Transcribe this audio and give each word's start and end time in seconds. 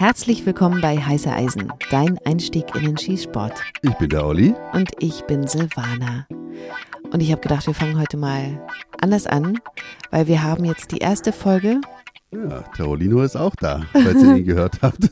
Herzlich 0.00 0.46
willkommen 0.46 0.80
bei 0.80 0.96
Heiße 0.96 1.30
Eisen, 1.30 1.70
dein 1.90 2.16
Einstieg 2.24 2.74
in 2.74 2.84
den 2.84 2.96
Schießsport. 2.96 3.52
Ich 3.82 3.92
bin 3.98 4.08
der 4.08 4.24
Olli. 4.24 4.54
Und 4.72 4.90
ich 4.98 5.20
bin 5.26 5.46
Silvana. 5.46 6.26
Und 7.12 7.20
ich 7.20 7.30
habe 7.30 7.42
gedacht, 7.42 7.66
wir 7.66 7.74
fangen 7.74 8.00
heute 8.00 8.16
mal 8.16 8.66
anders 8.98 9.26
an, 9.26 9.58
weil 10.10 10.26
wir 10.26 10.42
haben 10.42 10.64
jetzt 10.64 10.92
die 10.92 11.00
erste 11.00 11.32
Folge. 11.32 11.82
Ja, 12.32 12.62
Terolino 12.74 13.20
ist 13.20 13.36
auch 13.36 13.54
da, 13.56 13.82
falls 13.92 14.22
ihr 14.22 14.36
ihn 14.36 14.44
gehört 14.46 14.80
habt. 14.80 15.10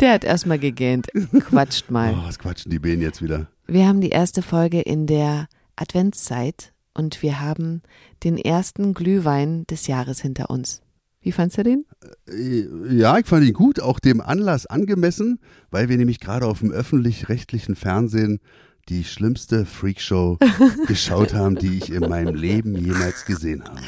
Der 0.00 0.14
hat 0.14 0.24
erstmal 0.24 0.58
gegähnt. 0.58 1.08
Quatscht 1.40 1.90
mal. 1.90 2.14
Oh, 2.14 2.26
was 2.26 2.38
quatschen 2.38 2.70
die 2.70 2.78
Bänen 2.78 3.02
jetzt 3.02 3.20
wieder? 3.20 3.48
Wir 3.66 3.86
haben 3.86 4.00
die 4.00 4.08
erste 4.08 4.40
Folge 4.40 4.80
in 4.80 5.06
der 5.06 5.46
Adventszeit 5.76 6.72
und 6.94 7.20
wir 7.22 7.40
haben 7.40 7.82
den 8.24 8.38
ersten 8.38 8.94
Glühwein 8.94 9.66
des 9.66 9.88
Jahres 9.88 10.22
hinter 10.22 10.48
uns. 10.48 10.80
Wie 11.22 11.32
fandst 11.32 11.56
du 11.58 11.62
den? 11.62 11.84
Äh, 12.28 12.66
Ja, 12.96 13.18
ich 13.18 13.26
fand 13.26 13.44
ihn 13.46 13.52
gut, 13.54 13.80
auch 13.80 13.98
dem 14.00 14.20
Anlass 14.20 14.66
angemessen, 14.66 15.38
weil 15.70 15.88
wir 15.88 15.96
nämlich 15.96 16.20
gerade 16.20 16.46
auf 16.46 16.58
dem 16.60 16.70
öffentlich-rechtlichen 16.72 17.76
Fernsehen 17.76 18.40
die 18.88 19.04
schlimmste 19.04 19.64
Freakshow 19.64 20.38
geschaut 20.88 21.34
haben, 21.34 21.54
die 21.56 21.78
ich 21.78 21.92
in 21.92 22.08
meinem 22.08 22.34
Leben 22.34 22.74
jemals 22.74 23.24
gesehen 23.24 23.62
habe. 23.64 23.80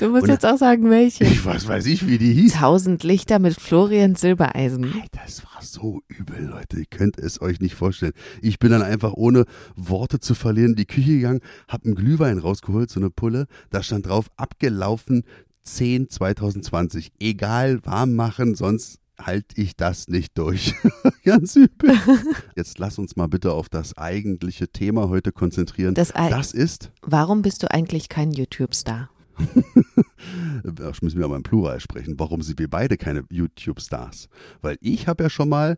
Du 0.00 0.08
musst 0.08 0.24
Und- 0.24 0.30
jetzt 0.30 0.44
auch 0.44 0.56
sagen, 0.58 0.90
welche. 0.90 1.22
Ich 1.24 1.44
weiß, 1.44 1.68
weiß 1.68 1.86
ich, 1.86 2.08
wie 2.08 2.18
die 2.18 2.32
hieß. 2.32 2.54
Tausend 2.54 3.04
Lichter 3.04 3.38
mit 3.38 3.54
Florian 3.60 4.16
Silbereisen. 4.16 4.92
Das 5.12 5.44
war 5.44 5.62
so 5.62 6.00
übel, 6.08 6.42
Leute. 6.46 6.80
Ihr 6.80 6.86
könnt 6.86 7.16
es 7.18 7.40
euch 7.40 7.60
nicht 7.60 7.76
vorstellen. 7.76 8.12
Ich 8.42 8.58
bin 8.58 8.72
dann 8.72 8.82
einfach 8.82 9.12
ohne 9.12 9.44
Worte 9.76 10.18
zu 10.18 10.34
verlieren 10.34 10.70
in 10.70 10.76
die 10.76 10.86
Küche 10.86 11.12
gegangen, 11.12 11.40
hab 11.68 11.84
einen 11.84 11.94
Glühwein 11.94 12.38
rausgeholt, 12.38 12.90
so 12.90 12.98
eine 12.98 13.10
Pulle. 13.10 13.46
Da 13.70 13.84
stand 13.84 14.06
drauf, 14.06 14.30
abgelaufen 14.36 15.22
10 15.64 16.10
2020. 16.10 17.12
Egal, 17.18 17.84
warm 17.84 18.14
machen, 18.14 18.54
sonst 18.54 19.00
halte 19.18 19.60
ich 19.60 19.76
das 19.76 20.08
nicht 20.08 20.36
durch. 20.38 20.74
Ganz 21.24 21.56
übel. 21.56 21.96
Jetzt 22.56 22.78
lass 22.78 22.98
uns 22.98 23.16
mal 23.16 23.28
bitte 23.28 23.52
auf 23.52 23.68
das 23.68 23.96
eigentliche 23.96 24.68
Thema 24.68 25.08
heute 25.08 25.32
konzentrieren. 25.32 25.94
Das 25.94 26.12
das 26.12 26.52
ist, 26.52 26.90
Warum 27.02 27.42
bist 27.42 27.62
du 27.62 27.70
eigentlich 27.70 28.08
kein 28.08 28.32
YouTube-Star? 28.32 29.10
Ach, 30.82 31.02
müssen 31.02 31.18
wir 31.18 31.28
mal 31.28 31.36
im 31.36 31.42
Plural 31.42 31.80
sprechen, 31.80 32.14
warum 32.18 32.42
sind 32.42 32.58
wir 32.58 32.68
beide 32.68 32.96
keine 32.96 33.24
YouTube-Stars? 33.30 34.28
Weil 34.62 34.78
ich 34.80 35.08
habe 35.08 35.24
ja 35.24 35.30
schon 35.30 35.48
mal 35.48 35.76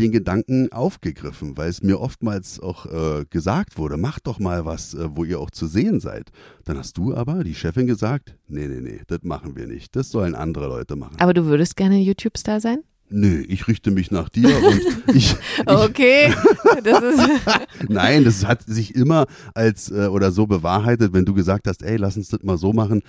den 0.00 0.12
Gedanken 0.12 0.72
aufgegriffen, 0.72 1.56
weil 1.56 1.68
es 1.68 1.82
mir 1.82 2.00
oftmals 2.00 2.58
auch 2.60 2.86
äh, 2.86 3.24
gesagt 3.28 3.78
wurde, 3.78 3.96
macht 3.96 4.26
doch 4.26 4.38
mal 4.38 4.64
was, 4.64 4.94
äh, 4.94 5.08
wo 5.14 5.24
ihr 5.24 5.38
auch 5.38 5.50
zu 5.50 5.66
sehen 5.66 6.00
seid. 6.00 6.30
Dann 6.64 6.78
hast 6.78 6.96
du 6.96 7.14
aber, 7.14 7.44
die 7.44 7.54
Chefin, 7.54 7.86
gesagt, 7.86 8.36
nee, 8.48 8.66
nee, 8.66 8.80
nee, 8.80 9.00
das 9.06 9.20
machen 9.22 9.56
wir 9.56 9.66
nicht. 9.66 9.94
Das 9.94 10.10
sollen 10.10 10.34
andere 10.34 10.68
Leute 10.68 10.96
machen. 10.96 11.16
Aber 11.18 11.34
du 11.34 11.44
würdest 11.44 11.76
gerne 11.76 11.98
YouTube-Star 12.00 12.60
sein? 12.60 12.80
Nö, 13.10 13.44
ich 13.48 13.66
richte 13.66 13.90
mich 13.90 14.10
nach 14.12 14.28
dir 14.28 14.48
und 14.64 14.80
ich, 15.14 15.34
ich 15.34 15.36
Okay, 15.66 16.32
das 16.84 17.02
ist. 17.02 17.28
Nein, 17.88 18.24
das 18.24 18.46
hat 18.46 18.62
sich 18.62 18.94
immer 18.94 19.26
als 19.52 19.90
äh, 19.90 20.06
oder 20.06 20.30
so 20.30 20.46
bewahrheitet, 20.46 21.12
wenn 21.12 21.24
du 21.24 21.34
gesagt 21.34 21.66
hast, 21.66 21.82
ey, 21.82 21.96
lass 21.96 22.16
uns 22.16 22.28
das 22.28 22.42
mal 22.42 22.56
so 22.56 22.72
machen. 22.72 23.02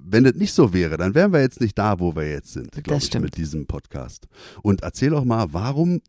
Wenn 0.00 0.24
das 0.24 0.34
nicht 0.34 0.52
so 0.52 0.72
wäre, 0.72 0.96
dann 0.96 1.14
wären 1.14 1.32
wir 1.32 1.40
jetzt 1.40 1.60
nicht 1.60 1.76
da, 1.76 1.98
wo 1.98 2.16
wir 2.16 2.30
jetzt 2.30 2.54
sind, 2.54 2.70
glaube 2.72 2.98
ich, 2.98 3.04
stimmt. 3.04 3.24
mit 3.24 3.36
diesem 3.36 3.66
Podcast. 3.66 4.28
Und 4.62 4.82
erzähl 4.82 5.14
auch 5.14 5.24
mal, 5.24 5.48
warum 5.50 6.00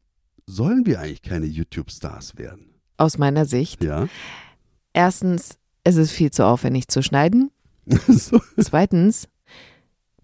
sollen 0.47 0.85
wir 0.85 0.99
eigentlich 0.99 1.21
keine 1.21 1.45
YouTube-Stars 1.45 2.38
werden? 2.38 2.75
Aus 2.97 3.17
meiner 3.17 3.45
Sicht. 3.45 3.83
Ja. 3.83 4.07
Erstens, 4.93 5.57
es 5.83 5.95
ist 5.97 6.11
viel 6.11 6.31
zu 6.31 6.45
aufwendig 6.45 6.87
zu 6.87 7.02
schneiden. 7.02 7.52
so. 8.07 8.39
Zweitens, 8.57 9.27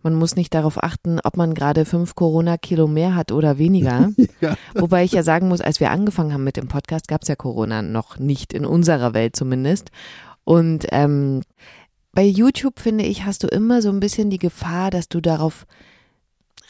man 0.04 0.16
muss 0.16 0.36
nicht 0.36 0.54
darauf 0.54 0.82
achten, 0.82 1.20
ob 1.24 1.38
man 1.38 1.54
gerade 1.54 1.86
fünf 1.86 2.16
Corona-Kilo 2.16 2.88
mehr 2.88 3.16
hat 3.16 3.32
oder 3.32 3.58
weniger. 3.58 4.12
ja. 4.42 4.56
Wobei 4.74 5.04
ich 5.04 5.12
ja 5.12 5.24
sagen 5.24 5.48
muss, 5.48 5.62
als 5.62 5.80
wir 5.80 5.92
angefangen 5.92 6.34
haben 6.34 6.44
mit 6.44 6.58
dem 6.58 6.68
Podcast, 6.68 7.08
gab 7.08 7.22
es 7.22 7.28
ja 7.28 7.36
Corona 7.36 7.82
noch 7.82 8.18
nicht, 8.18 8.54
in 8.54 8.66
unserer 8.66 9.14
Welt 9.14 9.36
zumindest. 9.36 9.92
Und 10.44 10.88
ähm, 10.92 11.42
bei 12.14 12.24
YouTube, 12.24 12.80
finde 12.80 13.06
ich, 13.06 13.26
hast 13.26 13.44
du 13.44 13.48
immer 13.48 13.82
so 13.82 13.90
ein 13.90 14.00
bisschen 14.00 14.30
die 14.30 14.40
Gefahr, 14.40 14.90
dass 14.90 15.08
du 15.08 15.22
darauf 15.22 15.66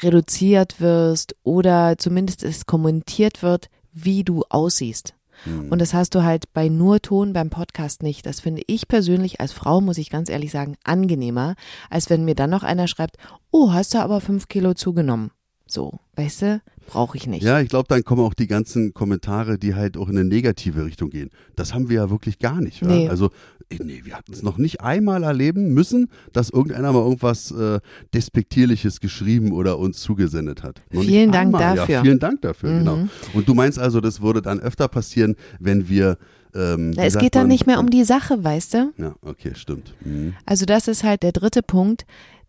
reduziert 0.01 0.79
wirst 0.79 1.35
oder 1.43 1.97
zumindest 1.97 2.43
es 2.43 2.65
kommentiert 2.65 3.43
wird, 3.43 3.69
wie 3.91 4.23
du 4.23 4.43
aussiehst. 4.49 5.13
Hm. 5.43 5.69
Und 5.71 5.79
das 5.79 5.93
hast 5.93 6.15
du 6.15 6.23
halt 6.23 6.53
bei 6.53 6.69
nur 6.69 7.01
Ton 7.01 7.33
beim 7.33 7.49
Podcast 7.49 8.03
nicht. 8.03 8.25
Das 8.25 8.39
finde 8.39 8.61
ich 8.67 8.87
persönlich 8.87 9.41
als 9.41 9.53
Frau, 9.53 9.81
muss 9.81 9.97
ich 9.97 10.09
ganz 10.09 10.29
ehrlich 10.29 10.51
sagen, 10.51 10.75
angenehmer, 10.83 11.55
als 11.89 12.09
wenn 12.09 12.25
mir 12.25 12.35
dann 12.35 12.49
noch 12.49 12.63
einer 12.63 12.87
schreibt, 12.87 13.17
oh, 13.49 13.73
hast 13.73 13.93
du 13.93 13.99
aber 13.99 14.21
fünf 14.21 14.47
Kilo 14.47 14.73
zugenommen. 14.73 15.31
So, 15.65 15.99
weißt 16.15 16.41
du, 16.43 16.61
brauche 16.87 17.17
ich 17.17 17.27
nicht. 17.27 17.43
Ja, 17.43 17.59
ich 17.61 17.69
glaube, 17.69 17.87
dann 17.87 18.03
kommen 18.03 18.21
auch 18.23 18.33
die 18.33 18.47
ganzen 18.47 18.93
Kommentare, 18.93 19.57
die 19.57 19.75
halt 19.75 19.97
auch 19.97 20.09
in 20.09 20.17
eine 20.17 20.27
negative 20.27 20.85
Richtung 20.85 21.09
gehen. 21.09 21.29
Das 21.55 21.73
haben 21.73 21.89
wir 21.89 21.95
ja 21.97 22.09
wirklich 22.09 22.39
gar 22.39 22.59
nicht. 22.61 22.81
Nee. 22.81 23.07
Also, 23.09 23.29
eh, 23.69 23.77
nee, 23.83 24.01
wir 24.03 24.15
hatten 24.17 24.33
es 24.33 24.41
noch 24.43 24.57
nicht 24.57 24.81
einmal 24.81 25.23
erleben 25.23 25.73
müssen, 25.73 26.09
dass 26.33 26.49
irgendeiner 26.49 26.91
mal 26.91 26.99
irgendwas 27.03 27.51
äh, 27.51 27.79
Despektierliches 28.13 28.99
geschrieben 28.99 29.51
oder 29.51 29.79
uns 29.79 29.99
zugesendet 30.01 30.63
hat. 30.63 30.81
Noch 30.91 31.01
Vielen 31.03 31.31
Dank 31.31 31.55
einmal. 31.55 31.75
dafür. 31.75 31.95
Ja, 31.95 32.01
vielen 32.03 32.19
Dank 32.19 32.41
dafür, 32.41 32.69
Mhm. 32.71 32.77
genau. 32.79 33.07
Und 33.33 33.47
du 33.49 33.53
meinst 33.53 33.79
also, 33.79 34.01
das 34.01 34.21
würde 34.21 34.41
dann 34.41 34.59
öfter 34.59 34.87
passieren, 34.87 35.35
wenn 35.59 35.89
wir. 35.89 36.17
Ähm, 36.53 36.91
Na, 36.91 37.03
es 37.05 37.17
geht 37.17 37.35
dann 37.35 37.43
man? 37.43 37.47
nicht 37.49 37.65
mehr 37.65 37.79
um 37.79 37.89
die 37.89 38.03
Sache, 38.03 38.43
weißt 38.43 38.73
du? 38.73 38.93
Ja, 38.97 39.15
okay, 39.21 39.53
stimmt. 39.55 39.93
Mhm. 40.03 40.33
Also 40.45 40.65
das 40.65 40.89
ist 40.89 41.03
halt 41.03 41.23
der 41.23 41.31
dritte 41.31 41.63
Punkt, 41.63 42.05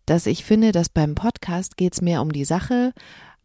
dass 0.06 0.26
ich 0.26 0.44
finde, 0.44 0.72
dass 0.72 0.88
beim 0.88 1.14
Podcast 1.14 1.76
geht 1.76 1.92
es 1.94 2.02
mehr 2.02 2.20
um 2.20 2.32
die 2.32 2.44
Sache. 2.44 2.92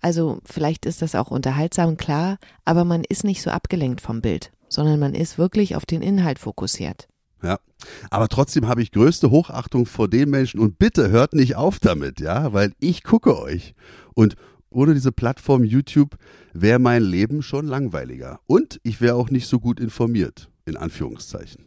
Also 0.01 0.39
vielleicht 0.45 0.85
ist 0.85 1.01
das 1.01 1.15
auch 1.15 1.31
unterhaltsam, 1.31 1.97
klar, 1.97 2.37
aber 2.65 2.85
man 2.85 3.03
ist 3.03 3.23
nicht 3.23 3.41
so 3.41 3.49
abgelenkt 3.49 4.01
vom 4.01 4.21
Bild, 4.21 4.51
sondern 4.69 4.99
man 4.99 5.15
ist 5.15 5.37
wirklich 5.37 5.75
auf 5.75 5.85
den 5.85 6.01
Inhalt 6.01 6.39
fokussiert. 6.39 7.07
Ja, 7.43 7.59
aber 8.09 8.27
trotzdem 8.29 8.67
habe 8.67 8.81
ich 8.81 8.91
größte 8.91 9.29
Hochachtung 9.29 9.85
vor 9.85 10.07
den 10.07 10.29
Menschen 10.29 10.59
und 10.59 10.79
bitte 10.79 11.09
hört 11.09 11.33
nicht 11.33 11.55
auf 11.55 11.79
damit, 11.79 12.19
ja, 12.19 12.51
weil 12.53 12.73
ich 12.79 13.03
gucke 13.03 13.39
euch 13.39 13.75
und 14.15 14.35
ohne 14.69 14.93
diese 14.93 15.11
Plattform 15.11 15.63
YouTube 15.63 16.17
wäre 16.53 16.79
mein 16.79 17.03
Leben 17.03 17.41
schon 17.41 17.67
langweiliger 17.67 18.39
und 18.47 18.79
ich 18.83 19.01
wäre 19.01 19.15
auch 19.15 19.29
nicht 19.29 19.47
so 19.47 19.59
gut 19.59 19.79
informiert, 19.79 20.49
in 20.65 20.77
Anführungszeichen. 20.77 21.65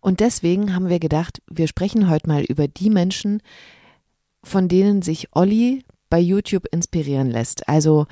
Und 0.00 0.20
deswegen 0.20 0.74
haben 0.74 0.88
wir 0.88 1.00
gedacht, 1.00 1.42
wir 1.50 1.66
sprechen 1.66 2.08
heute 2.08 2.28
mal 2.28 2.44
über 2.44 2.68
die 2.68 2.90
Menschen, 2.90 3.42
von 4.44 4.68
denen 4.68 5.02
sich 5.02 5.28
Olli 5.32 5.84
bei 6.10 6.18
YouTube 6.18 6.66
inspirieren 6.70 7.30
lässt. 7.30 7.68
Also 7.68 8.06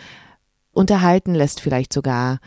unterhalten 0.73 1.35
lässt 1.35 1.61
vielleicht 1.61 1.93
sogar, 1.93 2.41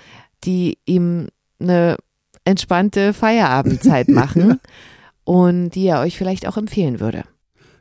die 0.43 0.77
ihm 0.85 1.27
eine 1.59 1.97
entspannte 2.45 3.13
Feierabendzeit 3.13 4.07
machen 4.09 4.59
und 5.23 5.71
die 5.71 5.85
er 5.87 6.01
euch 6.01 6.17
vielleicht 6.17 6.47
auch 6.47 6.57
empfehlen 6.57 6.99
würde. 6.99 7.23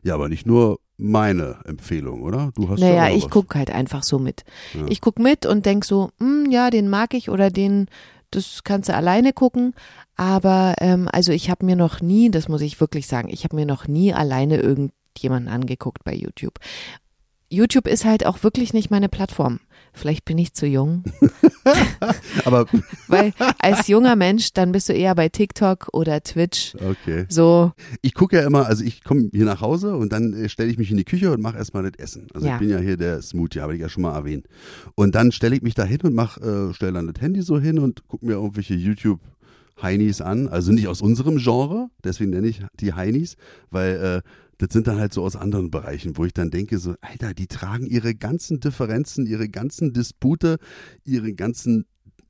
Ja, 0.02 0.14
aber 0.14 0.28
nicht 0.28 0.46
nur 0.46 0.80
meine 0.96 1.58
Empfehlung, 1.64 2.22
oder? 2.22 2.52
Du 2.56 2.68
hast 2.68 2.80
Naja, 2.80 3.08
ja 3.08 3.16
ich 3.16 3.30
gucke 3.30 3.58
halt 3.58 3.70
einfach 3.70 4.02
so 4.02 4.18
mit. 4.18 4.44
Ja. 4.74 4.86
Ich 4.88 5.00
gucke 5.00 5.22
mit 5.22 5.46
und 5.46 5.64
denk 5.64 5.84
so, 5.84 6.10
hm, 6.18 6.50
ja, 6.50 6.70
den 6.70 6.88
mag 6.88 7.14
ich 7.14 7.30
oder 7.30 7.50
den, 7.50 7.86
das 8.30 8.64
kannst 8.64 8.88
du 8.88 8.94
alleine 8.94 9.32
gucken. 9.32 9.74
Aber 10.16 10.74
ähm, 10.80 11.08
also 11.12 11.32
ich 11.32 11.50
habe 11.50 11.64
mir 11.64 11.76
noch 11.76 12.00
nie, 12.00 12.30
das 12.30 12.48
muss 12.48 12.60
ich 12.62 12.80
wirklich 12.80 13.06
sagen, 13.06 13.28
ich 13.30 13.44
habe 13.44 13.54
mir 13.54 13.66
noch 13.66 13.86
nie 13.86 14.12
alleine 14.12 14.56
irgendjemanden 14.56 15.52
angeguckt 15.52 16.02
bei 16.04 16.14
YouTube. 16.14 16.58
YouTube 17.50 17.86
ist 17.88 18.04
halt 18.04 18.26
auch 18.26 18.42
wirklich 18.42 18.72
nicht 18.74 18.90
meine 18.90 19.08
Plattform. 19.08 19.60
Vielleicht 19.94 20.24
bin 20.26 20.38
ich 20.38 20.52
zu 20.52 20.66
jung, 20.66 21.02
Aber 22.44 22.66
weil 23.08 23.32
als 23.58 23.88
junger 23.88 24.16
Mensch, 24.16 24.52
dann 24.52 24.70
bist 24.72 24.88
du 24.88 24.92
eher 24.92 25.14
bei 25.14 25.28
TikTok 25.28 25.88
oder 25.92 26.22
Twitch. 26.22 26.74
okay. 26.76 27.24
So, 27.28 27.72
Ich 28.02 28.14
gucke 28.14 28.36
ja 28.36 28.46
immer, 28.46 28.66
also 28.66 28.84
ich 28.84 29.02
komme 29.02 29.28
hier 29.32 29.44
nach 29.44 29.60
Hause 29.60 29.96
und 29.96 30.12
dann 30.12 30.34
äh, 30.34 30.48
stelle 30.48 30.70
ich 30.70 30.78
mich 30.78 30.90
in 30.90 30.96
die 30.98 31.04
Küche 31.04 31.32
und 31.32 31.40
mache 31.40 31.56
erstmal 31.56 31.82
das 31.90 31.98
Essen. 31.98 32.28
Also 32.34 32.46
Ja. 32.46 32.54
ich 32.54 32.60
bin 32.60 32.70
ja 32.70 32.78
hier 32.78 32.96
der 32.96 33.22
Smoothie, 33.22 33.60
habe 33.60 33.74
ich 33.74 33.80
ja 33.80 33.88
schon 33.88 34.02
mal 34.02 34.14
erwähnt. 34.14 34.46
Und 34.94 35.14
dann 35.14 35.32
stelle 35.32 35.56
ich 35.56 35.62
mich 35.62 35.74
da 35.74 35.84
hin 35.84 36.00
und 36.02 36.14
mach, 36.14 36.36
äh, 36.38 36.72
stelle 36.74 36.92
dann 36.92 37.12
das 37.12 37.20
Handy 37.20 37.42
so 37.42 37.58
hin 37.58 37.78
und 37.78 38.06
gucke 38.08 38.24
mir 38.26 38.32
irgendwelche 38.34 38.74
YouTube 38.74 39.20
Heinis 39.80 40.20
an, 40.20 40.48
also 40.48 40.72
nicht 40.72 40.88
aus 40.88 41.00
unserem 41.02 41.38
Genre, 41.38 41.88
deswegen 42.02 42.30
nenne 42.30 42.48
ich 42.48 42.60
die 42.80 42.94
Heinis, 42.94 43.36
weil 43.70 44.22
äh, 44.24 44.28
das 44.58 44.70
sind 44.72 44.86
dann 44.86 44.98
halt 44.98 45.14
so 45.14 45.22
aus 45.22 45.36
anderen 45.36 45.70
Bereichen, 45.70 46.16
wo 46.16 46.24
ich 46.24 46.34
dann 46.34 46.50
denke 46.50 46.78
so, 46.78 46.94
Alter, 47.00 47.32
die 47.32 47.46
tragen 47.46 47.86
ihre 47.86 48.14
ganzen 48.14 48.60
Differenzen, 48.60 49.26
ihre 49.26 49.48
ganzen 49.48 49.92
Dispute, 49.92 50.58
ihre 51.04 51.32
ganzen, 51.32 51.86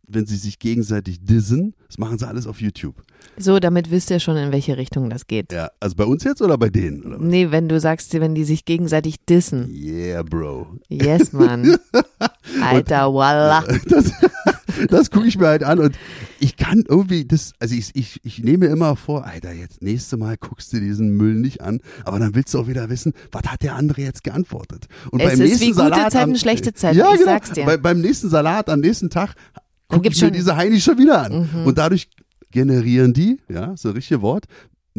wenn 0.06 0.26
sie 0.26 0.36
sich 0.36 0.58
gegenseitig 0.58 1.24
dissen, 1.24 1.74
das 1.86 1.98
machen 1.98 2.18
sie 2.18 2.28
alles 2.28 2.46
auf 2.46 2.60
YouTube. 2.60 3.02
so, 3.38 3.58
damit 3.58 3.90
wisst 3.90 4.10
ihr 4.10 4.20
schon, 4.20 4.36
in 4.36 4.52
welche 4.52 4.76
Richtung 4.76 5.08
das 5.08 5.26
geht. 5.26 5.52
Ja, 5.52 5.70
also 5.80 5.96
bei 5.96 6.04
uns 6.04 6.22
jetzt 6.24 6.42
oder 6.42 6.58
bei 6.58 6.68
denen? 6.68 7.02
Oder 7.02 7.18
was? 7.18 7.26
Nee, 7.26 7.50
wenn 7.50 7.68
du 7.68 7.80
sagst, 7.80 8.12
wenn 8.12 8.34
die 8.34 8.44
sich 8.44 8.66
gegenseitig 8.66 9.16
dissen. 9.24 9.68
Yeah, 9.70 10.22
Bro. 10.22 10.78
Yes, 10.88 11.32
Mann. 11.32 11.78
Alter, 12.62 13.12
voila. 13.12 13.64
Das, 14.88 15.10
gucke 15.10 15.26
ich 15.26 15.38
mir 15.38 15.46
halt 15.46 15.62
an 15.62 15.78
und 15.78 15.96
ich 16.40 16.56
kann 16.56 16.84
irgendwie 16.86 17.24
das, 17.24 17.52
also 17.58 17.74
ich, 17.74 17.90
ich, 17.94 18.20
ich 18.24 18.42
nehme 18.42 18.66
mir 18.66 18.72
immer 18.72 18.96
vor, 18.96 19.24
Alter, 19.24 19.52
jetzt 19.52 19.82
nächste 19.82 20.16
Mal 20.16 20.36
guckst 20.36 20.72
du 20.72 20.80
diesen 20.80 21.16
Müll 21.16 21.34
nicht 21.34 21.60
an, 21.60 21.80
aber 22.04 22.18
dann 22.18 22.34
willst 22.34 22.54
du 22.54 22.58
auch 22.58 22.66
wieder 22.66 22.88
wissen, 22.90 23.12
was 23.32 23.42
hat 23.46 23.62
der 23.62 23.74
andere 23.74 24.02
jetzt 24.02 24.24
geantwortet. 24.24 24.86
Und 25.10 25.20
es 25.20 25.28
beim 25.28 25.40
ist 25.40 25.48
nächsten 25.48 25.60
wie 25.60 25.66
gute 25.70 25.76
Salat 25.76 26.12
Zeiten, 26.12 26.30
am, 26.30 26.36
schlechte 26.36 26.72
Zeiten, 26.72 26.98
ja, 26.98 27.12
ich 27.12 27.20
genau, 27.20 27.32
sag's 27.32 27.52
dir. 27.52 27.64
Bei, 27.64 27.76
beim 27.76 28.00
nächsten 28.00 28.28
Salat 28.28 28.68
am 28.68 28.80
nächsten 28.80 29.10
Tag 29.10 29.34
gucke 29.88 30.08
ich 30.08 30.20
mir 30.20 30.30
diese 30.30 30.56
Heini 30.56 30.80
schon 30.80 30.98
wieder 30.98 31.22
an. 31.22 31.48
Mhm. 31.52 31.66
Und 31.66 31.78
dadurch 31.78 32.08
generieren 32.50 33.12
die, 33.12 33.38
ja, 33.48 33.76
so 33.76 33.88
ein 33.88 33.94
richtiges 33.94 34.22
Wort, 34.22 34.44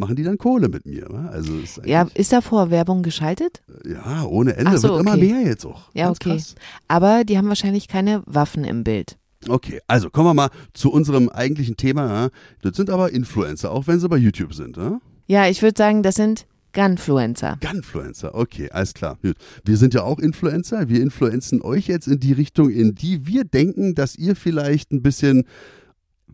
machen 0.00 0.16
die 0.16 0.24
dann 0.24 0.38
Kohle 0.38 0.68
mit 0.68 0.86
mir. 0.86 1.08
Also 1.30 1.56
ist 1.58 1.80
ja, 1.84 2.08
ist 2.14 2.32
da 2.32 2.40
vor 2.40 2.70
Werbung 2.70 3.02
geschaltet? 3.02 3.62
Ja, 3.84 4.24
ohne 4.24 4.56
Ende. 4.56 4.78
So, 4.78 4.88
Wird 4.88 5.00
okay. 5.00 5.00
immer 5.00 5.16
mehr 5.16 5.42
jetzt 5.42 5.64
auch. 5.64 5.82
Ja, 5.94 6.06
Ganz 6.06 6.18
okay. 6.18 6.36
Krass. 6.36 6.54
Aber 6.88 7.24
die 7.24 7.38
haben 7.38 7.48
wahrscheinlich 7.48 7.86
keine 7.86 8.22
Waffen 8.26 8.64
im 8.64 8.82
Bild. 8.82 9.16
Okay, 9.48 9.80
also 9.86 10.10
kommen 10.10 10.28
wir 10.28 10.34
mal 10.34 10.50
zu 10.74 10.92
unserem 10.92 11.28
eigentlichen 11.28 11.76
Thema. 11.76 12.30
Das 12.62 12.76
sind 12.76 12.90
aber 12.90 13.12
Influencer, 13.12 13.70
auch 13.70 13.86
wenn 13.86 13.98
sie 13.98 14.08
bei 14.08 14.18
YouTube 14.18 14.54
sind. 14.54 14.76
Ja, 14.76 15.00
ja 15.26 15.48
ich 15.48 15.62
würde 15.62 15.78
sagen, 15.78 16.02
das 16.02 16.16
sind 16.16 16.46
Gunfluencer. 16.72 17.58
Gunfluencer, 17.60 18.34
okay, 18.34 18.70
alles 18.70 18.94
klar. 18.94 19.18
Wir 19.64 19.76
sind 19.76 19.94
ja 19.94 20.02
auch 20.02 20.18
Influencer. 20.18 20.88
Wir 20.88 21.02
influenzen 21.02 21.62
euch 21.62 21.88
jetzt 21.88 22.06
in 22.06 22.20
die 22.20 22.32
Richtung, 22.32 22.70
in 22.70 22.94
die 22.94 23.26
wir 23.26 23.44
denken, 23.44 23.94
dass 23.94 24.14
ihr 24.14 24.36
vielleicht 24.36 24.92
ein 24.92 25.02
bisschen 25.02 25.46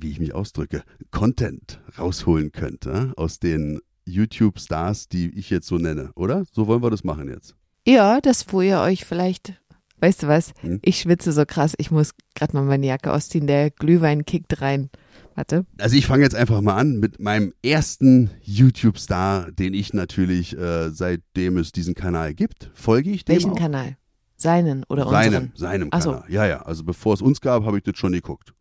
wie 0.00 0.10
ich 0.10 0.18
mich 0.18 0.34
ausdrücke, 0.34 0.82
Content 1.10 1.80
rausholen 1.98 2.52
könnte 2.52 3.12
aus 3.16 3.38
den 3.38 3.80
YouTube-Stars, 4.04 5.08
die 5.08 5.30
ich 5.36 5.50
jetzt 5.50 5.66
so 5.66 5.78
nenne, 5.78 6.10
oder? 6.14 6.44
So 6.52 6.66
wollen 6.66 6.82
wir 6.82 6.90
das 6.90 7.04
machen 7.04 7.28
jetzt. 7.28 7.54
Ja, 7.86 8.20
das, 8.20 8.46
wo 8.52 8.60
ihr 8.60 8.80
euch 8.80 9.04
vielleicht, 9.04 9.54
weißt 10.00 10.24
du 10.24 10.28
was, 10.28 10.52
hm? 10.60 10.80
ich 10.82 11.00
schwitze 11.00 11.32
so 11.32 11.44
krass, 11.46 11.74
ich 11.78 11.90
muss 11.90 12.12
gerade 12.34 12.54
mal 12.54 12.62
meine 12.62 12.86
Jacke 12.86 13.12
ausziehen, 13.12 13.46
der 13.46 13.70
Glühwein 13.70 14.24
kickt 14.24 14.60
rein. 14.60 14.90
Warte. 15.34 15.66
Also 15.78 15.96
ich 15.96 16.06
fange 16.06 16.22
jetzt 16.22 16.34
einfach 16.34 16.62
mal 16.62 16.76
an 16.76 16.98
mit 16.98 17.20
meinem 17.20 17.52
ersten 17.62 18.30
YouTube-Star, 18.40 19.52
den 19.52 19.74
ich 19.74 19.92
natürlich, 19.92 20.56
äh, 20.56 20.88
seitdem 20.90 21.58
es 21.58 21.72
diesen 21.72 21.94
Kanal 21.94 22.32
gibt, 22.32 22.70
folge 22.72 23.10
ich 23.10 23.26
dem 23.26 23.34
Welchen 23.34 23.50
auch. 23.50 23.58
Kanal? 23.58 23.98
Seinen 24.38 24.84
oder 24.84 25.06
unseren? 25.06 25.22
Seinem, 25.22 25.50
seinem 25.54 25.90
Kanal. 25.90 26.24
So. 26.26 26.32
Ja, 26.32 26.46
ja, 26.46 26.62
also 26.62 26.84
bevor 26.84 27.12
es 27.12 27.20
uns 27.20 27.42
gab, 27.42 27.64
habe 27.64 27.76
ich 27.76 27.84
das 27.84 27.98
schon 27.98 28.12
geguckt. 28.12 28.54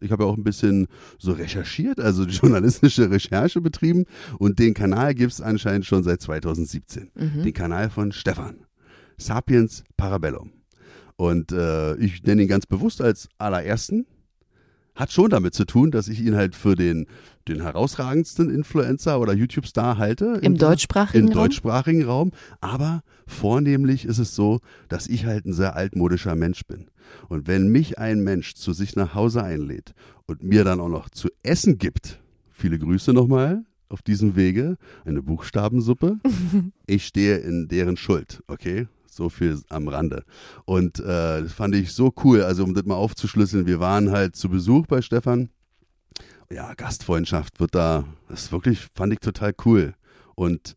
Ich 0.00 0.12
habe 0.12 0.24
ja 0.24 0.30
auch 0.30 0.36
ein 0.36 0.44
bisschen 0.44 0.86
so 1.18 1.32
recherchiert, 1.32 2.00
also 2.00 2.24
journalistische 2.24 3.10
Recherche 3.10 3.60
betrieben 3.60 4.06
und 4.38 4.58
den 4.58 4.72
Kanal 4.72 5.14
gibt 5.14 5.32
es 5.32 5.42
anscheinend 5.42 5.84
schon 5.84 6.02
seit 6.04 6.22
2017. 6.22 7.10
Mhm. 7.14 7.42
Den 7.42 7.52
Kanal 7.52 7.90
von 7.90 8.12
Stefan. 8.12 8.64
Sapiens 9.18 9.84
Parabellum. 9.98 10.53
Und 11.16 11.52
äh, 11.52 11.96
ich 11.96 12.22
nenne 12.22 12.42
ihn 12.42 12.48
ganz 12.48 12.66
bewusst 12.66 13.00
als 13.00 13.28
allerersten. 13.38 14.06
Hat 14.94 15.12
schon 15.12 15.28
damit 15.30 15.54
zu 15.54 15.64
tun, 15.64 15.90
dass 15.90 16.06
ich 16.06 16.20
ihn 16.20 16.36
halt 16.36 16.54
für 16.54 16.76
den, 16.76 17.06
den 17.48 17.62
herausragendsten 17.62 18.48
Influencer 18.48 19.18
oder 19.18 19.32
YouTube-Star 19.32 19.98
halte. 19.98 20.38
Im 20.42 20.56
deutschsprachigen 20.56 21.26
Raum? 21.26 21.32
Im 21.32 21.34
deutschsprachigen 21.34 22.04
Raum. 22.04 22.30
Aber 22.60 23.02
vornehmlich 23.26 24.04
ist 24.04 24.18
es 24.18 24.36
so, 24.36 24.60
dass 24.88 25.08
ich 25.08 25.26
halt 25.26 25.46
ein 25.46 25.52
sehr 25.52 25.74
altmodischer 25.74 26.36
Mensch 26.36 26.64
bin. 26.66 26.86
Und 27.28 27.48
wenn 27.48 27.68
mich 27.68 27.98
ein 27.98 28.20
Mensch 28.20 28.54
zu 28.54 28.72
sich 28.72 28.94
nach 28.94 29.14
Hause 29.14 29.42
einlädt 29.42 29.94
und 30.26 30.44
mir 30.44 30.62
dann 30.62 30.80
auch 30.80 30.88
noch 30.88 31.10
zu 31.10 31.28
essen 31.42 31.78
gibt, 31.78 32.20
viele 32.50 32.78
Grüße 32.78 33.12
nochmal 33.12 33.64
auf 33.88 34.00
diesem 34.00 34.36
Wege, 34.36 34.76
eine 35.04 35.22
Buchstabensuppe, 35.22 36.18
ich 36.86 37.04
stehe 37.06 37.38
in 37.38 37.68
deren 37.68 37.96
Schuld, 37.96 38.42
okay? 38.46 38.86
So 39.14 39.28
viel 39.28 39.60
am 39.68 39.88
Rande. 39.88 40.24
Und 40.64 40.98
äh, 41.00 41.42
das 41.42 41.52
fand 41.52 41.74
ich 41.74 41.92
so 41.92 42.12
cool. 42.24 42.42
Also, 42.42 42.64
um 42.64 42.74
das 42.74 42.84
mal 42.84 42.96
aufzuschlüsseln, 42.96 43.66
wir 43.66 43.80
waren 43.80 44.10
halt 44.10 44.36
zu 44.36 44.48
Besuch 44.48 44.86
bei 44.86 45.02
Stefan. 45.02 45.50
Ja, 46.50 46.74
Gastfreundschaft 46.74 47.58
wird 47.60 47.74
da, 47.74 48.04
das 48.28 48.44
ist 48.44 48.52
wirklich, 48.52 48.88
fand 48.94 49.12
ich 49.12 49.20
total 49.20 49.54
cool. 49.64 49.94
Und 50.34 50.76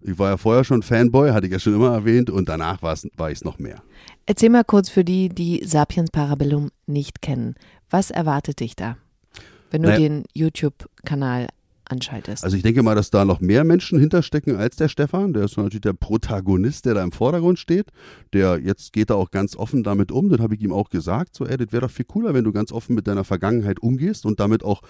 ich 0.00 0.18
war 0.18 0.30
ja 0.30 0.36
vorher 0.36 0.64
schon 0.64 0.82
Fanboy, 0.82 1.30
hatte 1.30 1.46
ich 1.46 1.52
ja 1.52 1.58
schon 1.58 1.74
immer 1.74 1.92
erwähnt, 1.92 2.30
und 2.30 2.48
danach 2.48 2.82
war 2.82 2.94
ich 2.94 3.38
es 3.38 3.44
noch 3.44 3.58
mehr. 3.58 3.82
Erzähl 4.26 4.50
mal 4.50 4.64
kurz 4.64 4.88
für 4.88 5.04
die, 5.04 5.28
die 5.28 5.62
Sapiens 5.64 6.10
Parabellum 6.10 6.70
nicht 6.86 7.22
kennen. 7.22 7.54
Was 7.90 8.10
erwartet 8.10 8.60
dich 8.60 8.74
da, 8.74 8.96
wenn 9.70 9.82
du 9.82 9.88
naja. 9.88 10.00
den 10.00 10.24
YouTube-Kanal 10.32 11.48
anschaltest? 11.92 12.42
Also 12.42 12.56
ich 12.56 12.62
denke 12.62 12.82
mal, 12.82 12.94
dass 12.94 13.10
da 13.10 13.24
noch 13.24 13.40
mehr 13.40 13.64
Menschen 13.64 13.98
hinterstecken 13.98 14.56
als 14.56 14.76
der 14.76 14.88
Stefan. 14.88 15.32
Der 15.32 15.44
ist 15.44 15.56
natürlich 15.56 15.82
der 15.82 15.92
Protagonist, 15.92 16.86
der 16.86 16.94
da 16.94 17.02
im 17.04 17.12
Vordergrund 17.12 17.58
steht. 17.58 17.86
Der 18.32 18.58
jetzt 18.58 18.92
geht 18.92 19.10
da 19.10 19.14
auch 19.14 19.30
ganz 19.30 19.56
offen 19.56 19.82
damit 19.84 20.10
um. 20.10 20.28
Das 20.28 20.40
habe 20.40 20.54
ich 20.54 20.62
ihm 20.62 20.72
auch 20.72 20.90
gesagt. 20.90 21.36
So, 21.36 21.46
ey, 21.46 21.56
das 21.56 21.70
wäre 21.70 21.82
doch 21.82 21.90
viel 21.90 22.06
cooler, 22.06 22.34
wenn 22.34 22.44
du 22.44 22.52
ganz 22.52 22.72
offen 22.72 22.94
mit 22.94 23.06
deiner 23.06 23.24
Vergangenheit 23.24 23.80
umgehst 23.80 24.26
und 24.26 24.40
damit 24.40 24.64
auch 24.64 24.82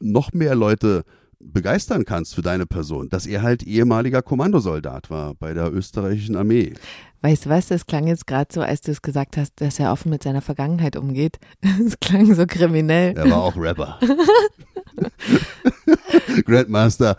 noch 0.00 0.32
mehr 0.32 0.54
Leute 0.54 1.04
begeistern 1.40 2.04
kannst 2.04 2.34
für 2.34 2.42
deine 2.42 2.66
Person, 2.66 3.08
dass 3.08 3.26
er 3.26 3.42
halt 3.42 3.62
ehemaliger 3.62 4.22
Kommandosoldat 4.22 5.10
war 5.10 5.34
bei 5.34 5.54
der 5.54 5.72
österreichischen 5.72 6.36
Armee. 6.36 6.74
Weißt 7.20 7.46
du 7.46 7.50
was, 7.50 7.66
das 7.66 7.86
klang 7.86 8.06
jetzt 8.06 8.26
gerade 8.26 8.52
so, 8.52 8.60
als 8.60 8.80
du 8.80 8.92
es 8.92 9.02
gesagt 9.02 9.36
hast, 9.36 9.60
dass 9.60 9.78
er 9.78 9.92
offen 9.92 10.10
mit 10.10 10.22
seiner 10.22 10.42
Vergangenheit 10.42 10.96
umgeht. 10.96 11.38
Es 11.86 11.98
klang 12.00 12.32
so 12.34 12.46
kriminell. 12.46 13.16
Er 13.16 13.30
war 13.30 13.42
auch 13.42 13.56
Rapper. 13.56 13.98
Grandmaster 16.44 17.16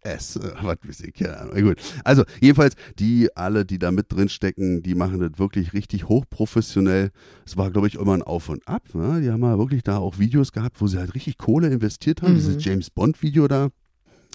S, 0.00 0.36
äh, 0.36 0.52
was 0.62 0.78
weiß 0.86 1.00
ich, 1.00 1.14
keine 1.14 1.38
Ahnung. 1.38 1.62
Gut. 1.62 1.78
Also, 2.04 2.24
jedenfalls, 2.40 2.74
die 2.98 3.34
alle, 3.36 3.64
die 3.64 3.78
da 3.78 3.90
mit 3.90 4.12
drin 4.12 4.28
stecken, 4.28 4.82
die 4.82 4.94
machen 4.94 5.20
das 5.20 5.38
wirklich 5.38 5.72
richtig 5.72 6.08
hochprofessionell. 6.08 7.10
Es 7.46 7.56
war, 7.56 7.70
glaube 7.70 7.88
ich, 7.88 7.96
immer 7.96 8.14
ein 8.14 8.22
Auf 8.22 8.48
und 8.48 8.66
Ab. 8.66 8.82
Ne? 8.94 9.20
Die 9.20 9.30
haben 9.30 9.42
ja 9.42 9.58
wirklich 9.58 9.82
da 9.82 9.98
auch 9.98 10.18
Videos 10.18 10.52
gehabt, 10.52 10.80
wo 10.80 10.86
sie 10.86 10.98
halt 10.98 11.14
richtig 11.14 11.36
Kohle 11.38 11.68
investiert 11.68 12.22
haben. 12.22 12.32
Mhm. 12.32 12.36
Dieses 12.36 12.64
James 12.64 12.90
Bond-Video 12.90 13.48
da. 13.48 13.68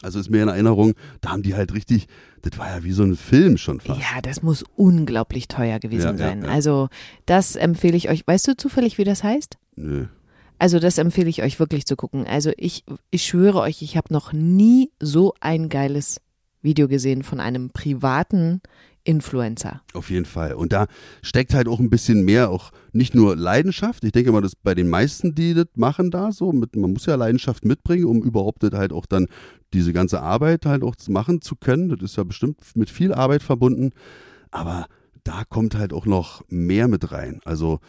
Also 0.01 0.19
ist 0.19 0.29
mir 0.29 0.43
in 0.43 0.49
Erinnerung, 0.49 0.95
da 1.21 1.29
haben 1.29 1.43
die 1.43 1.55
halt 1.55 1.73
richtig, 1.73 2.07
das 2.41 2.59
war 2.59 2.67
ja 2.67 2.83
wie 2.83 2.91
so 2.91 3.03
ein 3.03 3.15
Film 3.15 3.55
schon 3.55 3.79
fast. 3.79 4.01
Ja, 4.01 4.21
das 4.21 4.43
muss 4.43 4.65
unglaublich 4.75 5.47
teuer 5.47 5.79
gewesen 5.79 6.17
ja, 6.17 6.17
sein. 6.17 6.41
Ja, 6.41 6.47
ja. 6.47 6.51
Also 6.51 6.89
das 7.25 7.55
empfehle 7.55 7.95
ich 7.95 8.09
euch. 8.09 8.27
Weißt 8.27 8.45
du 8.49 8.57
zufällig, 8.57 8.97
wie 8.97 9.05
das 9.05 9.23
heißt? 9.23 9.57
Nö. 9.77 10.07
Also 10.59 10.79
das 10.79 10.97
empfehle 10.97 11.29
ich 11.29 11.43
euch 11.43 11.59
wirklich 11.59 11.85
zu 11.85 11.95
gucken. 11.95 12.25
Also 12.25 12.51
ich, 12.57 12.83
ich 13.11 13.23
schwöre 13.23 13.59
euch, 13.59 13.81
ich 13.81 13.97
habe 13.97 14.13
noch 14.13 14.33
nie 14.33 14.91
so 14.99 15.33
ein 15.39 15.69
geiles 15.69 16.21
Video 16.61 16.87
gesehen 16.87 17.23
von 17.23 17.39
einem 17.39 17.69
privaten 17.69 18.61
Influencer. 19.03 19.81
Auf 19.93 20.09
jeden 20.09 20.25
Fall. 20.25 20.53
Und 20.53 20.71
da 20.71 20.87
steckt 21.21 21.53
halt 21.53 21.67
auch 21.67 21.79
ein 21.79 21.89
bisschen 21.89 22.23
mehr, 22.23 22.49
auch 22.49 22.71
nicht 22.93 23.13
nur 23.13 23.35
Leidenschaft. 23.35 24.03
Ich 24.05 24.13
denke 24.13 24.31
mal, 24.31 24.41
dass 24.41 24.55
bei 24.55 24.75
den 24.75 24.89
meisten, 24.89 25.35
die 25.35 25.53
das 25.53 25.67
machen 25.75 26.09
da 26.09 26.31
so, 26.31 26.53
mit, 26.53 26.75
man 26.75 26.93
muss 26.93 27.05
ja 27.05 27.15
Leidenschaft 27.15 27.65
mitbringen, 27.65 28.05
um 28.05 28.23
überhaupt 28.23 28.63
das 28.63 28.71
halt 28.71 28.93
auch 28.93 29.05
dann 29.05 29.27
diese 29.73 29.91
ganze 29.91 30.21
Arbeit 30.21 30.65
halt 30.65 30.83
auch 30.83 30.95
machen 31.09 31.41
zu 31.41 31.55
können. 31.55 31.89
Das 31.89 32.01
ist 32.01 32.15
ja 32.15 32.23
bestimmt 32.23 32.61
mit 32.75 32.89
viel 32.89 33.13
Arbeit 33.13 33.43
verbunden. 33.43 33.91
Aber 34.51 34.87
da 35.23 35.43
kommt 35.47 35.75
halt 35.75 35.93
auch 35.93 36.05
noch 36.05 36.43
mehr 36.49 36.87
mit 36.87 37.11
rein. 37.11 37.39
Also 37.45 37.79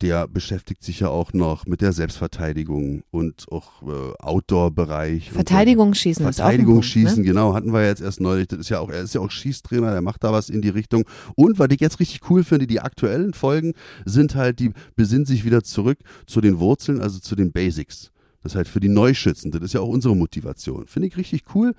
der 0.00 0.28
beschäftigt 0.28 0.82
sich 0.82 1.00
ja 1.00 1.08
auch 1.08 1.32
noch 1.32 1.66
mit 1.66 1.80
der 1.80 1.92
Selbstverteidigung 1.92 3.02
und 3.10 3.46
auch 3.50 3.82
äh, 3.82 4.14
Outdoor-Bereich. 4.18 5.30
Verteidigungsschießen 5.30 6.26
ist 6.26 6.36
Verteidigungsschießen, 6.36 7.18
ne? 7.18 7.24
genau, 7.24 7.54
hatten 7.54 7.72
wir 7.72 7.86
jetzt 7.86 8.02
erst 8.02 8.20
neulich. 8.20 8.48
Das 8.48 8.58
ist 8.58 8.68
ja 8.68 8.80
auch, 8.80 8.90
er 8.90 9.02
ist 9.02 9.14
ja 9.14 9.20
auch 9.20 9.30
Schießtrainer, 9.30 9.92
der 9.92 10.02
macht 10.02 10.24
da 10.24 10.32
was 10.32 10.50
in 10.50 10.62
die 10.62 10.68
Richtung. 10.68 11.04
Und 11.36 11.58
was 11.58 11.68
ich 11.70 11.80
jetzt 11.80 12.00
richtig 12.00 12.28
cool 12.30 12.44
finde, 12.44 12.66
die 12.66 12.80
aktuellen 12.80 13.34
Folgen 13.34 13.72
sind 14.04 14.34
halt, 14.34 14.58
die 14.60 14.72
besinnen 14.94 15.26
sich 15.26 15.44
wieder 15.44 15.62
zurück 15.62 15.98
zu 16.26 16.40
den 16.40 16.58
Wurzeln, 16.58 17.00
also 17.00 17.18
zu 17.18 17.34
den 17.34 17.52
Basics. 17.52 18.10
Das 18.42 18.52
ist 18.52 18.56
halt 18.56 18.68
für 18.68 18.80
die 18.80 18.88
Neuschützen. 18.88 19.50
Das 19.50 19.62
ist 19.62 19.72
ja 19.72 19.80
auch 19.80 19.88
unsere 19.88 20.16
Motivation. 20.16 20.86
Finde 20.86 21.08
ich 21.08 21.16
richtig 21.16 21.42
cool. 21.54 21.74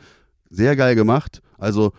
Sehr 0.50 0.76
geil 0.76 0.96
gemacht. 0.96 1.42
Also 1.58 1.94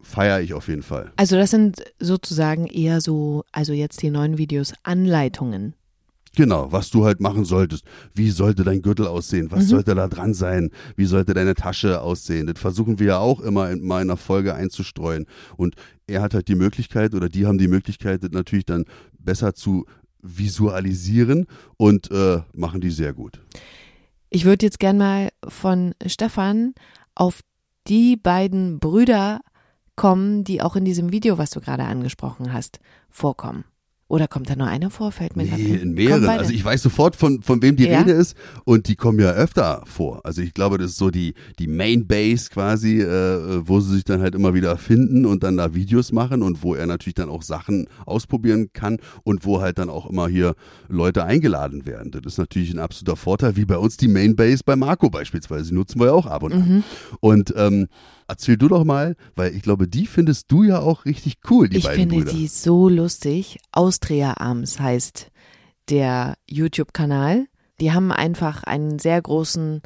feiere 0.00 0.40
ich 0.40 0.54
auf 0.54 0.68
jeden 0.68 0.82
Fall. 0.82 1.12
Also 1.16 1.36
das 1.36 1.50
sind 1.50 1.82
sozusagen 1.98 2.66
eher 2.66 3.00
so, 3.00 3.44
also 3.52 3.72
jetzt 3.72 4.02
die 4.02 4.10
neuen 4.10 4.38
Videos, 4.38 4.72
Anleitungen. 4.82 5.74
Genau, 6.36 6.70
was 6.70 6.90
du 6.90 7.04
halt 7.04 7.20
machen 7.20 7.44
solltest. 7.44 7.84
Wie 8.14 8.30
sollte 8.30 8.62
dein 8.62 8.82
Gürtel 8.82 9.06
aussehen? 9.06 9.50
Was 9.50 9.64
mhm. 9.64 9.68
sollte 9.68 9.94
da 9.94 10.06
dran 10.06 10.34
sein? 10.34 10.70
Wie 10.94 11.06
sollte 11.06 11.34
deine 11.34 11.54
Tasche 11.54 12.00
aussehen? 12.00 12.46
Das 12.46 12.60
versuchen 12.60 13.00
wir 13.00 13.06
ja 13.08 13.18
auch 13.18 13.40
immer 13.40 13.70
in 13.70 13.84
meiner 13.84 14.16
Folge 14.16 14.54
einzustreuen. 14.54 15.26
Und 15.56 15.74
er 16.06 16.22
hat 16.22 16.34
halt 16.34 16.48
die 16.48 16.54
Möglichkeit 16.54 17.14
oder 17.14 17.28
die 17.28 17.46
haben 17.46 17.58
die 17.58 17.66
Möglichkeit, 17.66 18.22
das 18.22 18.30
natürlich 18.30 18.66
dann 18.66 18.84
besser 19.18 19.54
zu 19.54 19.86
visualisieren 20.22 21.46
und 21.76 22.10
äh, 22.10 22.40
machen 22.52 22.80
die 22.80 22.90
sehr 22.90 23.14
gut. 23.14 23.40
Ich 24.30 24.44
würde 24.44 24.66
jetzt 24.66 24.78
gern 24.78 24.98
mal 24.98 25.30
von 25.46 25.94
Stefan 26.06 26.74
auf 27.14 27.40
die 27.88 28.16
beiden 28.16 28.78
Brüder 28.78 29.40
kommen, 29.98 30.44
die 30.44 30.62
auch 30.62 30.76
in 30.76 30.84
diesem 30.84 31.12
Video, 31.12 31.36
was 31.38 31.50
du 31.50 31.60
gerade 31.60 31.84
angesprochen 31.84 32.52
hast, 32.52 32.80
vorkommen. 33.10 33.64
Oder 34.10 34.26
kommt 34.26 34.48
da 34.48 34.56
nur 34.56 34.66
einer 34.68 34.88
vor? 34.88 35.12
Fällt 35.12 35.36
mir 35.36 35.44
Nee, 35.44 35.74
in 35.82 35.92
mehreren. 35.92 36.26
Also 36.30 36.50
ich 36.50 36.64
weiß 36.64 36.80
sofort, 36.82 37.14
von, 37.14 37.42
von 37.42 37.60
wem 37.60 37.76
die 37.76 37.86
Ja? 37.88 37.98
Rede 37.98 38.12
ist 38.12 38.38
und 38.64 38.88
die 38.88 38.96
kommen 38.96 39.18
ja 39.18 39.32
öfter 39.32 39.82
vor. 39.84 40.24
Also 40.24 40.40
ich 40.40 40.54
glaube, 40.54 40.78
das 40.78 40.92
ist 40.92 40.96
so 40.96 41.10
die, 41.10 41.34
die 41.58 41.66
Main 41.66 42.06
Base 42.06 42.48
quasi, 42.48 43.02
äh, 43.02 43.68
wo 43.68 43.80
sie 43.80 43.96
sich 43.96 44.04
dann 44.04 44.22
halt 44.22 44.34
immer 44.34 44.54
wieder 44.54 44.78
finden 44.78 45.26
und 45.26 45.42
dann 45.42 45.58
da 45.58 45.74
Videos 45.74 46.10
machen 46.10 46.42
und 46.42 46.62
wo 46.62 46.74
er 46.74 46.86
natürlich 46.86 47.16
dann 47.16 47.28
auch 47.28 47.42
Sachen 47.42 47.86
ausprobieren 48.06 48.70
kann 48.72 48.96
und 49.24 49.44
wo 49.44 49.60
halt 49.60 49.76
dann 49.76 49.90
auch 49.90 50.08
immer 50.08 50.26
hier 50.26 50.54
Leute 50.88 51.24
eingeladen 51.24 51.84
werden. 51.84 52.10
Das 52.10 52.22
ist 52.24 52.38
natürlich 52.38 52.70
ein 52.72 52.78
absoluter 52.78 53.16
Vorteil, 53.16 53.56
wie 53.56 53.66
bei 53.66 53.76
uns 53.76 53.98
die 53.98 54.08
Main 54.08 54.36
Base 54.36 54.62
bei 54.64 54.74
Marco 54.74 55.10
beispielsweise. 55.10 55.68
Die 55.68 55.74
nutzen 55.74 56.00
wir 56.00 56.06
ja 56.06 56.12
auch 56.14 56.24
ab 56.26 56.44
und 56.44 56.54
Mhm. 56.54 56.62
an. 56.62 56.84
Und 57.20 57.52
ähm, 57.58 57.88
erzähl 58.28 58.56
du 58.56 58.68
doch 58.68 58.84
mal, 58.84 59.16
weil 59.34 59.54
ich 59.54 59.62
glaube, 59.62 59.88
die 59.88 60.06
findest 60.06 60.52
du 60.52 60.62
ja 60.62 60.78
auch 60.80 61.04
richtig 61.04 61.38
cool, 61.50 61.68
die 61.68 61.78
ich 61.78 61.84
beiden 61.84 62.10
finde 62.10 62.24
Brüder. 62.24 62.32
die 62.32 62.46
so 62.46 62.88
lustig. 62.88 63.58
Austria 63.72 64.34
Arms 64.38 64.78
heißt 64.78 65.30
der 65.88 66.36
YouTube-Kanal. 66.46 67.46
Die 67.80 67.92
haben 67.92 68.12
einfach 68.12 68.64
einen 68.64 68.98
sehr 68.98 69.20
großen 69.20 69.82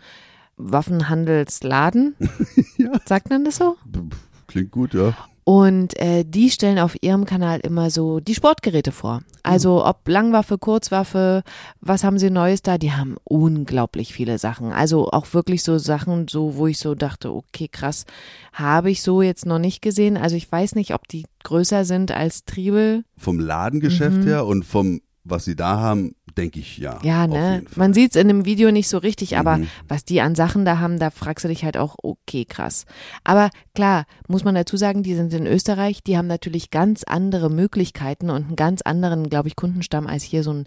Waffenhandelsladen. 0.57 2.17
Ja. 2.79 2.99
Sagt 3.05 3.31
man 3.31 3.45
das 3.45 3.57
so? 3.57 3.77
Klingt 4.49 4.73
gut, 4.73 4.93
ja. 4.95 5.15
Und 5.45 5.99
äh, 5.99 6.25
die 6.25 6.51
stellen 6.51 6.79
auf 6.79 6.95
ihrem 7.03 7.25
Kanal 7.25 7.59
immer 7.61 7.91
so 7.91 8.21
die 8.21 8.35
Sportgeräte 8.35 8.93
vor. 8.93 9.23
Also 9.43 9.85
ob 9.85 10.07
Langwaffe, 10.07 10.57
Kurzwaffe, 10.57 11.43
was 11.81 12.05
haben 12.05 12.19
sie 12.21 12.31
Neues 12.31 12.63
da? 12.63 12.79
Die 12.79 12.93
haben 12.93 13.17
unglaublich 13.25 14.15
viele 14.15 14.39
Sachen. 14.39 14.71
Also 14.73 15.09
auch 15.11 15.27
wirklich 15.35 15.65
so 15.65 15.79
Sachen, 15.79 16.29
so 16.29 16.55
wo 16.57 16.69
ich 16.69 16.79
so 16.79 16.95
dachte, 16.95 17.33
okay, 17.33 17.67
krass, 17.67 18.05
habe 18.53 18.91
ich 18.93 19.03
so 19.03 19.21
jetzt 19.21 19.45
noch 19.45 19.59
nicht 19.59 19.83
gesehen. 19.83 20.17
Also 20.17 20.37
ich 20.37 20.51
weiß 20.51 20.77
nicht, 20.77 20.95
ob 20.95 21.09
die 21.09 21.25
größer 21.43 21.85
sind 21.85 22.13
als 22.13 22.45
Triebel. 22.45 23.05
vom 23.17 23.41
Ladengeschäft 23.41 24.19
Mhm. 24.19 24.27
her 24.27 24.47
und 24.47 24.65
vom, 24.65 25.01
was 25.25 25.45
sie 25.45 25.55
da 25.57 25.79
haben, 25.79 26.15
denke 26.37 26.59
ich 26.61 26.79
ja. 26.79 26.99
Ja, 27.03 27.27
ne? 27.27 27.63
Man 27.77 27.95
sieht 27.95 28.11
es 28.15 28.21
in 28.21 28.29
dem 28.29 28.45
Video 28.45 28.73
nicht 28.73 28.89
so 28.89 28.99
richtig, 28.99 29.37
aber 29.37 29.59
Mhm. 29.59 29.69
was 29.87 30.05
die 30.05 30.21
an 30.21 30.35
Sachen 30.35 30.65
da 30.65 30.79
haben, 30.79 30.99
da 30.99 31.11
fragst 31.11 31.45
du 31.45 31.49
dich 31.49 31.65
halt 31.65 31.77
auch, 31.77 31.97
okay, 32.03 32.45
krass. 32.45 32.87
Aber 33.23 33.51
klar, 33.75 34.07
muss 34.29 34.45
man 34.45 34.55
dazu 34.55 34.77
sagen, 34.77 35.03
die 35.03 35.15
sind 35.15 35.33
in 35.33 35.47
Österreich, 35.47 36.03
die 36.03 36.17
haben 36.19 36.27
natürlich 36.27 36.71
ganz 36.71 37.05
andere 37.05 37.51
Möglichkeiten 37.51 38.31
und 38.31 38.47
einen 38.47 38.57
ganz 38.57 38.83
anderen, 38.83 39.29
glaube 39.29 39.49
ich, 39.49 39.57
Kundenstamm 39.57 40.07
als 40.07 40.23
hier 40.25 40.43
so 40.43 40.53
ein 40.53 40.67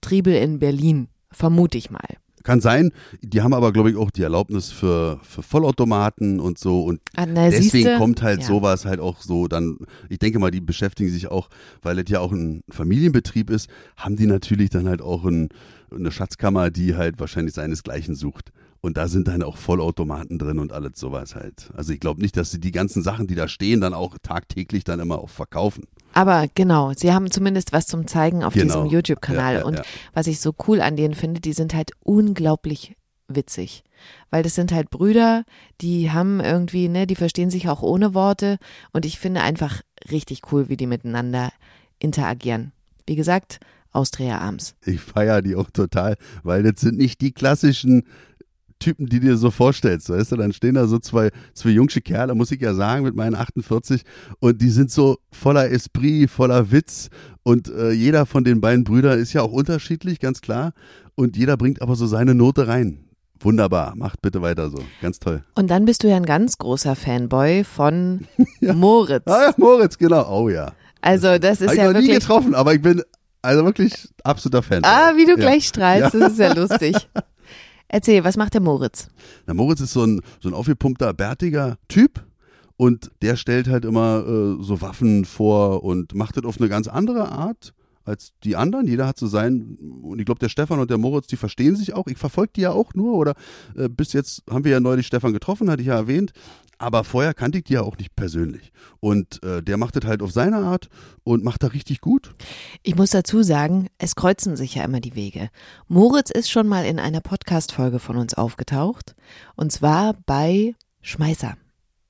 Triebel 0.00 0.34
in 0.34 0.58
Berlin, 0.58 1.08
vermute 1.30 1.78
ich 1.78 1.90
mal. 1.90 2.08
Kann 2.42 2.60
sein, 2.60 2.90
die 3.22 3.42
haben 3.42 3.54
aber, 3.54 3.72
glaube 3.72 3.90
ich, 3.90 3.96
auch 3.96 4.10
die 4.10 4.22
Erlaubnis 4.22 4.70
für, 4.70 5.20
für 5.22 5.42
Vollautomaten 5.42 6.40
und 6.40 6.58
so 6.58 6.82
und 6.84 7.00
Ah, 7.14 7.26
na, 7.26 7.48
deswegen 7.50 7.70
siehste? 7.70 7.96
kommt 7.98 8.22
halt 8.22 8.40
Ja. 8.40 8.46
sowas 8.46 8.84
halt 8.84 9.00
auch 9.00 9.20
so 9.22 9.48
dann, 9.48 9.78
ich 10.08 10.18
denke 10.18 10.38
mal, 10.38 10.50
die 10.50 10.60
beschäftigen 10.60 11.10
sich 11.10 11.28
auch, 11.30 11.48
weil 11.82 11.98
es 11.98 12.08
ja 12.08 12.20
auch 12.20 12.32
ein 12.32 12.62
Familienbetrieb 12.68 13.50
ist, 13.50 13.68
haben 13.96 14.16
die 14.16 14.26
natürlich 14.26 14.70
dann 14.70 14.88
halt 14.88 15.02
auch 15.02 15.24
ein, 15.24 15.48
eine 15.94 16.10
Schatzkammer, 16.10 16.70
die 16.70 16.96
halt 16.96 17.20
wahrscheinlich 17.20 17.54
seinesgleichen 17.54 18.14
sucht. 18.14 18.52
Und 18.82 18.96
da 18.96 19.06
sind 19.06 19.28
dann 19.28 19.44
auch 19.44 19.56
Vollautomaten 19.56 20.38
drin 20.40 20.58
und 20.58 20.72
alles 20.72 20.98
sowas 20.98 21.36
halt. 21.36 21.70
Also 21.74 21.92
ich 21.92 22.00
glaube 22.00 22.20
nicht, 22.20 22.36
dass 22.36 22.50
sie 22.50 22.58
die 22.58 22.72
ganzen 22.72 23.02
Sachen, 23.02 23.28
die 23.28 23.36
da 23.36 23.46
stehen, 23.46 23.80
dann 23.80 23.94
auch 23.94 24.18
tagtäglich 24.22 24.82
dann 24.82 24.98
immer 24.98 25.20
auch 25.20 25.30
verkaufen. 25.30 25.84
Aber 26.14 26.46
genau, 26.54 26.92
sie 26.94 27.12
haben 27.12 27.30
zumindest 27.30 27.72
was 27.72 27.86
zum 27.86 28.08
Zeigen 28.08 28.42
auf 28.42 28.54
Genau. 28.54 28.82
diesem 28.82 28.86
YouTube-Kanal. 28.86 29.54
Ja, 29.54 29.58
ja, 29.60 29.64
und 29.64 29.76
ja. 29.76 29.82
was 30.12 30.26
ich 30.26 30.40
so 30.40 30.52
cool 30.66 30.80
an 30.80 30.96
denen 30.96 31.14
finde, 31.14 31.40
die 31.40 31.52
sind 31.52 31.74
halt 31.74 31.92
unglaublich 32.00 32.96
witzig. 33.28 33.84
Weil 34.30 34.42
das 34.42 34.56
sind 34.56 34.72
halt 34.72 34.90
Brüder, 34.90 35.44
die 35.80 36.10
haben 36.10 36.40
irgendwie, 36.40 36.88
ne, 36.88 37.06
die 37.06 37.14
verstehen 37.14 37.50
sich 37.50 37.68
auch 37.68 37.82
ohne 37.82 38.14
Worte. 38.14 38.58
Und 38.92 39.06
ich 39.06 39.20
finde 39.20 39.42
einfach 39.42 39.80
richtig 40.10 40.42
cool, 40.50 40.68
wie 40.68 40.76
die 40.76 40.88
miteinander 40.88 41.52
interagieren. 42.00 42.72
Wie 43.06 43.14
gesagt, 43.14 43.60
Austria 43.92 44.38
Arms. 44.38 44.74
Ich 44.86 45.00
feiere 45.00 45.42
die 45.42 45.54
auch 45.54 45.70
total, 45.70 46.16
weil 46.42 46.62
das 46.62 46.80
sind 46.80 46.96
nicht 46.98 47.20
die 47.20 47.32
klassischen 47.32 48.04
Typen, 48.82 49.06
die 49.06 49.20
dir 49.20 49.36
so 49.36 49.50
vorstellst, 49.50 50.10
weißt 50.10 50.32
du, 50.32 50.36
dann 50.36 50.52
stehen 50.52 50.74
da 50.74 50.86
so 50.86 50.98
zwei, 50.98 51.30
zwei 51.54 51.70
jungsche 51.70 52.00
Kerle, 52.00 52.34
muss 52.34 52.50
ich 52.50 52.60
ja 52.60 52.74
sagen, 52.74 53.04
mit 53.04 53.14
meinen 53.14 53.34
48 53.34 54.02
und 54.40 54.60
die 54.60 54.70
sind 54.70 54.90
so 54.90 55.18
voller 55.30 55.70
Esprit, 55.70 56.28
voller 56.30 56.70
Witz 56.72 57.08
und 57.42 57.68
äh, 57.68 57.92
jeder 57.92 58.26
von 58.26 58.44
den 58.44 58.60
beiden 58.60 58.84
Brüdern 58.84 59.18
ist 59.18 59.32
ja 59.32 59.42
auch 59.42 59.52
unterschiedlich, 59.52 60.20
ganz 60.20 60.40
klar 60.40 60.72
und 61.14 61.36
jeder 61.36 61.56
bringt 61.56 61.80
aber 61.82 61.94
so 61.96 62.06
seine 62.06 62.34
Note 62.34 62.66
rein. 62.68 63.04
Wunderbar, 63.40 63.94
macht 63.96 64.22
bitte 64.22 64.40
weiter 64.40 64.70
so, 64.70 64.78
ganz 65.00 65.18
toll. 65.18 65.42
Und 65.56 65.68
dann 65.70 65.84
bist 65.84 66.04
du 66.04 66.08
ja 66.08 66.16
ein 66.16 66.26
ganz 66.26 66.58
großer 66.58 66.94
Fanboy 66.94 67.64
von 67.64 68.26
Moritz. 68.60 69.24
Ah 69.26 69.46
ja, 69.48 69.54
Moritz, 69.56 69.98
genau, 69.98 70.28
oh 70.30 70.48
ja. 70.48 70.72
Also 71.00 71.38
das 71.38 71.60
ist 71.60 71.68
Hab 71.68 71.74
ich 71.74 71.78
ja 71.80 71.92
noch 71.92 72.00
nie 72.00 72.08
getroffen, 72.08 72.54
aber 72.54 72.74
ich 72.74 72.82
bin 72.82 73.02
also 73.44 73.64
wirklich 73.64 74.08
absoluter 74.22 74.62
Fan. 74.62 74.84
Ah, 74.84 75.14
wie 75.16 75.24
du 75.24 75.32
Ja. 75.32 75.36
gleich 75.36 75.66
strahlst, 75.66 76.14
das 76.14 76.32
ist 76.34 76.38
ja 76.38 76.52
lustig. 76.54 76.94
Erzähl, 77.92 78.24
was 78.24 78.38
macht 78.38 78.54
der 78.54 78.62
Moritz? 78.62 79.08
Na, 79.46 79.52
Moritz 79.52 79.80
ist 79.80 79.92
so 79.92 80.02
ein, 80.04 80.22
so 80.40 80.48
ein 80.48 80.54
aufgepumpter, 80.54 81.12
bärtiger 81.12 81.76
Typ 81.88 82.24
und 82.78 83.10
der 83.20 83.36
stellt 83.36 83.68
halt 83.68 83.84
immer 83.84 84.24
äh, 84.26 84.64
so 84.64 84.80
Waffen 84.80 85.26
vor 85.26 85.84
und 85.84 86.14
macht 86.14 86.38
das 86.38 86.44
auf 86.44 86.58
eine 86.58 86.70
ganz 86.70 86.88
andere 86.88 87.30
Art 87.30 87.74
als 88.04 88.32
die 88.44 88.56
anderen. 88.56 88.86
Jeder 88.86 89.06
hat 89.06 89.18
so 89.18 89.26
sein, 89.26 89.78
und 90.02 90.18
ich 90.18 90.26
glaube, 90.26 90.38
der 90.38 90.48
Stefan 90.48 90.80
und 90.80 90.90
der 90.90 90.98
Moritz, 90.98 91.26
die 91.26 91.36
verstehen 91.36 91.76
sich 91.76 91.94
auch. 91.94 92.06
Ich 92.06 92.18
verfolge 92.18 92.52
die 92.56 92.62
ja 92.62 92.72
auch 92.72 92.94
nur 92.94 93.14
oder 93.14 93.34
äh, 93.76 93.88
bis 93.88 94.12
jetzt 94.12 94.42
haben 94.50 94.64
wir 94.64 94.72
ja 94.72 94.80
neulich 94.80 95.06
Stefan 95.06 95.32
getroffen, 95.32 95.70
hatte 95.70 95.82
ich 95.82 95.88
ja 95.88 95.96
erwähnt. 95.96 96.32
Aber 96.78 97.04
vorher 97.04 97.32
kannte 97.32 97.58
ich 97.58 97.64
die 97.64 97.74
ja 97.74 97.82
auch 97.82 97.96
nicht 97.96 98.16
persönlich. 98.16 98.72
Und 98.98 99.40
äh, 99.44 99.62
der 99.62 99.76
macht 99.76 99.94
das 99.94 100.04
halt 100.04 100.20
auf 100.20 100.32
seine 100.32 100.56
Art 100.56 100.88
und 101.22 101.44
macht 101.44 101.62
da 101.62 101.68
richtig 101.68 102.00
gut. 102.00 102.34
Ich 102.82 102.96
muss 102.96 103.10
dazu 103.10 103.44
sagen, 103.44 103.86
es 103.98 104.16
kreuzen 104.16 104.56
sich 104.56 104.74
ja 104.74 104.82
immer 104.84 104.98
die 104.98 105.14
Wege. 105.14 105.48
Moritz 105.86 106.32
ist 106.32 106.50
schon 106.50 106.66
mal 106.66 106.84
in 106.84 106.98
einer 106.98 107.20
Podcast-Folge 107.20 108.00
von 108.00 108.16
uns 108.16 108.34
aufgetaucht. 108.34 109.14
Und 109.54 109.70
zwar 109.70 110.14
bei 110.26 110.74
Schmeißer. 111.02 111.56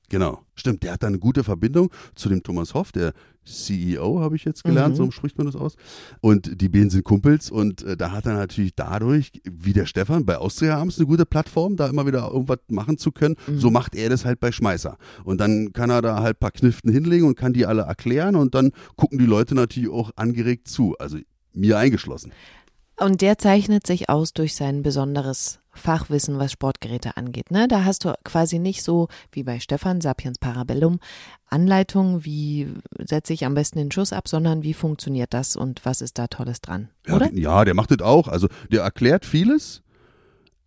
Genau, 0.08 0.40
stimmt. 0.54 0.82
Der 0.82 0.92
hat 0.92 1.02
da 1.02 1.06
eine 1.06 1.18
gute 1.18 1.44
Verbindung 1.44 1.90
zu 2.14 2.28
dem 2.28 2.42
Thomas 2.42 2.74
Hoff, 2.74 2.92
der 2.92 3.14
CEO, 3.44 4.20
habe 4.20 4.36
ich 4.36 4.44
jetzt 4.44 4.64
gelernt, 4.64 4.94
Mhm. 4.94 4.96
so 4.96 5.10
spricht 5.10 5.36
man 5.38 5.46
das 5.46 5.56
aus. 5.56 5.76
Und 6.20 6.60
die 6.60 6.68
beiden 6.68 6.90
sind 6.90 7.04
Kumpels 7.04 7.50
und 7.50 7.82
äh, 7.82 7.96
da 7.96 8.12
hat 8.12 8.26
er 8.26 8.34
natürlich 8.34 8.74
dadurch, 8.74 9.32
wie 9.50 9.72
der 9.72 9.86
Stefan 9.86 10.24
bei 10.24 10.38
Austria 10.38 10.76
Arms, 10.78 10.98
eine 10.98 11.06
gute 11.06 11.26
Plattform, 11.26 11.76
da 11.76 11.88
immer 11.88 12.06
wieder 12.06 12.30
irgendwas 12.32 12.58
machen 12.68 12.98
zu 12.98 13.12
können. 13.12 13.36
Mhm. 13.46 13.58
So 13.58 13.70
macht 13.70 13.94
er 13.94 14.08
das 14.08 14.24
halt 14.24 14.40
bei 14.40 14.52
Schmeißer. 14.52 14.96
Und 15.24 15.40
dann 15.40 15.72
kann 15.72 15.90
er 15.90 16.02
da 16.02 16.20
halt 16.22 16.36
ein 16.36 16.40
paar 16.40 16.50
Kniften 16.52 16.92
hinlegen 16.92 17.26
und 17.26 17.36
kann 17.36 17.52
die 17.52 17.66
alle 17.66 17.82
erklären 17.82 18.36
und 18.36 18.54
dann 18.54 18.70
gucken 18.96 19.18
die 19.18 19.26
Leute 19.26 19.54
natürlich 19.54 19.90
auch 19.90 20.10
angeregt 20.16 20.68
zu. 20.68 20.96
Also 20.98 21.18
mir 21.54 21.78
eingeschlossen. 21.78 22.32
Und 22.96 23.20
der 23.20 23.38
zeichnet 23.38 23.86
sich 23.86 24.08
aus 24.08 24.32
durch 24.32 24.54
sein 24.54 24.82
besonderes 24.82 25.60
Fachwissen, 25.74 26.38
was 26.38 26.52
Sportgeräte 26.52 27.16
angeht. 27.16 27.50
Ne? 27.50 27.66
Da 27.66 27.84
hast 27.84 28.04
du 28.04 28.12
quasi 28.24 28.58
nicht 28.58 28.82
so 28.82 29.08
wie 29.32 29.42
bei 29.42 29.58
Stefan 29.58 30.00
Sapiens 30.00 30.38
Parabellum 30.38 30.98
Anleitungen, 31.46 32.24
wie 32.24 32.68
setze 32.98 33.32
ich 33.32 33.44
am 33.44 33.54
besten 33.54 33.78
den 33.78 33.90
Schuss 33.90 34.12
ab, 34.12 34.28
sondern 34.28 34.62
wie 34.62 34.74
funktioniert 34.74 35.32
das 35.34 35.56
und 35.56 35.84
was 35.84 36.00
ist 36.00 36.18
da 36.18 36.26
Tolles 36.26 36.60
dran, 36.60 36.88
Ja, 37.06 37.16
oder? 37.16 37.32
ja, 37.32 37.64
der 37.64 37.74
macht 37.74 37.90
das 37.90 38.00
auch. 38.00 38.28
Also 38.28 38.48
der 38.70 38.82
erklärt 38.82 39.24
vieles. 39.24 39.82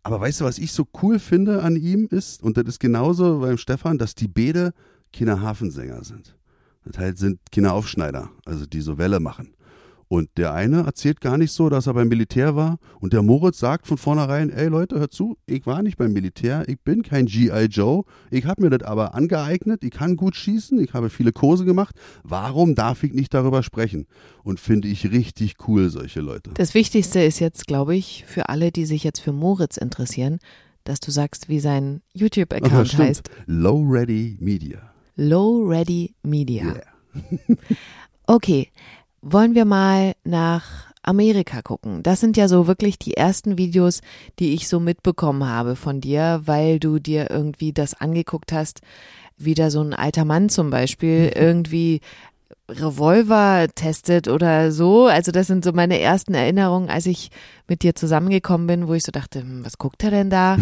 Aber 0.04 0.20
weißt 0.20 0.42
du, 0.42 0.46
was 0.46 0.60
ich 0.60 0.72
so 0.72 0.86
cool 1.02 1.18
finde 1.18 1.64
an 1.64 1.76
ihm 1.76 2.08
ist, 2.12 2.44
und 2.44 2.58
das 2.58 2.66
ist 2.66 2.80
genauso 2.80 3.40
beim 3.40 3.58
Stefan, 3.58 3.98
dass 3.98 4.14
die 4.14 4.28
Bede 4.28 4.74
keine 5.12 5.42
Hafensänger 5.42 6.04
sind. 6.04 6.36
Das 6.84 7.00
halt 7.00 7.18
sind 7.18 7.40
keine 7.52 7.74
Aufschneider, 7.74 8.30
also 8.46 8.68
die 8.68 8.82
so 8.82 9.00
Welle 9.00 9.20
machen. 9.20 9.55
Und 10.16 10.30
der 10.38 10.54
eine 10.54 10.84
erzählt 10.86 11.20
gar 11.20 11.38
nicht 11.38 11.52
so, 11.52 11.68
dass 11.68 11.88
er 11.88 11.94
beim 11.94 12.08
Militär 12.08 12.56
war. 12.56 12.78
Und 13.02 13.12
der 13.12 13.22
Moritz 13.22 13.60
sagt 13.60 13.86
von 13.86 13.98
vornherein, 13.98 14.50
ey 14.50 14.68
Leute, 14.70 14.98
hört 14.98 15.12
zu, 15.12 15.36
ich 15.46 15.66
war 15.66 15.84
nicht 15.84 15.98
beim 15.98 16.14
Militär, 16.14 16.64
ich 16.70 16.80
bin 16.80 17.04
kein 17.04 17.26
G.I. 17.26 17.66
Joe, 17.66 18.06
ich 18.32 18.46
habe 18.46 18.62
mir 18.62 18.70
das 18.70 18.88
aber 18.88 19.14
angeeignet, 19.14 19.84
ich 19.84 19.92
kann 19.92 20.16
gut 20.16 20.38
schießen, 20.38 20.80
ich 20.80 20.94
habe 20.94 21.10
viele 21.10 21.34
Kurse 21.34 21.66
gemacht. 21.66 21.96
Warum 22.24 22.76
darf 22.76 23.04
ich 23.04 23.12
nicht 23.12 23.34
darüber 23.34 23.62
sprechen? 23.62 24.08
Und 24.42 24.62
finde 24.62 24.88
ich 24.88 25.12
richtig 25.12 25.56
cool, 25.68 25.90
solche 25.90 26.22
Leute. 26.22 26.52
Das 26.54 26.76
Wichtigste 26.76 27.20
ist 27.22 27.40
jetzt, 27.40 27.68
glaube 27.68 27.94
ich, 27.94 28.24
für 28.26 28.48
alle, 28.48 28.72
die 28.72 28.86
sich 28.86 29.04
jetzt 29.04 29.20
für 29.20 29.34
Moritz 29.34 29.76
interessieren, 29.76 30.40
dass 30.86 31.02
du 31.02 31.12
sagst, 31.12 31.50
wie 31.50 31.60
sein 31.60 32.04
YouTube-Account 32.14 32.98
heißt. 32.98 33.30
Low 33.48 33.84
Ready 33.86 34.38
Media. 34.40 34.94
Low 35.18 35.68
Ready 35.68 36.16
Media. 36.24 36.64
Yeah. 36.64 37.58
Okay, 38.28 38.72
wollen 39.26 39.56
wir 39.56 39.66
mal 39.66 40.14
nach 40.24 40.94
Amerika 41.02 41.62
gucken. 41.62 42.04
Das 42.04 42.20
sind 42.20 42.38
ja 42.38 42.48
so 42.48 42.68
wirklich 42.68 43.00
die 43.00 43.18
ersten 43.18 43.58
Videos, 43.58 44.02
die 44.40 44.54
ich 44.54 44.68
so 44.68 44.80
mitbekommen 44.80 45.48
habe 45.48 45.76
von 45.76 46.00
dir, 46.00 46.42
weil 46.46 46.80
du 46.80 47.00
dir 47.00 47.30
irgendwie 47.32 47.74
das 47.74 47.96
angeguckt 47.96 48.52
hast, 48.52 48.82
wie 49.38 49.56
da 49.56 49.72
so 49.72 49.82
ein 49.82 49.94
alter 49.94 50.26
Mann 50.26 50.50
zum 50.50 50.70
Beispiel 50.70 51.32
irgendwie 51.36 52.02
Revolver 52.70 53.68
testet 53.74 54.28
oder 54.28 54.72
so. 54.72 55.08
Also 55.08 55.32
das 55.32 55.48
sind 55.48 55.64
so 55.64 55.72
meine 55.74 56.00
ersten 56.00 56.36
Erinnerungen, 56.36 56.90
als 56.90 57.08
ich 57.08 57.30
mit 57.68 57.82
dir 57.82 57.96
zusammengekommen 57.96 58.68
bin, 58.68 58.88
wo 58.88 58.94
ich 58.94 59.04
so 59.04 59.12
dachte, 59.12 59.42
hm, 59.42 59.66
was 59.66 59.80
guckt 59.80 60.04
er 60.04 60.12
denn 60.12 60.30
da? 60.30 60.58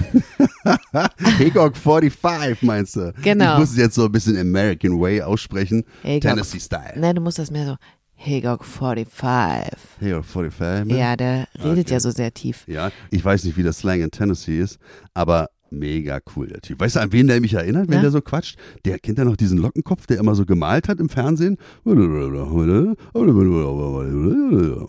Hickok 1.38 1.76
45 1.76 2.62
meinst 2.62 2.96
du? 2.96 3.14
Genau. 3.22 3.54
Ich 3.54 3.60
muss 3.60 3.72
es 3.72 3.78
jetzt 3.78 3.96
so 3.96 4.06
ein 4.06 4.12
bisschen 4.12 4.38
American 4.38 5.00
Way 5.00 5.22
aussprechen. 5.22 5.84
Hickok. 6.02 6.22
Tennessee 6.22 6.60
Style. 6.60 6.98
Ne, 6.98 7.14
du 7.14 7.22
musst 7.22 7.40
das 7.40 7.52
mehr 7.52 7.66
so 7.66 7.76
Hegok 8.16 8.64
45. 8.64 9.74
Hey, 10.00 10.14
45. 10.24 10.86
ne? 10.86 10.98
Ja, 10.98 11.16
der 11.16 11.48
redet 11.64 11.86
Okay. 11.86 11.94
ja 11.94 12.00
so 12.00 12.12
sehr 12.12 12.34
tief. 12.34 12.64
Ja, 12.68 12.92
ich 13.12 13.24
weiß 13.24 13.44
nicht, 13.44 13.58
wie 13.58 13.64
das 13.64 13.80
Slang 13.80 14.02
in 14.02 14.12
Tennessee 14.12 14.60
ist, 14.60 14.78
aber 15.14 15.50
mega 15.72 16.20
cool, 16.36 16.48
der 16.48 16.62
Typ. 16.62 16.80
Weißt 16.80 16.96
du, 16.96 17.00
an 17.02 17.12
wen 17.12 17.28
der 17.28 17.42
mich 17.42 17.54
erinnert, 17.56 17.88
wenn 17.90 17.96
Ja. 17.96 18.02
der 18.02 18.12
so 18.12 18.22
quatscht? 18.22 18.58
Der 18.86 19.00
kennt 19.00 19.18
ja 19.18 19.26
noch 19.26 19.36
diesen 19.36 19.58
Lockenkopf, 19.58 20.06
der 20.08 20.20
immer 20.20 20.36
so 20.36 20.46
gemalt 20.46 20.88
hat 20.88 21.00
im 21.00 21.10
Fernsehen. 21.10 21.58
Und 21.84 21.98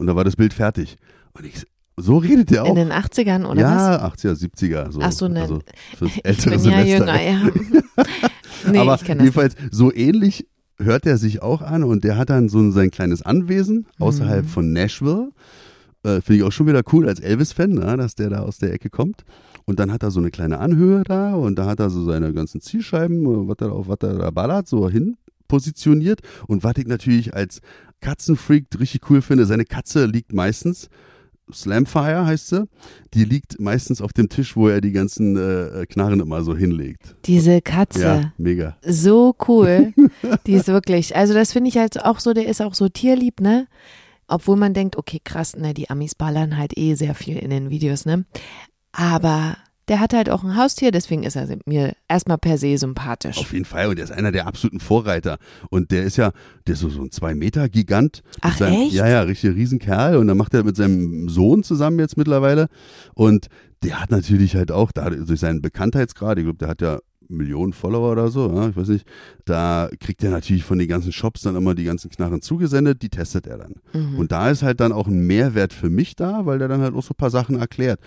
da 0.06 0.14
war 0.16 0.24
das 0.24 0.36
Bild 0.36 0.52
fertig. 0.52 0.96
Und 1.32 1.46
ich, 1.46 1.64
so 1.96 2.18
redet 2.18 2.50
der 2.50 2.64
In 2.64 2.70
auch. 2.70 2.74
den 2.74 2.92
80ern 2.92 3.44
oder 3.46 3.62
was? 3.62 4.24
ja, 4.26 4.30
80er, 4.30 4.34
70er. 4.34 4.92
So. 4.92 5.00
Ach 5.02 5.12
so, 5.12 5.28
ne. 5.28 5.40
Also 5.42 5.62
Ich 6.02 6.22
bin 6.22 6.34
ja 6.52 6.58
Semester. 6.58 6.82
jünger, 6.84 7.22
ja. 7.22 7.40
nee, 8.70 8.78
aber 8.78 8.94
ich 8.96 9.04
kenne 9.04 9.18
das. 9.18 9.24
jedenfalls 9.24 9.54
so 9.70 9.92
ähnlich 9.92 10.46
hört 10.78 11.06
er 11.06 11.18
sich 11.18 11.42
auch 11.42 11.62
an 11.62 11.84
und 11.84 12.04
der 12.04 12.16
hat 12.16 12.30
dann 12.30 12.48
so 12.48 12.70
sein 12.70 12.90
kleines 12.90 13.22
Anwesen 13.22 13.86
außerhalb 13.98 14.44
Mhm. 14.44 14.48
von 14.48 14.72
Nashville. 14.72 15.30
Äh, 16.02 16.20
Finde 16.20 16.36
ich 16.38 16.42
auch 16.42 16.52
schon 16.52 16.66
wieder 16.66 16.82
cool 16.92 17.08
als 17.08 17.20
Elvis-Fan, 17.20 17.70
ne, 17.70 17.96
dass 17.96 18.14
der 18.14 18.28
da 18.30 18.40
aus 18.40 18.58
der 18.58 18.72
Ecke 18.72 18.90
kommt. 18.90 19.24
Und 19.64 19.78
dann 19.80 19.90
hat 19.90 20.02
er 20.02 20.10
so 20.10 20.20
eine 20.20 20.30
kleine 20.30 20.58
Anhöhe 20.58 21.02
da 21.04 21.34
und 21.34 21.56
da 21.58 21.64
hat 21.66 21.80
er 21.80 21.88
so 21.88 22.04
seine 22.04 22.32
ganzen 22.34 22.60
Zielscheiben, 22.60 23.24
äh, 23.24 23.48
was 23.48 23.56
er 23.60 23.72
auf 23.72 23.88
was 23.88 23.98
er 24.02 24.18
da 24.18 24.30
ballert, 24.30 24.68
so 24.68 24.88
hin 24.90 25.16
positioniert. 25.48 26.20
Und 26.46 26.64
was 26.64 26.74
ich 26.76 26.86
natürlich 26.86 27.34
als 27.34 27.60
Katzenfreak 28.00 28.66
richtig 28.78 29.08
cool 29.08 29.22
finde, 29.22 29.46
seine 29.46 29.64
Katze 29.64 30.04
liegt 30.06 30.32
meistens 30.34 30.88
Slamfire 31.52 32.26
heißt 32.26 32.48
sie. 32.48 32.68
Die 33.12 33.24
liegt 33.24 33.60
meistens 33.60 34.00
auf 34.00 34.12
dem 34.12 34.28
Tisch, 34.28 34.56
wo 34.56 34.68
er 34.68 34.80
die 34.80 34.92
ganzen 34.92 35.36
äh, 35.36 35.86
Knarren 35.86 36.20
immer 36.20 36.42
so 36.42 36.56
hinlegt. 36.56 37.16
Diese 37.24 37.60
Katze. 37.60 38.00
Ja, 38.00 38.32
mega. 38.38 38.76
So 38.82 39.34
cool. 39.48 39.92
Die 40.46 40.54
ist 40.54 40.68
wirklich, 40.68 41.14
also 41.16 41.34
das 41.34 41.52
finde 41.52 41.68
ich 41.68 41.76
halt 41.76 42.02
auch 42.04 42.20
so, 42.20 42.32
der 42.32 42.46
ist 42.46 42.62
auch 42.62 42.74
so 42.74 42.88
tierlieb, 42.88 43.40
ne? 43.40 43.66
Obwohl 44.26 44.56
man 44.56 44.72
denkt, 44.72 44.96
okay, 44.96 45.20
krass, 45.22 45.54
ne, 45.54 45.74
die 45.74 45.90
Amis 45.90 46.14
ballern 46.14 46.56
halt 46.56 46.78
eh 46.78 46.94
sehr 46.94 47.14
viel 47.14 47.36
in 47.36 47.50
den 47.50 47.68
Videos, 47.68 48.06
ne? 48.06 48.24
Aber 48.92 49.56
der 49.88 50.00
hat 50.00 50.14
halt 50.14 50.30
auch 50.30 50.44
ein 50.44 50.56
Haustier, 50.56 50.90
deswegen 50.90 51.24
ist 51.24 51.36
er 51.36 51.46
mir 51.66 51.94
erstmal 52.08 52.38
per 52.38 52.58
se 52.58 52.76
sympathisch. 52.78 53.38
Auf 53.38 53.52
jeden 53.52 53.64
Fall. 53.64 53.88
Und 53.88 53.96
der 53.96 54.04
ist 54.04 54.12
einer 54.12 54.32
der 54.32 54.46
absoluten 54.46 54.80
Vorreiter. 54.80 55.38
Und 55.70 55.90
der 55.90 56.04
ist 56.04 56.16
ja, 56.16 56.32
der 56.66 56.74
ist 56.74 56.80
so, 56.80 56.88
so 56.88 57.02
ein 57.02 57.10
Zwei-Meter-Gigant. 57.10 58.22
Ach, 58.40 58.56
seinem, 58.56 58.82
echt? 58.82 58.92
Ja, 58.92 59.06
ja, 59.06 59.22
richtig 59.22 59.54
Riesenkerl. 59.54 60.16
Und 60.16 60.28
dann 60.28 60.36
macht 60.36 60.54
er 60.54 60.64
mit 60.64 60.76
seinem 60.76 61.28
Sohn 61.28 61.62
zusammen 61.62 61.98
jetzt 61.98 62.16
mittlerweile. 62.16 62.68
Und 63.14 63.48
der 63.82 64.00
hat 64.00 64.10
natürlich 64.10 64.56
halt 64.56 64.72
auch, 64.72 64.92
da 64.92 65.10
durch 65.10 65.40
seinen 65.40 65.60
Bekanntheitsgrad, 65.60 66.38
ich 66.38 66.44
glaube, 66.44 66.58
der 66.58 66.68
hat 66.68 66.80
ja 66.80 66.98
Millionen 67.28 67.72
Follower 67.72 68.12
oder 68.12 68.28
so, 68.28 68.52
ja, 68.54 68.68
ich 68.68 68.76
weiß 68.76 68.88
nicht, 68.88 69.06
da 69.44 69.88
kriegt 70.00 70.22
er 70.22 70.30
natürlich 70.30 70.64
von 70.64 70.78
den 70.78 70.88
ganzen 70.88 71.12
Shops 71.12 71.42
dann 71.42 71.56
immer 71.56 71.74
die 71.74 71.84
ganzen 71.84 72.10
Knarren 72.10 72.42
zugesendet, 72.42 73.02
die 73.02 73.08
testet 73.08 73.46
er 73.46 73.58
dann. 73.58 73.74
Mhm. 73.92 74.18
Und 74.18 74.32
da 74.32 74.50
ist 74.50 74.62
halt 74.62 74.80
dann 74.80 74.92
auch 74.92 75.06
ein 75.06 75.26
Mehrwert 75.26 75.72
für 75.72 75.90
mich 75.90 76.16
da, 76.16 76.46
weil 76.46 76.58
der 76.58 76.68
dann 76.68 76.80
halt 76.80 76.94
auch 76.94 77.02
so 77.02 77.12
ein 77.12 77.16
paar 77.16 77.30
Sachen 77.30 77.58
erklärt. 77.58 78.00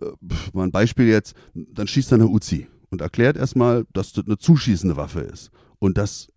Äh, 0.00 0.12
Mal 0.52 0.64
ein 0.64 0.72
Beispiel 0.72 1.06
jetzt, 1.06 1.34
dann 1.54 1.86
schießt 1.86 2.12
er 2.12 2.16
eine 2.16 2.28
Uzi 2.28 2.68
und 2.90 3.00
erklärt 3.00 3.36
erstmal, 3.36 3.84
dass 3.92 4.12
das 4.12 4.26
eine 4.26 4.38
zuschießende 4.38 4.96
Waffe 4.96 5.20
ist. 5.20 5.50
Und 5.78 5.98
dass 5.98 6.28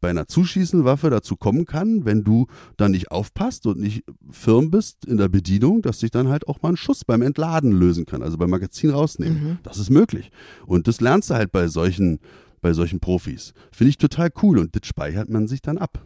bei 0.00 0.10
einer 0.10 0.26
zuschießenden 0.26 0.84
Waffe 0.84 1.10
dazu 1.10 1.36
kommen 1.36 1.64
kann, 1.64 2.04
wenn 2.04 2.24
du 2.24 2.46
dann 2.76 2.92
nicht 2.92 3.10
aufpasst 3.10 3.66
und 3.66 3.78
nicht 3.78 4.04
firm 4.30 4.70
bist 4.70 5.06
in 5.06 5.16
der 5.16 5.28
Bedienung, 5.28 5.82
dass 5.82 6.00
sich 6.00 6.10
dann 6.10 6.28
halt 6.28 6.48
auch 6.48 6.62
mal 6.62 6.70
ein 6.70 6.76
Schuss 6.76 7.04
beim 7.04 7.22
Entladen 7.22 7.72
lösen 7.72 8.06
kann, 8.06 8.22
also 8.22 8.36
beim 8.36 8.50
Magazin 8.50 8.90
rausnehmen. 8.90 9.42
Mhm. 9.42 9.58
Das 9.62 9.78
ist 9.78 9.90
möglich. 9.90 10.30
Und 10.66 10.88
das 10.88 11.00
lernst 11.00 11.30
du 11.30 11.34
halt 11.34 11.52
bei 11.52 11.68
solchen, 11.68 12.20
bei 12.60 12.72
solchen 12.72 13.00
Profis. 13.00 13.54
Finde 13.72 13.90
ich 13.90 13.98
total 13.98 14.30
cool 14.42 14.58
und 14.58 14.74
das 14.76 14.86
speichert 14.86 15.30
man 15.30 15.48
sich 15.48 15.62
dann 15.62 15.78
ab. 15.78 16.04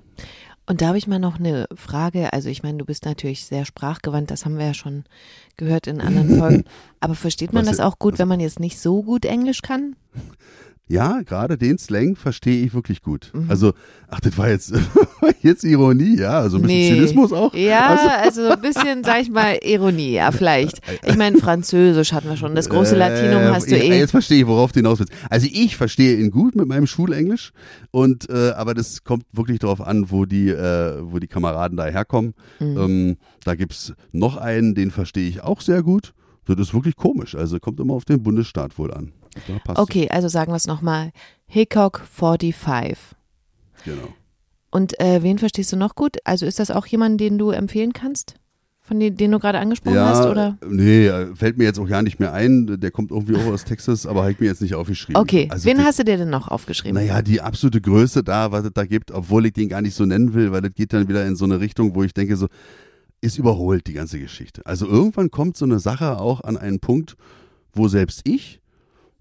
Und 0.67 0.81
da 0.81 0.89
habe 0.89 0.99
ich 0.99 1.07
mal 1.07 1.19
noch 1.19 1.39
eine 1.39 1.67
Frage. 1.77 2.33
Also 2.33 2.49
ich 2.49 2.63
meine, 2.63 2.79
du 2.79 2.85
bist 2.87 3.05
natürlich 3.05 3.45
sehr 3.45 3.65
sprachgewandt, 3.67 4.31
das 4.31 4.45
haben 4.45 4.57
wir 4.59 4.67
ja 4.67 4.75
schon 4.75 5.05
gehört 5.59 5.87
in 5.87 6.01
anderen 6.01 6.39
Folgen. 6.39 6.65
Aber 7.01 7.15
versteht 7.15 7.53
man 7.53 7.67
Was- 7.67 7.77
das 7.77 7.87
auch 7.87 7.99
gut, 7.99 8.19
wenn 8.19 8.29
man 8.29 8.41
jetzt 8.41 8.61
nicht 8.61 8.79
so 8.81 9.03
gut 9.03 9.25
Englisch 9.27 9.61
kann? 9.63 9.95
Ja, 10.87 11.23
gerade 11.23 11.57
den 11.57 11.79
Slang 11.79 12.15
verstehe 12.15 12.63
ich 12.63 12.75
wirklich 12.75 13.01
gut. 13.01 13.31
Mhm. 13.33 13.47
Also, 13.49 13.73
ach, 14.09 14.21
das 14.21 14.37
war 14.37 14.51
jetzt, 14.51 14.75
jetzt 15.41 15.65
Ironie, 15.65 16.19
ja, 16.19 16.41
also 16.41 16.59
ein 16.59 16.63
bisschen 16.63 16.77
Nee. 16.79 16.95
Zynismus 16.95 17.33
auch. 17.33 17.55
Ja, 17.55 18.19
also 18.23 18.49
ein 18.51 18.61
bisschen, 18.61 19.03
sag 19.03 19.23
ich 19.23 19.31
mal, 19.31 19.59
Ironie, 19.65 20.13
ja, 20.13 20.31
vielleicht. 20.31 20.83
Ich 21.07 21.17
meine, 21.17 21.39
Französisch 21.39 22.13
hatten 22.13 22.29
wir 22.29 22.37
schon. 22.37 22.55
Das 22.55 22.69
große 22.69 22.97
Latinum 22.97 23.43
Äh, 23.43 23.49
hast 23.51 23.71
du 23.71 23.77
eh. 23.77 23.99
Jetzt 23.99 24.11
verstehe 24.11 24.41
ich, 24.43 24.47
worauf 24.47 24.73
du 24.73 24.81
hinaus 24.81 24.99
willst. 24.99 25.13
Also 25.31 25.47
ich 25.51 25.77
verstehe 25.77 26.19
ihn 26.19 26.31
gut 26.31 26.55
mit 26.55 26.67
meinem 26.69 26.87
Schulenglisch 26.87 27.53
und 27.91 28.29
äh, 28.29 28.51
aber 28.51 28.75
das 28.75 29.05
kommt 29.05 29.25
wirklich 29.33 29.61
darauf 29.61 29.81
an, 29.81 30.11
wo 30.11 30.27
die, 30.27 30.51
äh, 30.51 30.99
wo 31.01 31.19
die 31.19 31.29
Kameraden 31.29 31.79
da 31.79 31.87
herkommen. 31.87 32.35
Mhm. 32.61 32.77
Ähm, 32.79 33.17
da 33.45 33.55
gibt's 33.55 33.95
noch 34.13 34.37
einen, 34.37 34.75
den 34.75 34.91
verstehe 34.91 35.29
ich 35.29 35.43
auch 35.43 35.63
sehr 35.63 35.83
gut. 35.83 36.13
Das 36.47 36.59
ist 36.59 36.75
wirklich 36.75 36.97
komisch. 36.97 37.35
Also 37.35 37.59
kommt 37.59 37.81
immer 37.81 37.95
auf 37.95 38.05
den 38.05 38.23
Bundesstaat 38.23 38.77
wohl 38.79 38.93
an. 38.93 39.13
Passt 39.65 39.79
Okay, 39.81 40.09
also 40.11 40.29
sagen 40.29 40.53
wir 40.53 40.57
es 40.57 40.67
nochmal. 40.67 41.11
Hickok 41.47 42.03
45. 42.11 42.97
Genau. 43.85 44.09
Und 44.71 44.99
äh, 45.01 45.23
wen 45.23 45.39
verstehst 45.39 45.73
du 45.73 45.77
noch 45.77 45.95
gut? 45.95 46.17
Also 46.25 46.47
ist 46.47 46.59
das 46.59 46.71
auch 46.71 46.87
jemand, 46.87 47.21
den 47.21 47.39
du 47.39 47.51
empfehlen 47.51 47.93
kannst? 47.93 48.35
Von 48.81 49.01
den, 49.01 49.17
den 49.17 49.31
du 49.31 49.39
gerade 49.39 49.59
angesprochen 49.61 49.95
Ja, 49.97 50.09
hast, 50.09 50.27
oder? 50.27 50.59
nee, 50.69 51.07
äh, 51.07 51.35
fällt 51.35 51.57
mir 51.57 51.65
jetzt 51.65 51.79
auch 51.79 51.89
gar 51.89 52.03
nicht 52.03 52.21
mehr 52.21 52.35
ein. 52.35 52.79
Der 52.81 52.91
kommt 52.91 53.13
irgendwie 53.13 53.35
auch 53.37 53.47
aus 53.47 53.65
Texas, 53.65 54.05
aber 54.05 54.21
habe 54.23 54.33
ich 54.33 54.41
mir 54.41 54.47
jetzt 54.47 54.61
nicht 54.61 54.75
aufgeschrieben. 54.75 55.17
Okay, 55.23 55.49
Also 55.51 55.65
wen 55.67 55.79
das- 55.79 55.87
hast 55.87 55.99
du 56.01 56.05
dir 56.05 56.19
denn 56.19 56.29
noch 56.29 56.49
aufgeschrieben? 56.49 56.95
Naja, 57.01 57.23
die 57.23 57.41
absolute 57.41 57.81
Größe 57.81 58.23
da, 58.23 58.53
was 58.53 58.65
es 58.67 58.73
da 58.75 58.85
gibt, 58.85 59.11
obwohl 59.11 59.47
ich 59.47 59.55
den 59.55 59.71
gar 59.71 59.81
nicht 59.81 59.95
so 59.95 60.05
nennen 60.05 60.35
will, 60.35 60.53
weil 60.53 60.61
das 60.61 60.75
geht 60.75 60.93
dann 60.93 61.09
wieder 61.09 61.25
in 61.27 61.35
so 61.35 61.47
eine 61.47 61.61
Richtung, 61.61 61.95
wo 61.95 62.03
ich 62.03 62.13
denke, 62.13 62.37
so, 62.37 62.49
ist 63.23 63.39
überholt 63.39 63.87
die 63.87 63.95
ganze 63.95 64.19
Geschichte. 64.19 64.61
Also 64.67 64.87
irgendwann 64.87 65.31
kommt 65.31 65.57
so 65.57 65.65
eine 65.65 65.79
Sache 65.79 66.19
auch 66.19 66.43
an 66.43 66.59
einen 66.59 66.81
Punkt, 66.81 67.17
wo 67.73 67.89
selbst 67.89 68.21
ich, 68.29 68.61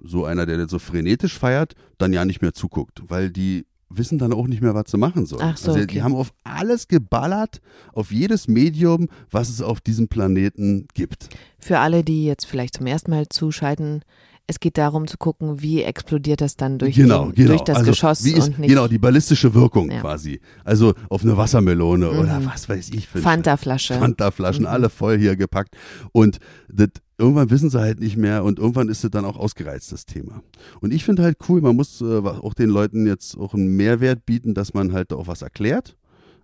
so 0.03 0.25
einer, 0.25 0.45
der 0.45 0.57
das 0.57 0.71
so 0.71 0.79
frenetisch 0.79 1.39
feiert, 1.39 1.73
dann 1.97 2.13
ja 2.13 2.25
nicht 2.25 2.41
mehr 2.41 2.53
zuguckt, 2.53 3.01
weil 3.07 3.31
die 3.31 3.65
wissen 3.89 4.17
dann 4.17 4.33
auch 4.33 4.47
nicht 4.47 4.61
mehr, 4.61 4.73
was 4.73 4.91
sie 4.91 4.97
machen 4.97 5.25
sollen. 5.25 5.43
Ach 5.43 5.57
so, 5.57 5.71
also 5.71 5.83
okay. 5.83 5.93
die 5.93 6.03
haben 6.03 6.15
auf 6.15 6.33
alles 6.43 6.87
geballert, 6.87 7.61
auf 7.93 8.11
jedes 8.11 8.47
Medium, 8.47 9.07
was 9.31 9.49
es 9.49 9.61
auf 9.61 9.81
diesem 9.81 10.07
Planeten 10.07 10.87
gibt. 10.93 11.29
Für 11.59 11.79
alle, 11.79 12.03
die 12.03 12.25
jetzt 12.25 12.45
vielleicht 12.45 12.75
zum 12.75 12.87
ersten 12.87 13.11
Mal 13.11 13.29
zuschalten, 13.29 14.01
es 14.47 14.60
geht 14.60 14.77
darum 14.77 15.08
zu 15.08 15.17
gucken, 15.17 15.62
wie 15.62 15.84
explodiert 15.84 16.41
das 16.41 16.58
dann 16.58 16.77
durch, 16.77 16.95
genau, 16.95 17.25
den, 17.27 17.36
genau. 17.36 17.47
durch 17.49 17.62
das 17.62 17.77
also, 17.77 17.91
Geschoss 17.91 18.23
wie 18.25 18.34
ist, 18.34 18.49
und 18.49 18.60
nicht 18.60 18.69
Genau, 18.69 18.88
die 18.88 18.97
ballistische 18.99 19.53
Wirkung 19.53 19.89
Ja. 19.89 20.01
quasi. 20.01 20.41
Also 20.65 20.93
auf 21.10 21.23
eine 21.23 21.38
Wassermelone 21.38 22.12
Mhm. 22.12 22.19
oder 22.19 22.41
was 22.45 22.67
weiß 22.67 22.89
ich 22.93 23.08
Fanta-Flasche. 23.08 23.93
Fanta-Flaschen, 23.95 24.63
Mhm. 24.63 24.67
alle 24.69 24.89
voll 24.89 25.17
hier 25.17 25.36
gepackt. 25.38 25.75
Und 26.12 26.39
das, 26.67 26.89
irgendwann 27.17 27.49
wissen 27.51 27.69
sie 27.69 27.79
halt 27.79 28.01
nicht 28.01 28.17
mehr 28.17 28.43
und 28.43 28.60
irgendwann 28.60 28.89
ist 28.89 29.03
es 29.06 29.12
dann 29.12 29.23
auch 29.23 29.38
ausgereizt, 29.38 29.91
das 29.93 30.06
Thema. 30.06 30.43
Und 30.82 30.93
ich 30.93 31.06
finde 31.06 31.23
halt 31.23 31.38
cool, 31.47 31.62
man 31.62 31.75
muss 31.77 32.01
äh, 32.01 32.06
auch 32.19 32.53
den 32.53 32.69
Leuten 32.69 33.08
jetzt 33.08 33.38
auch 33.38 33.53
einen 33.53 33.75
Mehrwert 33.77 34.25
bieten, 34.25 34.53
dass 34.53 34.73
man 34.73 34.91
halt 34.91 35.13
auch 35.13 35.27
was 35.27 35.41
erklärt, 35.41 35.95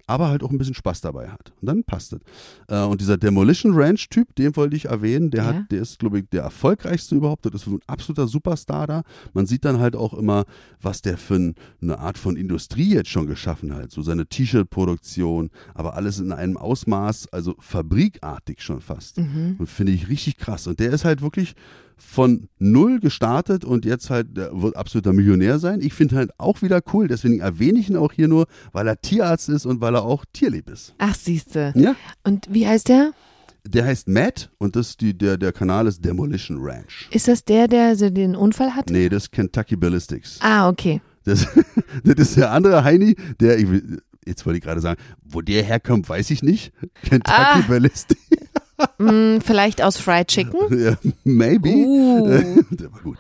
aber 0.10 0.28
halt 0.30 0.44
auch 0.44 0.50
ein 0.52 0.58
bisschen 0.58 0.74
Spaß 0.74 1.02
dabei 1.02 1.30
hat. 1.30 1.54
Und 1.62 1.68
dann 1.68 1.84
passt 1.84 2.14
es. 2.14 2.20
Äh, 2.68 2.84
und 2.84 3.00
dieser 3.00 3.18
Demolition 3.18 3.74
Ranch-Typ, 3.74 4.36
den 4.36 4.56
wollte 4.56 4.76
ich 4.76 4.86
erwähnen, 4.86 5.32
der, 5.32 5.44
Ja. 5.44 5.50
hat, 5.50 5.72
der 5.72 5.82
ist, 5.82 6.00
glaube 6.00 6.20
ich, 6.20 6.30
der 6.30 6.44
erfolgreichste 6.44 7.16
überhaupt. 7.16 7.46
Das 7.46 7.54
ist 7.54 7.68
ein 7.68 7.80
absoluter 7.88 8.28
Superstar 8.28 8.88
da. 8.88 9.04
Man 9.34 9.46
sieht 9.46 9.64
dann 9.66 9.80
halt 9.80 9.96
auch 9.96 10.14
immer, 10.14 10.46
was 10.82 11.02
der 11.02 11.18
für 11.18 11.36
ein, 11.36 11.56
eine 11.82 12.00
Art 12.00 12.18
von 12.18 12.36
Industrie 12.36 12.94
jetzt 12.94 13.10
schon 13.10 13.28
geschaffen 13.28 13.74
hat. 13.76 13.92
So 13.92 14.02
seine 14.02 14.26
T-Shirt-Produktion, 14.28 15.50
aber 15.74 15.94
alles 15.96 16.20
in 16.20 16.32
einem 16.32 16.58
Ausmaß, 16.58 17.28
also 17.32 17.56
fabrikartig 17.60 18.62
schon 18.62 18.82
fast. 18.82 19.18
Mhm. 19.18 19.56
Und 19.60 19.68
finde 19.68 19.92
ich 19.92 20.10
richtig 20.10 20.38
krass. 20.38 20.68
Und 20.68 20.80
der 20.80 20.92
ist 20.92 21.06
halt 21.06 21.22
wirklich 21.22 21.54
von 22.00 22.48
null 22.58 23.00
gestartet 23.00 23.64
und 23.64 23.86
jetzt 23.86 24.10
halt, 24.10 24.36
der 24.36 24.50
wird 24.62 24.76
absoluter 24.76 25.14
Millionär 25.14 25.60
sein. 25.60 25.82
Ich 25.82 25.94
finde 25.94 26.16
halt 26.16 26.32
auch 26.40 26.62
wieder 26.62 26.82
cool, 26.94 27.08
deswegen 27.08 27.40
erwähne 27.40 27.78
ich 27.80 27.90
ihn 27.90 27.98
auch 27.98 28.14
hier 28.14 28.28
nur, 28.28 28.48
weil 28.72 28.88
er 28.88 29.00
Tierarzt 29.02 29.50
ist 29.50 29.66
und 29.66 29.82
weil 29.82 29.96
er 29.96 30.04
auch 30.04 30.26
tierlieb 30.34 30.70
ist. 30.70 30.96
Ach, 30.98 31.14
siehste. 31.14 31.74
Ja. 31.76 31.96
Und 32.24 32.48
wie 32.50 32.68
heißt 32.68 32.90
der? 32.90 33.12
Der 33.68 33.86
heißt 33.86 34.08
Matt 34.08 34.50
und 34.58 34.76
das 34.76 34.92
ist 34.92 35.02
die, 35.02 35.16
der, 35.16 35.38
der 35.38 35.52
Kanal 35.52 35.86
ist 35.86 36.04
Demolition 36.04 36.58
Ranch. 36.62 37.08
Ist 37.12 37.28
das 37.28 37.44
der, 37.44 37.68
der 37.68 37.96
so 37.96 38.10
den 38.10 38.36
Unfall 38.36 38.76
hatte? 38.76 38.94
Nee, 38.94 39.10
das 39.10 39.24
ist 39.24 39.32
Kentucky 39.32 39.76
Ballistics. 39.76 40.40
Ah, 40.42 40.70
okay. 40.70 41.02
Das, 41.26 41.46
das 42.04 42.16
ist 42.18 42.38
der 42.38 42.52
andere 42.52 42.84
Heini, 42.86 43.16
der, 43.42 43.60
ich, 43.60 43.68
jetzt 44.26 44.46
wollte 44.46 44.58
ich 44.58 44.64
gerade 44.64 44.80
sagen, 44.82 45.00
wo 45.24 45.42
der 45.42 45.62
herkommt, 45.64 46.08
weiß 46.08 46.32
ich 46.32 46.42
nicht. 46.42 46.72
Kentucky 47.04 47.32
Ah. 47.36 47.62
Ballistics, 47.68 48.22
Hm, 48.98 49.40
vielleicht 49.42 49.82
aus 49.82 49.98
Fried 49.98 50.28
Chicken? 50.28 50.60
ja, 50.80 50.98
maybe. 51.24 51.70
Uh. 51.70 52.64
Der 52.72 52.92
war 52.92 53.02
gut. 53.02 53.18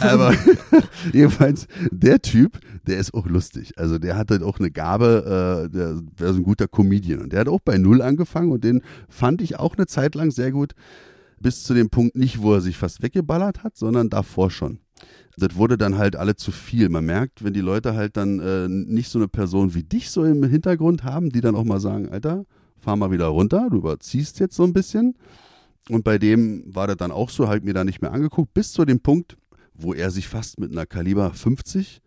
Aber 0.00 0.34
jedenfalls, 1.12 1.66
der 1.90 2.20
Typ, 2.20 2.58
der 2.86 2.98
ist 2.98 3.14
auch 3.14 3.26
lustig. 3.26 3.72
Also 3.76 3.98
der 3.98 4.16
hat 4.16 4.30
halt 4.30 4.42
auch 4.42 4.58
eine 4.58 4.70
Gabe, 4.70 5.66
äh, 5.66 5.70
der 5.70 6.00
wäre 6.16 6.32
so 6.32 6.40
ein 6.40 6.44
guter 6.44 6.68
Comedian. 6.68 7.20
Und 7.20 7.32
der 7.32 7.40
hat 7.40 7.48
auch 7.48 7.60
bei 7.60 7.78
Null 7.78 8.02
angefangen 8.02 8.52
und 8.52 8.64
den 8.64 8.82
fand 9.08 9.40
ich 9.42 9.58
auch 9.58 9.76
eine 9.76 9.86
Zeit 9.86 10.14
lang 10.14 10.30
sehr 10.30 10.50
gut. 10.50 10.72
Bis 11.40 11.62
zu 11.62 11.74
dem 11.74 11.88
Punkt 11.88 12.16
nicht, 12.16 12.42
wo 12.42 12.54
er 12.54 12.60
sich 12.60 12.76
fast 12.76 13.02
weggeballert 13.02 13.62
hat, 13.62 13.76
sondern 13.76 14.08
davor 14.08 14.50
schon. 14.50 14.80
das 15.36 15.54
wurde 15.54 15.78
dann 15.78 15.96
halt 15.96 16.16
alle 16.16 16.34
zu 16.34 16.50
viel. 16.50 16.88
Man 16.88 17.04
merkt, 17.06 17.44
wenn 17.44 17.52
die 17.52 17.60
Leute 17.60 17.94
halt 17.94 18.16
dann 18.16 18.40
äh, 18.40 18.68
nicht 18.68 19.08
so 19.08 19.18
eine 19.18 19.28
Person 19.28 19.74
wie 19.74 19.84
dich 19.84 20.10
so 20.10 20.24
im 20.24 20.42
Hintergrund 20.42 21.04
haben, 21.04 21.30
die 21.30 21.40
dann 21.40 21.54
auch 21.54 21.64
mal 21.64 21.80
sagen, 21.80 22.08
Alter, 22.08 22.44
fahr 22.88 22.96
mal 22.96 23.10
wieder 23.10 23.26
runter, 23.26 23.68
du 23.70 23.76
überziehst 23.76 24.40
jetzt 24.40 24.56
so 24.56 24.64
ein 24.64 24.72
bisschen. 24.72 25.14
Und 25.90 26.04
bei 26.04 26.16
dem 26.16 26.74
war 26.74 26.86
das 26.86 26.96
dann 26.96 27.12
auch 27.12 27.28
so, 27.28 27.46
halt 27.46 27.62
mir 27.62 27.74
da 27.74 27.84
nicht 27.84 28.00
mehr 28.00 28.12
angeguckt, 28.12 28.54
bis 28.54 28.72
zu 28.72 28.86
dem 28.86 29.00
Punkt, 29.00 29.36
wo 29.74 29.92
er 29.92 30.10
sich 30.10 30.26
fast 30.26 30.58
mit 30.58 30.72
einer 30.72 30.86
Kaliber 30.86 31.34
50 31.34 32.00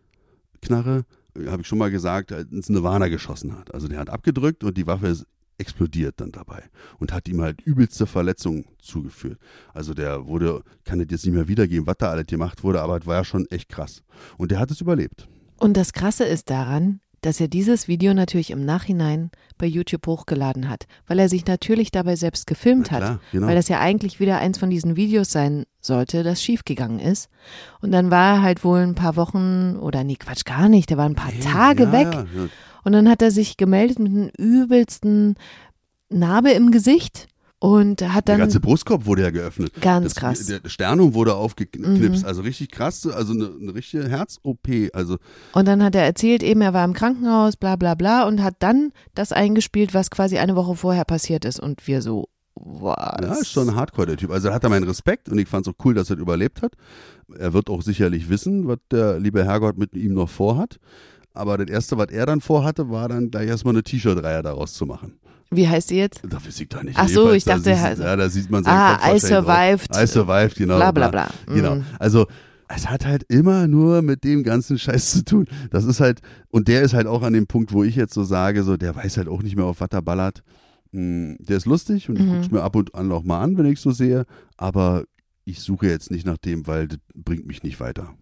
Knarre, 0.60 1.06
habe 1.46 1.62
ich 1.62 1.68
schon 1.68 1.78
mal 1.78 1.92
gesagt, 1.92 2.32
ins 2.32 2.70
Nirvana 2.70 3.10
geschossen 3.10 3.56
hat. 3.56 3.72
Also 3.76 3.88
der 3.88 4.00
hat 4.00 4.10
abgedrückt 4.10 4.64
und 4.64 4.76
die 4.76 4.88
Waffe 4.88 5.06
ist 5.06 5.28
explodiert 5.60 6.16
dann 6.18 6.32
dabei 6.32 6.64
und 6.98 7.14
hat 7.14 7.28
ihm 7.28 7.42
halt 7.42 7.62
übelste 7.62 8.08
Verletzungen 8.08 8.66
zugeführt. 8.80 9.38
Also 9.76 9.94
der 9.94 10.26
wurde, 10.26 10.64
kann 10.84 10.98
das 10.98 11.10
jetzt 11.12 11.26
nicht 11.28 11.36
mehr 11.36 11.48
wiedergeben, 11.48 11.86
was 11.86 11.98
da 12.00 12.10
alles 12.10 12.26
gemacht 12.26 12.64
wurde, 12.64 12.82
aber 12.82 12.98
es 12.98 13.06
war 13.06 13.18
ja 13.18 13.24
schon 13.24 13.46
echt 13.52 13.70
krass. 13.70 14.02
Und 14.40 14.50
der 14.50 14.58
hat 14.58 14.72
es 14.72 14.82
überlebt. 14.82 15.28
Und 15.58 15.78
das 15.78 15.94
Krasse 15.94 16.24
ist 16.24 16.50
daran, 16.50 17.02
dass 17.22 17.40
er 17.40 17.48
dieses 17.48 17.88
Video 17.88 18.14
natürlich 18.14 18.52
im 18.52 18.66
Nachhinein 18.66 19.32
bei 19.58 19.68
YouTube 19.68 20.08
hochgeladen 20.08 20.70
hat, 20.70 20.86
weil 21.08 21.20
er 21.20 21.30
sich 21.30 21.46
natürlich 21.46 21.92
dabei 21.92 22.16
selbst 22.16 22.48
gefilmt 22.48 22.88
klar, 22.88 23.02
hat, 23.02 23.20
genau. 23.32 23.48
weil 23.48 23.56
das 23.56 23.68
ja 23.68 23.80
eigentlich 23.80 24.20
wieder 24.20 24.40
eins 24.40 24.58
von 24.58 24.70
diesen 24.70 24.96
Videos 24.96 25.32
sein 25.32 25.66
sollte, 25.80 26.24
das 26.24 26.42
schiefgegangen 26.42 27.00
ist. 27.00 27.30
Und 27.82 27.92
dann 27.92 28.12
war 28.12 28.36
er 28.36 28.42
halt 28.42 28.64
wohl 28.64 28.80
ein 28.80 28.96
paar 28.96 29.16
Wochen 29.16 29.78
oder 29.78 30.04
nee, 30.04 30.16
Quatsch, 30.16 30.46
gar 30.46 30.68
nicht, 30.68 30.90
der 30.90 30.98
war 30.98 31.06
ein 31.06 31.16
paar 31.16 31.34
Tage 31.40 31.84
ja, 31.84 31.92
weg. 31.92 32.14
Ja, 32.14 32.22
ja. 32.22 32.50
Und 32.84 32.94
dann 32.94 33.08
hat 33.08 33.22
er 33.22 33.32
sich 33.32 33.58
gemeldet 33.58 34.00
mit 34.00 34.12
einem 34.12 34.32
übelsten 34.38 35.36
Narbe 36.10 36.52
im 36.52 36.72
Gesicht 36.72 37.28
und 37.62 38.02
hat 38.02 38.28
Der 38.28 38.34
dann 38.34 38.40
ganze 38.40 38.60
Brustkorb 38.60 39.06
wurde 39.06 39.22
ja 39.22 39.30
geöffnet. 39.30 39.72
Ganz 39.82 40.06
das, 40.06 40.16
krass. 40.16 40.46
Der 40.48 40.68
Sternum 40.68 41.14
wurde 41.14 41.36
aufgeknipst, 41.36 42.24
Mhm. 42.24 42.28
also 42.28 42.42
richtig 42.42 42.72
krass, 42.72 43.06
also 43.06 43.34
eine, 43.34 43.52
eine 43.62 43.76
richtige 43.76 44.10
Herz-OP. 44.10 44.90
Also 44.94 45.18
und 45.54 45.68
dann 45.68 45.84
hat 45.84 45.94
er 45.94 46.02
erzählt, 46.04 46.42
eben 46.42 46.62
er 46.62 46.74
war 46.74 46.84
im 46.84 46.94
Krankenhaus, 46.94 47.58
bla 47.58 47.76
bla 47.76 47.94
bla 47.94 48.28
und 48.28 48.42
hat 48.42 48.56
dann 48.60 48.92
das 49.14 49.32
eingespielt, 49.32 49.94
was 49.94 50.10
quasi 50.10 50.40
eine 50.40 50.56
Woche 50.56 50.76
vorher 50.76 51.06
passiert 51.06 51.46
ist 51.46 51.60
und 51.60 51.86
wir 51.86 52.02
so 52.02 52.30
was? 52.56 53.22
ja, 53.22 53.34
ist 53.36 53.52
schon 53.52 53.76
hardcore 53.76 54.08
der 54.08 54.18
Typ. 54.18 54.32
Also 54.32 54.48
er 54.48 54.56
hat 54.56 54.64
da 54.64 54.70
meinen 54.70 54.88
Respekt 54.88 55.30
und 55.30 55.38
ich 55.38 55.48
fand 55.48 55.68
es 55.68 55.72
auch 55.74 55.86
cool, 55.86 55.94
dass 55.94 56.10
er 56.10 56.18
überlebt 56.18 56.64
hat. 56.64 56.74
Er 57.38 57.54
wird 57.54 57.70
auch 57.70 57.84
sicherlich 57.84 58.28
wissen, 58.28 58.68
was 58.68 58.80
der 58.92 59.20
liebe 59.20 59.46
Herrgott 59.46 59.78
mit 59.78 59.94
ihm 59.96 60.16
noch 60.16 60.30
vorhat. 60.30 60.80
Aber 61.34 61.58
das 61.60 61.70
erste, 61.70 61.98
was 61.98 62.08
er 62.10 62.26
dann 62.26 62.42
vorhatte, 62.42 62.90
war 62.90 63.08
dann 63.08 63.30
gleich 63.32 63.48
erstmal 63.48 63.74
eine 63.76 63.84
T-Shirt-Reihe 63.84 64.42
daraus 64.42 64.74
zu 64.74 64.86
machen. 64.86 65.20
Wie 65.54 65.68
heißt 65.68 65.90
die 65.90 65.96
jetzt? 65.98 66.22
Da 66.28 66.38
weiß 66.44 66.60
ich 66.62 66.70
da 66.70 66.82
nicht. 66.84 66.98
Ach 66.98 67.08
so, 67.10 67.32
ich 67.34 67.44
dachte, 67.44 67.64
da 67.64 67.72
er 67.72 67.78
heißt- 67.98 68.02
ja, 68.02 68.16
da 68.16 68.30
sieht 68.30 68.50
man 68.50 68.64
seinen 68.64 68.74
Ah, 68.78 68.98
Kopf 68.98 69.16
I 69.16 69.20
survived. 69.20 69.94
Drauf. 69.94 70.04
I 70.04 70.08
survived, 70.08 70.56
genau. 70.56 70.78
Bla, 70.78 70.92
bla, 70.92 71.10
bla. 71.10 71.30
Genau. 71.48 71.76
Mhm. 71.76 71.86
Also 72.00 72.26
es 72.70 72.90
hat 72.90 73.06
halt 73.06 73.24
immer 73.28 73.68
nur 73.68 74.02
mit 74.02 74.24
dem 74.24 74.44
ganzen 74.44 74.80
Scheiß 74.80 75.12
zu 75.12 75.26
tun. 75.26 75.48
Das 75.72 75.84
ist 75.84 76.00
halt, 76.00 76.22
und 76.50 76.70
der 76.70 76.84
ist 76.84 76.94
halt 76.94 77.06
auch 77.06 77.22
an 77.22 77.34
dem 77.34 77.48
Punkt, 77.48 77.74
wo 77.74 77.84
ich 77.84 77.96
jetzt 77.98 78.14
so 78.14 78.24
sage, 78.24 78.64
so, 78.64 78.78
der 78.78 78.96
weiß 78.96 79.18
halt 79.18 79.28
auch 79.28 79.44
nicht 79.44 79.58
mehr, 79.58 79.66
auf 79.66 79.82
was 79.82 79.90
er 79.92 80.02
ballert. 80.02 80.42
Hm, 80.94 81.36
Der 81.40 81.58
ist 81.58 81.66
lustig 81.66 82.08
und 82.10 82.18
ich 82.18 82.24
Mhm. 82.26 82.30
gucke 82.30 82.42
es 82.42 82.52
mir 82.52 82.62
ab 82.64 82.76
und 82.78 82.96
an 82.96 83.12
auch 83.12 83.24
mal 83.24 83.42
an, 83.42 83.58
wenn 83.58 83.66
ich 83.66 83.80
so 83.82 83.92
sehe, 83.92 84.26
aber 84.58 85.04
ich 85.44 85.60
suche 85.60 85.88
jetzt 85.88 86.12
nicht 86.12 86.26
nach 86.26 86.38
dem, 86.38 86.66
weil 86.68 86.88
das 86.88 87.00
bringt 87.14 87.46
mich 87.46 87.62
nicht 87.64 87.80
weiter. 87.82 88.14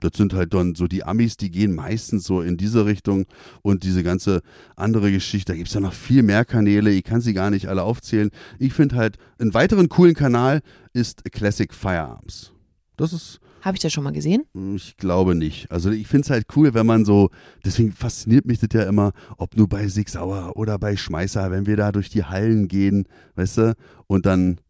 Das 0.00 0.12
sind 0.14 0.32
halt 0.32 0.54
dann 0.54 0.74
so 0.74 0.86
die 0.86 1.04
Amis, 1.04 1.36
die 1.36 1.50
gehen 1.50 1.74
meistens 1.74 2.24
so 2.24 2.40
in 2.40 2.56
diese 2.56 2.86
Richtung 2.86 3.26
und 3.62 3.82
diese 3.82 4.02
ganze 4.02 4.42
andere 4.76 5.10
Geschichte, 5.10 5.52
da 5.52 5.56
gibt 5.56 5.68
es 5.68 5.74
ja 5.74 5.80
noch 5.80 5.92
viel 5.92 6.22
mehr 6.22 6.44
Kanäle, 6.44 6.90
ich 6.90 7.04
kann 7.04 7.20
sie 7.20 7.34
gar 7.34 7.50
nicht 7.50 7.66
alle 7.66 7.82
aufzählen. 7.82 8.30
Ich 8.58 8.74
finde 8.74 8.96
halt, 8.96 9.18
einen 9.38 9.54
weiteren 9.54 9.88
coolen 9.88 10.14
Kanal 10.14 10.60
ist 10.92 11.24
Classic 11.32 11.72
Firearms. 11.72 12.52
Das 12.96 13.12
ist 13.12 13.40
Habe 13.62 13.76
ich 13.76 13.82
das 13.82 13.92
schon 13.92 14.04
mal 14.04 14.12
gesehen? 14.12 14.44
ich 14.74 14.96
glaube 14.96 15.34
nicht. 15.34 15.70
Also 15.70 15.90
ich 15.90 16.06
finde 16.06 16.26
es 16.26 16.30
halt 16.30 16.46
cool, 16.56 16.74
wenn 16.74 16.86
man 16.86 17.04
so, 17.04 17.30
deswegen 17.64 17.92
fasziniert 17.92 18.46
mich 18.46 18.58
das 18.60 18.70
ja 18.72 18.82
immer, 18.82 19.12
ob 19.36 19.56
nur 19.56 19.68
bei 19.68 19.88
Sig 19.88 20.08
Sauer 20.08 20.56
oder 20.56 20.78
bei 20.78 20.96
Schmeißer, 20.96 21.50
wenn 21.50 21.66
wir 21.66 21.76
da 21.76 21.92
durch 21.92 22.08
die 22.08 22.24
Hallen 22.24 22.68
gehen, 22.68 23.06
weißt 23.36 23.58
du, 23.58 23.74
und 24.06 24.26
dann, 24.26 24.60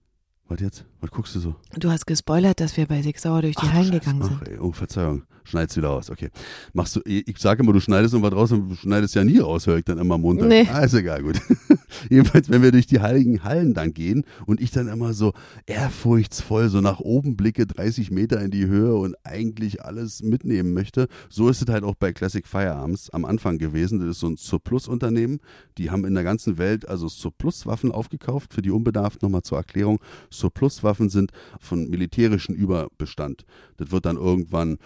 was 0.46 0.60
jetzt? 0.60 0.84
Was 1.00 1.10
guckst 1.10 1.34
du 1.36 1.40
so? 1.40 1.54
Du 1.78 1.90
hast 1.90 2.06
gespoilert, 2.06 2.60
dass 2.60 2.76
wir 2.76 2.86
bei 2.86 3.02
Six 3.02 3.22
Sauer 3.22 3.42
durch 3.42 3.54
die 3.54 3.66
Ach, 3.66 3.72
Hallen 3.72 3.92
gegangen 3.92 4.22
sind. 4.22 4.38
Ach, 4.42 4.48
ey, 4.48 4.58
oh, 4.58 4.72
Verzeihung. 4.72 5.22
Schneid's 5.44 5.76
wieder 5.78 5.90
aus. 5.90 6.10
Okay. 6.10 6.28
Machst 6.74 6.96
du, 6.96 7.00
ich 7.06 7.38
sage 7.38 7.62
immer, 7.62 7.72
du 7.72 7.80
schneidest 7.80 8.12
irgendwas 8.12 8.38
raus 8.38 8.52
und 8.52 8.68
du 8.68 8.74
schneidest 8.74 9.14
ja 9.14 9.24
nie 9.24 9.38
raus, 9.38 9.66
höre 9.66 9.78
ich 9.78 9.84
dann 9.84 9.96
immer 9.96 10.18
munter. 10.18 10.44
Nee. 10.44 10.68
Ah, 10.70 10.80
ist 10.80 10.92
egal, 10.92 11.22
gut. 11.22 11.40
Jedenfalls, 12.10 12.50
wenn 12.50 12.62
wir 12.62 12.70
durch 12.70 12.86
die 12.86 13.00
heiligen 13.00 13.44
Hallen 13.44 13.72
dann 13.72 13.94
gehen 13.94 14.24
und 14.44 14.60
ich 14.60 14.72
dann 14.72 14.88
immer 14.88 15.14
so 15.14 15.32
ehrfurchtsvoll 15.64 16.68
so 16.68 16.82
nach 16.82 17.00
oben 17.00 17.34
blicke, 17.34 17.66
30 17.66 18.10
Meter 18.10 18.42
in 18.42 18.50
die 18.50 18.66
Höhe 18.66 18.94
und 18.94 19.14
eigentlich 19.24 19.82
alles 19.82 20.22
mitnehmen 20.22 20.74
möchte, 20.74 21.08
so 21.30 21.48
ist 21.48 21.62
es 21.62 21.72
halt 21.72 21.82
auch 21.82 21.94
bei 21.94 22.12
Classic 22.12 22.46
Firearms 22.46 23.08
am 23.08 23.24
Anfang 23.24 23.56
gewesen. 23.56 24.00
Das 24.00 24.08
ist 24.10 24.20
so 24.20 24.26
ein 24.26 24.36
Surplus-Unternehmen. 24.36 25.40
Die 25.78 25.90
haben 25.90 26.04
in 26.04 26.12
der 26.12 26.24
ganzen 26.24 26.58
Welt 26.58 26.86
also 26.86 27.08
Surplus-Waffen 27.08 27.90
aufgekauft. 27.90 28.52
Für 28.52 28.60
die 28.60 28.70
Unbedarft 28.70 29.22
nochmal 29.22 29.42
zur 29.42 29.56
Erklärung. 29.56 29.98
Surplus-Waffen 30.30 30.87
sind 30.94 31.32
von 31.60 31.88
militärischen 31.88 32.54
Überbestand. 32.54 33.44
Das 33.76 33.90
wird 33.90 34.06
dann 34.06 34.16
irgendwann 34.16 34.78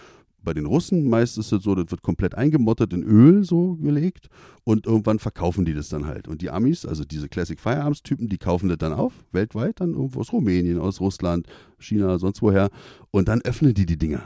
bei 0.43 0.53
den 0.53 0.65
Russen 0.65 1.09
meist 1.09 1.37
ist 1.37 1.51
es 1.51 1.63
so, 1.63 1.73
das 1.73 1.89
wird 1.89 2.01
komplett 2.01 2.35
eingemottet 2.35 2.93
in 2.93 3.03
Öl 3.03 3.43
so 3.43 3.75
gelegt 3.75 4.27
und 4.63 4.85
irgendwann 4.85 5.19
verkaufen 5.19 5.65
die 5.65 5.73
das 5.73 5.89
dann 5.89 6.05
halt. 6.05 6.27
Und 6.27 6.41
die 6.41 6.49
Amis, 6.49 6.85
also 6.85 7.05
diese 7.05 7.29
Classic 7.29 7.59
Firearms 7.59 8.03
Typen, 8.03 8.27
die 8.27 8.37
kaufen 8.37 8.69
das 8.69 8.77
dann 8.77 8.93
auf, 8.93 9.13
weltweit, 9.31 9.79
dann 9.79 9.93
irgendwo 9.93 10.19
aus 10.19 10.33
Rumänien, 10.33 10.79
aus 10.79 10.99
Russland, 10.99 11.47
China, 11.79 12.17
sonst 12.17 12.41
woher. 12.41 12.69
Und 13.11 13.27
dann 13.27 13.41
öffnen 13.41 13.73
die 13.73 13.85
die 13.85 13.97
Dinger. 13.97 14.23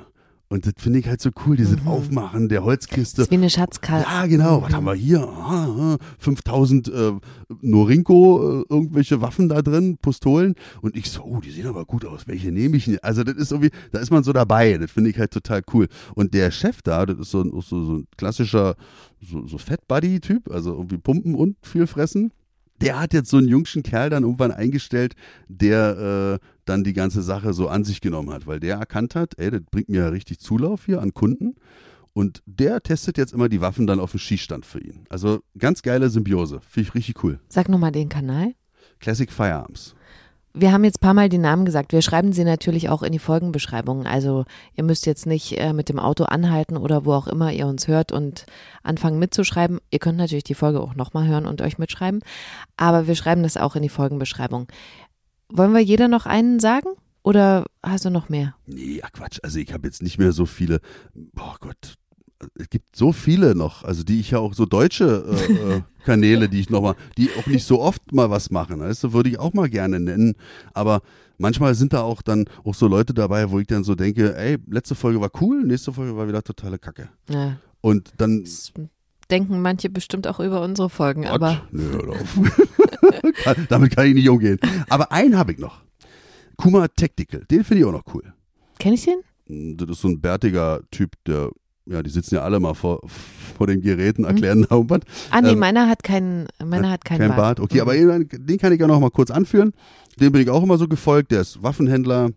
Und 0.49 0.65
das 0.65 0.73
finde 0.77 0.99
ich 0.99 1.07
halt 1.07 1.19
so 1.19 1.29
cool, 1.45 1.57
dieses 1.57 1.81
Mhm. 1.81 1.87
Aufmachen 1.89 2.47
der 2.47 2.59
Das 2.59 2.65
Holzkiste. 2.67 3.21
ist 3.23 3.31
wie 3.31 3.35
eine 3.35 3.49
Schatzkarte. 3.49 4.07
Ja, 4.09 4.25
genau. 4.27 4.61
Was 4.61 4.73
haben 4.73 4.85
wir 4.85 4.93
hier? 4.93 5.21
Aha, 5.27 5.65
aha. 5.65 5.97
5000 6.19 6.87
äh, 6.87 7.11
Norinco, 7.61 8.61
äh, 8.61 8.65
irgendwelche 8.69 9.19
Waffen 9.21 9.49
da 9.49 9.61
drin, 9.61 9.97
Pistolen. 10.01 10.55
Und 10.81 10.95
ich 10.95 11.09
so, 11.11 11.21
oh, 11.23 11.39
die 11.41 11.51
sehen 11.51 11.67
aber 11.67 11.85
gut 11.85 12.05
aus. 12.05 12.27
Welche 12.27 12.51
nehme 12.51 12.77
ich 12.77 12.85
denn? 12.85 12.97
Also, 13.01 13.23
das 13.23 13.35
ist 13.35 13.51
irgendwie, 13.51 13.71
da 13.91 13.99
ist 13.99 14.11
man 14.11 14.23
so 14.23 14.31
dabei. 14.33 14.77
Das 14.77 14.91
finde 14.91 15.09
ich 15.09 15.19
halt 15.19 15.31
total 15.31 15.61
cool. 15.73 15.87
Und 16.15 16.33
der 16.33 16.51
Chef 16.51 16.81
da, 16.81 17.05
das 17.05 17.19
ist 17.19 17.31
so, 17.31 17.41
ein- 17.41 17.51
so, 17.61 17.83
so 17.83 17.93
ein 17.97 18.07
klassischer, 18.17 18.75
so, 19.21 19.45
so 19.47 19.57
Fat 19.57 19.85
Buddy-Typ, 19.87 20.49
also 20.51 20.71
irgendwie 20.73 20.97
pumpen 20.97 21.35
und 21.35 21.57
viel 21.61 21.87
fressen. 21.87 22.31
Der 22.81 22.99
hat 22.99 23.13
jetzt 23.13 23.29
so 23.29 23.37
einen 23.37 23.47
jungschen 23.47 23.83
Kerl 23.83 24.09
dann 24.09 24.23
irgendwann 24.23 24.51
eingestellt, 24.51 25.15
der 25.47 26.39
äh, 26.41 26.45
dann 26.65 26.83
die 26.83 26.93
ganze 26.93 27.21
Sache 27.21 27.53
so 27.53 27.67
an 27.69 27.83
sich 27.83 28.01
genommen 28.01 28.31
hat, 28.31 28.45
weil 28.45 28.59
der 28.59 28.77
erkannt 28.77 29.15
hat, 29.15 29.33
ey, 29.37 29.49
das 29.49 29.61
bringt 29.71 29.89
mir 29.89 30.01
ja 30.01 30.09
richtig 30.09 30.39
Zulauf 30.39 30.85
hier 30.85 31.01
an 31.01 31.13
Kunden. 31.13 31.55
Und 32.13 32.41
der 32.47 32.81
testet 32.81 33.17
jetzt 33.17 33.33
immer 33.33 33.47
die 33.47 33.61
Waffen 33.61 33.85
dann 33.85 33.99
auf 33.99 34.11
dem 34.11 34.19
Schießstand 34.19 34.65
für 34.65 34.79
ihn. 34.79 35.05
Also 35.09 35.41
ganz 35.57 35.83
geile 35.83 36.09
Symbiose. 36.09 36.61
Finde 36.67 36.89
ich 36.89 36.95
richtig 36.95 37.23
cool. 37.23 37.39
Sag 37.47 37.69
nochmal 37.69 37.91
den 37.91 38.09
Kanal. 38.09 38.53
Classic 38.99 39.31
Firearms. 39.31 39.95
Wir 40.59 40.71
haben 40.71 40.83
jetzt 40.83 40.97
ein 40.97 41.05
paar 41.05 41.13
Mal 41.13 41.29
die 41.29 41.37
Namen 41.37 41.65
gesagt. 41.65 41.91
Wir 41.91 42.01
schreiben 42.01 42.33
sie 42.33 42.43
natürlich 42.43 42.89
auch 42.89 43.03
in 43.03 43.11
die 43.11 43.19
Folgenbeschreibungen. 43.19 44.07
Also 44.07 44.45
ihr 44.73 44.83
müsst 44.83 45.05
jetzt 45.05 45.27
nicht 45.27 45.59
äh, 45.59 45.71
mit 45.71 45.87
dem 45.87 45.99
Auto 45.99 46.23
anhalten 46.23 46.77
oder 46.77 47.05
wo 47.05 47.13
auch 47.13 47.27
immer 47.27 47.51
ihr 47.51 47.67
uns 47.67 47.87
hört 47.87 48.11
und 48.11 48.47
anfangen 48.81 49.19
mitzuschreiben. 49.19 49.79
Ihr 49.91 49.99
könnt 49.99 50.17
natürlich 50.17 50.45
die 50.45 50.55
Folge 50.55 50.81
auch 50.81 50.95
nochmal 50.95 51.27
hören 51.27 51.45
und 51.45 51.61
euch 51.61 51.77
mitschreiben. 51.77 52.21
Aber 52.75 53.05
wir 53.05 53.15
schreiben 53.15 53.43
das 53.43 53.55
auch 53.55 53.75
in 53.75 53.83
die 53.83 53.89
Folgenbeschreibung. 53.89 54.67
Wollen 55.49 55.73
wir 55.73 55.81
jeder 55.81 56.07
noch 56.07 56.25
einen 56.25 56.59
sagen? 56.59 56.89
Oder 57.21 57.65
hast 57.83 58.05
du 58.05 58.09
noch 58.09 58.29
mehr? 58.29 58.55
Nee, 58.65 59.01
ach 59.03 59.11
Quatsch. 59.11 59.39
Also 59.43 59.59
ich 59.59 59.71
habe 59.73 59.87
jetzt 59.87 60.01
nicht 60.01 60.17
mehr 60.17 60.31
so 60.31 60.47
viele. 60.47 60.79
Boah 61.13 61.57
Gott. 61.59 61.97
Es 62.55 62.69
gibt 62.69 62.95
so 62.95 63.11
viele 63.11 63.55
noch, 63.55 63.83
also 63.83 64.03
die 64.03 64.19
ich 64.19 64.31
ja 64.31 64.39
auch 64.39 64.53
so 64.53 64.65
deutsche 64.65 65.25
äh, 65.27 65.53
äh, 65.53 65.81
Kanäle, 66.05 66.49
die 66.49 66.59
ich 66.59 66.69
nochmal, 66.69 66.95
die 67.17 67.29
auch 67.39 67.47
nicht 67.47 67.65
so 67.65 67.81
oft 67.81 68.11
mal 68.13 68.29
was 68.29 68.51
machen. 68.51 68.79
Weißt 68.79 69.03
du, 69.03 69.13
würde 69.13 69.29
ich 69.29 69.39
auch 69.39 69.53
mal 69.53 69.69
gerne 69.69 69.99
nennen. 69.99 70.35
Aber 70.73 71.01
manchmal 71.37 71.73
sind 71.75 71.93
da 71.93 72.01
auch 72.01 72.21
dann 72.21 72.45
auch 72.63 72.75
so 72.75 72.87
Leute 72.87 73.13
dabei, 73.13 73.49
wo 73.49 73.59
ich 73.59 73.67
dann 73.67 73.83
so 73.83 73.95
denke, 73.95 74.35
ey, 74.37 74.57
letzte 74.67 74.95
Folge 74.95 75.19
war 75.19 75.31
cool, 75.41 75.63
nächste 75.63 75.91
Folge 75.93 76.15
war 76.15 76.27
wieder 76.27 76.43
totale 76.43 76.77
Kacke. 76.77 77.09
Ja, 77.29 77.57
Und 77.81 78.11
dann 78.17 78.43
das 78.43 78.71
denken 79.29 79.61
manche 79.61 79.89
bestimmt 79.89 80.27
auch 80.27 80.39
über 80.39 80.61
unsere 80.61 80.89
Folgen, 80.89 81.23
Gott, 81.23 81.31
aber 81.31 81.61
nö, 81.71 81.91
hör 81.91 82.09
auf. 82.09 82.39
Damit 83.69 83.95
kann 83.95 84.07
ich 84.07 84.13
nicht 84.13 84.29
umgehen. 84.29 84.59
Aber 84.89 85.11
einen 85.11 85.37
habe 85.37 85.51
ich 85.51 85.57
noch. 85.57 85.81
Kuma 86.55 86.87
Tactical, 86.87 87.43
den 87.51 87.63
finde 87.63 87.81
ich 87.81 87.85
auch 87.87 87.91
noch 87.91 88.05
cool. 88.13 88.33
kenn 88.79 88.93
ich 88.93 89.05
den? 89.05 89.77
Das 89.77 89.89
ist 89.89 90.01
so 90.01 90.07
ein 90.07 90.19
bärtiger 90.19 90.81
Typ, 90.91 91.11
der, 91.25 91.51
ja, 91.89 92.03
die 92.03 92.09
sitzen 92.09 92.35
ja 92.35 92.41
alle 92.41 92.59
mal 92.59 92.73
vor, 92.73 93.01
vor 93.57 93.67
den 93.67 93.81
Geräten, 93.81 94.23
erklären 94.25 94.65
da 94.69 94.75
irgendwas. 94.75 95.01
Ah 95.31 95.41
nee, 95.41 95.51
Ähm, 95.51 95.59
meiner 95.59 95.87
hat 95.87 96.03
keinen, 96.03 96.47
meiner 96.63 96.89
hat 96.91 97.05
keinen 97.05 97.19
Kein 97.19 97.29
Bart. 97.29 97.37
Bart. 97.37 97.59
Okay, 97.61 97.75
Mhm. 97.75 97.81
aber 97.81 98.19
den 98.25 98.57
kann 98.57 98.73
ich 98.73 98.79
ja 98.79 98.87
noch 98.87 98.99
mal 98.99 99.09
kurz 99.11 99.31
anführen. 99.31 99.73
Dem 100.19 100.31
bin 100.31 100.41
ich 100.41 100.49
auch 100.49 100.63
immer 100.63 100.77
so 100.77 100.87
gefolgt. 100.87 101.31
Der 101.31 101.41
ist 101.41 101.61
Waffenhändler 101.63 102.31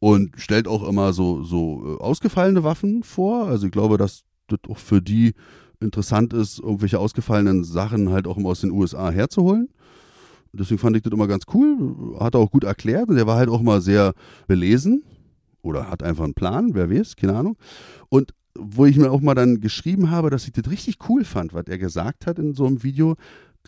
und 0.00 0.32
stellt 0.36 0.68
auch 0.68 0.86
immer 0.88 1.12
so, 1.12 1.42
so 1.44 1.96
äh, 1.98 2.02
ausgefallene 2.02 2.62
Waffen 2.64 3.02
vor. 3.02 3.46
Also 3.46 3.66
ich 3.66 3.72
glaube, 3.72 3.96
dass 3.98 4.22
das 4.48 4.58
auch 4.68 4.78
für 4.78 5.00
die 5.00 5.34
interessant 5.80 6.32
ist, 6.32 6.58
irgendwelche 6.60 6.98
ausgefallenen 6.98 7.64
Sachen 7.64 8.10
halt 8.10 8.26
auch 8.26 8.36
immer 8.36 8.50
aus 8.50 8.60
den 8.60 8.70
USA 8.70 9.10
herzuholen. 9.10 9.68
Deswegen 10.52 10.78
fand 10.78 10.96
ich 10.96 11.02
das 11.02 11.12
immer 11.12 11.26
ganz 11.26 11.44
cool. 11.52 12.16
Hat 12.20 12.34
er 12.34 12.40
auch 12.40 12.50
gut 12.50 12.64
erklärt 12.64 13.08
und 13.08 13.16
der 13.16 13.26
war 13.26 13.36
halt 13.36 13.48
auch 13.48 13.60
immer 13.60 13.80
sehr 13.80 14.14
belesen. 14.46 15.02
oder 15.62 15.90
hat 15.90 16.02
einfach 16.02 16.24
einen 16.24 16.34
Plan, 16.34 16.74
wer 16.74 16.90
weiß, 16.90 17.16
keine 17.16 17.34
Ahnung. 17.34 17.56
Und 18.10 18.34
wo 18.58 18.86
ich 18.86 18.96
mir 18.96 19.10
auch 19.10 19.20
mal 19.20 19.34
dann 19.34 19.60
geschrieben 19.60 20.10
habe, 20.10 20.30
dass 20.30 20.46
ich 20.46 20.52
das 20.52 20.70
richtig 20.70 20.98
cool 21.08 21.24
fand, 21.24 21.54
was 21.54 21.66
er 21.66 21.78
gesagt 21.78 22.26
hat 22.26 22.38
in 22.38 22.54
so 22.54 22.66
einem 22.66 22.82
Video, 22.82 23.16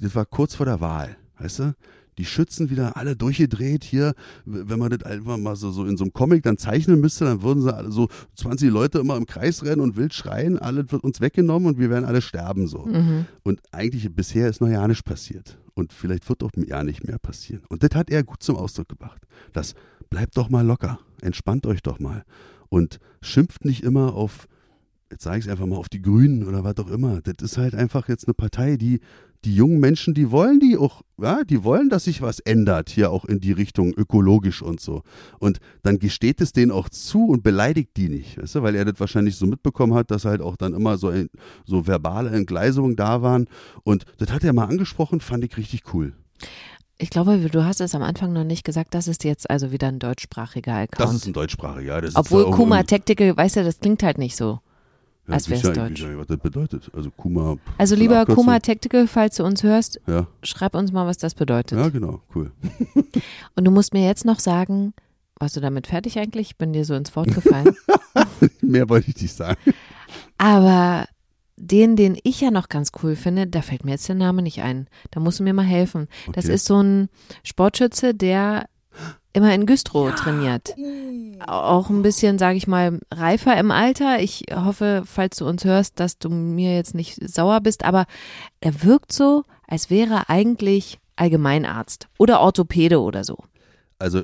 das 0.01 0.15
war 0.15 0.27
kurz 0.27 0.55
vor 0.55 0.67
der 0.67 0.81
Wahl, 0.81 1.17
weißt 1.39 1.59
du? 1.61 1.75
Die 2.19 2.25
Schützen 2.25 2.71
wieder 2.71 2.97
alle 2.97 3.15
durchgedreht 3.15 3.85
hier. 3.85 4.15
Wenn 4.47 4.79
man 4.79 4.89
das 4.89 5.03
einfach 5.03 5.37
mal 5.37 5.55
so, 5.55 5.71
so 5.71 5.85
in 5.85 5.99
so 5.99 6.05
einem 6.05 6.15
Comic 6.15 6.43
dann 6.45 6.57
zeichnen 6.57 6.99
müsste, 6.99 7.27
dann 7.27 7.43
würden 7.43 7.63
sie 7.63 7.75
alle 7.75 7.93
so 7.93 8.09
20 8.37 8.71
Leute 8.71 9.01
immer 9.01 9.19
im 9.19 9.27
Kreis 9.27 9.63
rennen 9.65 9.83
und 9.83 9.97
wild 9.97 10.15
schreien, 10.15 10.59
alles 10.59 10.93
wird 10.93 11.05
uns 11.05 11.21
weggenommen 11.21 11.69
und 11.69 11.79
wir 11.79 11.91
werden 11.91 12.07
alle 12.07 12.23
sterben 12.23 12.69
so. 12.69 12.87
Mhm. 12.87 13.27
Und 13.43 13.61
eigentlich 13.71 14.11
bisher 14.15 14.49
ist 14.49 14.63
noch 14.63 14.69
ja 14.69 14.89
nicht 14.89 15.05
passiert. 15.05 15.59
Und 15.75 15.93
vielleicht 15.93 16.27
wird 16.31 16.43
auch 16.43 16.53
ja 16.57 16.83
nicht 16.83 17.07
mehr 17.07 17.19
passieren. 17.19 17.63
Und 17.69 17.83
das 17.83 17.91
hat 17.95 18.09
er 18.09 18.25
gut 18.25 18.43
zum 18.43 18.57
Ausdruck 18.57 18.89
gebracht. 18.89 19.21
Das 19.53 19.75
bleibt 20.09 20.39
doch 20.39 20.49
mal 20.49 20.65
locker, 20.65 20.99
entspannt 21.21 21.67
euch 21.67 21.83
doch 21.83 21.99
mal 21.99 22.25
und 22.71 22.99
schimpft 23.21 23.67
nicht 23.67 23.83
immer 23.83 24.15
auf 24.15 24.49
jetzt 25.11 25.25
sage 25.25 25.39
ich 25.39 25.45
es 25.47 25.51
einfach 25.51 25.67
mal, 25.67 25.77
auf 25.77 25.89
die 25.89 26.03
Grünen 26.03 26.47
oder 26.47 26.65
was 26.65 26.77
auch 26.79 26.91
immer. 26.91 27.21
Das 27.23 27.35
ist 27.41 27.59
halt 27.59 27.75
einfach 27.75 28.09
jetzt 28.09 28.27
eine 28.27 28.35
Partei, 28.35 28.77
die 28.77 29.01
die 29.45 29.55
jungen 29.55 29.79
Menschen, 29.79 30.13
die 30.13 30.33
wollen 30.33 30.59
die 30.59 30.77
auch, 30.77 31.03
ja, 31.21 31.45
die 31.45 31.63
wollen, 31.63 31.89
dass 31.89 32.05
sich 32.05 32.21
was 32.21 32.41
ändert, 32.41 32.91
hier 32.91 33.13
auch 33.13 33.25
in 33.25 33.39
die 33.39 33.53
Richtung 33.53 33.95
ökologisch 33.95 34.61
und 34.61 34.81
so. 34.81 35.03
Und 35.39 35.59
dann 35.83 36.01
gesteht 36.01 36.41
es 36.41 36.53
denen 36.53 36.73
auch 36.73 36.89
zu 36.89 37.29
und 37.29 37.45
beleidigt 37.45 37.91
die 37.97 38.09
nicht, 38.09 38.39
weißt 38.39 38.57
du, 38.57 38.63
weil 38.63 38.75
er 38.75 38.85
das 38.85 38.99
wahrscheinlich 38.99 39.37
so 39.37 39.47
mitbekommen 39.47 39.95
hat, 39.95 40.11
dass 40.11 40.25
halt 40.25 40.41
auch 40.41 40.57
dann 40.57 40.75
immer 40.75 40.99
so, 40.99 41.13
so 41.65 41.87
verbale 41.87 42.31
Entgleisungen 42.31 42.97
da 42.97 43.23
waren. 43.23 43.47
Und 43.85 44.05
das 44.19 44.33
hat 44.33 44.43
er 44.43 44.53
mal 44.53 44.65
angesprochen, 44.65 45.21
fand 45.21 45.45
ich 45.45 45.57
richtig 45.57 45.95
cool. 45.95 46.13
Ich 46.99 47.11
glaube, 47.11 47.39
du 47.39 47.65
hast 47.65 47.81
es 47.81 47.95
am 47.95 48.03
Anfang 48.03 48.33
noch 48.33 48.45
nicht 48.45 48.65
gesagt, 48.65 48.95
das 48.95 49.07
ist 49.07 49.23
jetzt 49.23 49.49
also 49.49 49.71
wieder 49.71 49.89
ein 49.89 49.99
deutschsprachiger 49.99 50.75
Account. 50.75 51.01
Das 51.01 51.15
ist 51.15 51.27
ein 51.27 51.35
deutschsprachiger, 51.35 52.03
ja. 52.03 52.11
Obwohl 52.15 52.51
Kuma 52.51 52.83
Tactical, 52.83 53.37
weißt 53.37 53.57
du, 53.57 53.65
das 53.65 53.79
klingt 53.79 54.03
halt 54.03 54.19
nicht 54.19 54.35
so. 54.35 54.61
Ja, 55.29 55.35
als 55.35 55.49
wäre 55.51 55.61
es 55.69 55.77
deutsch. 55.77 56.01
sicher, 56.01 56.19
Was 56.19 56.27
das 56.29 56.39
bedeutet. 56.39 56.91
Also 56.95 57.11
Kuma. 57.11 57.57
Also 57.79 57.95
lieber 57.97 58.21
Abkürzung. 58.21 58.45
Kuma 58.45 58.59
Tactical, 58.61 59.07
falls 59.09 59.37
du 59.37 59.45
uns 59.45 59.63
hörst, 59.63 60.01
Ja, 60.07 60.27
schreib 60.43 60.75
uns 60.75 60.93
mal, 60.93 61.07
was 61.07 61.19
das 61.19 61.35
bedeutet. 61.35 61.79
ja, 61.79 61.89
genau, 61.89 62.21
cool. 62.35 62.53
Und 63.57 63.65
du 63.65 63.71
musst 63.71 63.93
mir 63.93 64.05
jetzt 64.07 64.25
noch 64.25 64.39
sagen, 64.39 64.95
warst 65.39 65.57
du 65.57 65.61
damit 65.61 65.87
fertig 65.89 66.19
eigentlich? 66.19 66.51
Ich 66.53 66.57
bin 66.57 66.73
dir 66.73 66.85
so 66.85 66.95
ins 66.95 67.15
Wort 67.17 67.35
gefallen. 67.35 67.75
Mehr 68.61 68.89
wollte 68.89 69.11
ich 69.11 69.21
nicht 69.21 69.35
sagen. 69.35 69.59
Aber 70.39 71.07
den, 71.57 71.97
den 71.97 72.19
ich 72.23 72.41
ja 72.41 72.51
noch 72.51 72.69
ganz 72.69 72.91
cool 73.03 73.17
finde, 73.17 73.47
da 73.47 73.63
fällt 73.63 73.85
mir 73.85 73.93
jetzt 73.93 74.09
der 74.09 74.15
Name 74.15 74.43
nicht 74.43 74.63
ein. 74.63 74.89
Da 75.11 75.21
musst 75.21 75.41
du 75.41 75.45
mir 75.45 75.55
mal 75.55 75.63
helfen. 75.65 76.09
Das 76.33 76.45
Okay. 76.45 76.55
ist 76.55 76.67
so 76.67 76.83
ein 76.83 77.09
Sportschütze, 77.43 78.15
der 78.15 78.67
immer 79.37 79.55
in 79.55 79.67
Güstrow 79.67 80.15
trainiert. 80.15 80.75
Auch 81.47 81.91
ein 81.91 82.03
bisschen, 82.03 82.39
sage 82.39 82.57
ich 82.57 82.67
mal, 82.67 82.99
reifer 83.13 83.57
im 83.59 83.71
Alter. 83.71 84.21
Ich 84.21 84.45
hoffe, 84.53 85.03
falls 85.05 85.37
du 85.37 85.47
uns 85.47 85.65
hörst, 85.65 86.01
dass 86.01 86.19
du 86.19 86.31
mir 86.31 86.75
jetzt 86.75 86.95
nicht 86.95 87.19
sauer 87.29 87.61
bist, 87.61 87.85
aber 87.85 88.07
er 88.61 88.83
wirkt 88.83 89.13
so, 89.13 89.45
als 89.69 89.91
wäre 89.91 90.15
er 90.15 90.31
eigentlich 90.31 90.99
Allgemeinarzt 91.17 92.09
oder 92.19 92.41
Orthopäde 92.41 93.01
oder 93.01 93.25
so. 93.25 93.39
Also, 93.99 94.23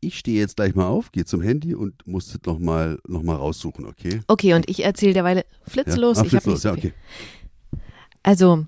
ich 0.00 0.18
stehe 0.18 0.40
jetzt 0.40 0.56
gleich 0.56 0.74
mal 0.74 0.86
auf, 0.86 1.12
gehe 1.12 1.24
zum 1.24 1.42
Handy 1.42 1.74
und 1.74 2.06
muss 2.06 2.28
das 2.28 2.40
nochmal 2.46 2.98
noch 3.06 3.22
mal 3.22 3.36
raussuchen, 3.36 3.86
okay? 3.86 4.20
Okay, 4.26 4.54
und 4.54 4.68
ich 4.68 4.84
erzähle 4.84 5.12
derweil 5.12 5.44
flitzlos. 5.66 6.18
Ja? 6.18 6.22
Ah, 6.22 6.26
ich 6.26 6.34
habe 6.34 6.42
flitzlos, 6.42 6.54
nicht 6.54 6.62
so 6.62 6.68
ja, 6.68 6.74
okay. 6.74 6.92
Also, 8.22 8.64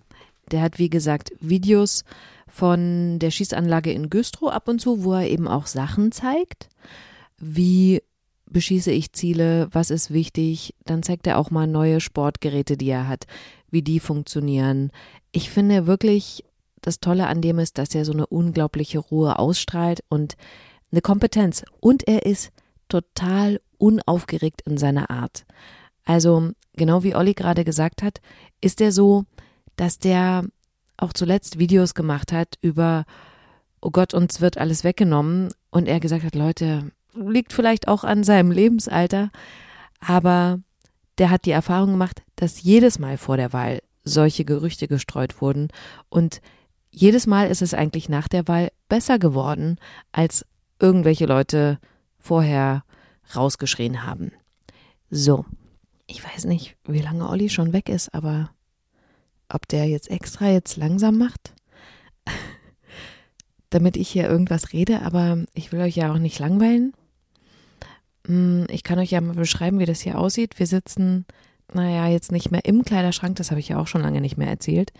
der 0.50 0.62
hat 0.62 0.78
wie 0.78 0.90
gesagt 0.90 1.33
Videos 1.40 2.04
von 2.48 3.18
der 3.18 3.30
Schießanlage 3.30 3.92
in 3.92 4.11
Güstrow 4.11 4.52
ab 4.52 4.68
und 4.68 4.80
zu, 4.80 5.04
wo 5.04 5.14
er 5.14 5.28
eben 5.28 5.48
auch 5.48 5.66
Sachen 5.66 6.12
zeigt. 6.12 6.68
Wie 7.38 8.02
beschieße 8.48 8.92
ich 8.92 9.12
Ziele? 9.12 9.68
Was 9.72 9.90
ist 9.90 10.12
wichtig? 10.12 10.74
Dann 10.85 11.02
zeigt 11.02 11.26
er 11.26 11.38
auch 11.38 11.50
mal 11.50 11.66
neue 11.66 12.00
Sportgeräte, 12.00 12.76
die 12.76 12.88
er 12.88 13.09
hat, 13.09 13.26
wie 13.70 13.83
die 13.83 14.00
funktionieren. 14.00 14.92
Ich 15.33 15.50
finde 15.50 15.87
wirklich, 15.87 16.44
das 16.80 17.00
Tolle 17.00 17.26
an 17.26 17.40
dem 17.40 17.59
ist, 17.59 17.78
dass 17.78 17.94
er 17.94 18.04
so 18.04 18.12
eine 18.12 18.26
unglaubliche 18.26 18.98
Ruhe 18.98 19.38
ausstrahlt 19.38 20.04
und 20.09 20.37
eine 20.92 21.00
Kompetenz. 21.00 21.64
Und 21.80 22.07
er 22.07 22.24
ist 22.24 22.52
total 22.88 23.61
unaufgeregt 23.78 24.62
in 24.62 24.78
seiner 24.78 25.11
Art. 25.11 25.44
Also, 26.04 26.50
genau 26.76 27.02
wie 27.02 27.14
Olli 27.16 27.35
gerade 27.35 27.64
gesagt 27.64 28.02
hat, 28.02 28.20
ist 28.61 28.80
er 28.80 28.92
so, 28.92 29.24
dass 29.76 29.98
der 29.98 30.44
auch 30.96 31.12
zuletzt 31.12 31.58
Videos 31.58 31.94
gemacht 31.94 32.32
hat 32.32 32.56
über, 32.60 33.04
oh 33.80 33.90
Gott, 33.90 34.14
uns 34.14 34.40
wird 34.40 34.58
alles 34.58 34.84
weggenommen. 34.84 35.52
Und 35.70 35.88
er 35.88 36.00
gesagt 36.00 36.24
hat, 36.24 36.34
Leute, 36.34 36.92
liegt 37.14 37.52
vielleicht 37.52 37.88
auch 37.88 38.04
an 38.04 38.24
seinem 38.24 38.50
Lebensalter, 38.50 39.30
aber 40.00 40.60
der 41.18 41.30
hat 41.30 41.44
die 41.44 41.52
Erfahrung 41.52 41.92
gemacht, 41.92 42.22
dass 42.37 42.62
jedes 42.62 42.98
Mal 42.98 43.18
vor 43.18 43.37
der 43.37 43.52
Wahl 43.52 43.80
solche 44.04 44.44
Gerüchte 44.44 44.88
gestreut 44.88 45.40
wurden 45.40 45.68
und 46.08 46.40
jedes 46.90 47.26
Mal 47.26 47.48
ist 47.48 47.62
es 47.62 47.74
eigentlich 47.74 48.08
nach 48.08 48.28
der 48.28 48.46
Wahl 48.46 48.70
besser 48.88 49.18
geworden, 49.18 49.78
als 50.12 50.46
irgendwelche 50.78 51.26
Leute 51.26 51.78
vorher 52.18 52.84
rausgeschrien 53.34 54.04
haben. 54.04 54.30
So, 55.10 55.44
ich 56.06 56.24
weiß 56.24 56.44
nicht, 56.44 56.76
wie 56.84 57.00
lange 57.00 57.28
Olli 57.28 57.48
schon 57.48 57.72
weg 57.72 57.88
ist, 57.88 58.14
aber 58.14 58.50
ob 59.48 59.68
der 59.68 59.87
jetzt 59.87 60.11
extra 60.11 60.48
jetzt 60.50 60.76
langsam 60.76 61.18
macht, 61.18 61.52
damit 63.70 63.96
ich 63.96 64.09
hier 64.09 64.28
irgendwas 64.28 64.72
rede, 64.72 65.02
aber 65.02 65.44
ich 65.54 65.72
will 65.72 65.80
euch 65.80 65.96
ja 65.96 66.12
auch 66.12 66.18
nicht 66.18 66.38
langweilen. 66.38 66.92
Hm, 68.26 68.66
Ich 68.70 68.83
kann 68.83 68.98
euch 68.98 69.11
ja 69.11 69.20
mal 69.20 69.35
beschreiben, 69.35 69.78
wie 69.78 69.87
das 69.87 70.00
hier 70.00 70.18
aussieht. 70.18 70.59
Wir 70.59 70.66
sitzen, 70.66 71.26
naja, 71.72 72.09
jetzt 72.09 72.33
nicht 72.33 72.50
mehr 72.50 72.64
im 72.64 72.85
Kleiderschrank, 72.85 73.37
das 73.37 73.50
habe 73.50 73.61
ich 73.61 73.68
ja 73.68 73.78
auch 73.78 73.87
schon 73.87 74.02
lange 74.02 74.20
nicht 74.20 74.37
mehr 74.37 74.48
erzählt, 74.48 74.92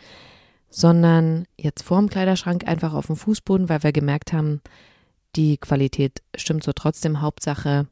sondern 0.70 1.46
jetzt 1.57 1.83
vorm 1.83 2.09
Kleiderschrank 2.09 2.66
einfach 2.66 2.94
auf 2.94 3.07
dem 3.07 3.16
Fußboden, 3.16 3.68
weil 3.68 3.83
wir 3.83 3.92
gemerkt 3.92 4.33
haben, 4.33 4.61
die 5.37 5.57
Qualität 5.57 6.22
stimmt 6.37 6.64
so 6.64 6.72
trotzdem. 6.72 7.20
Hauptsache, 7.20 7.87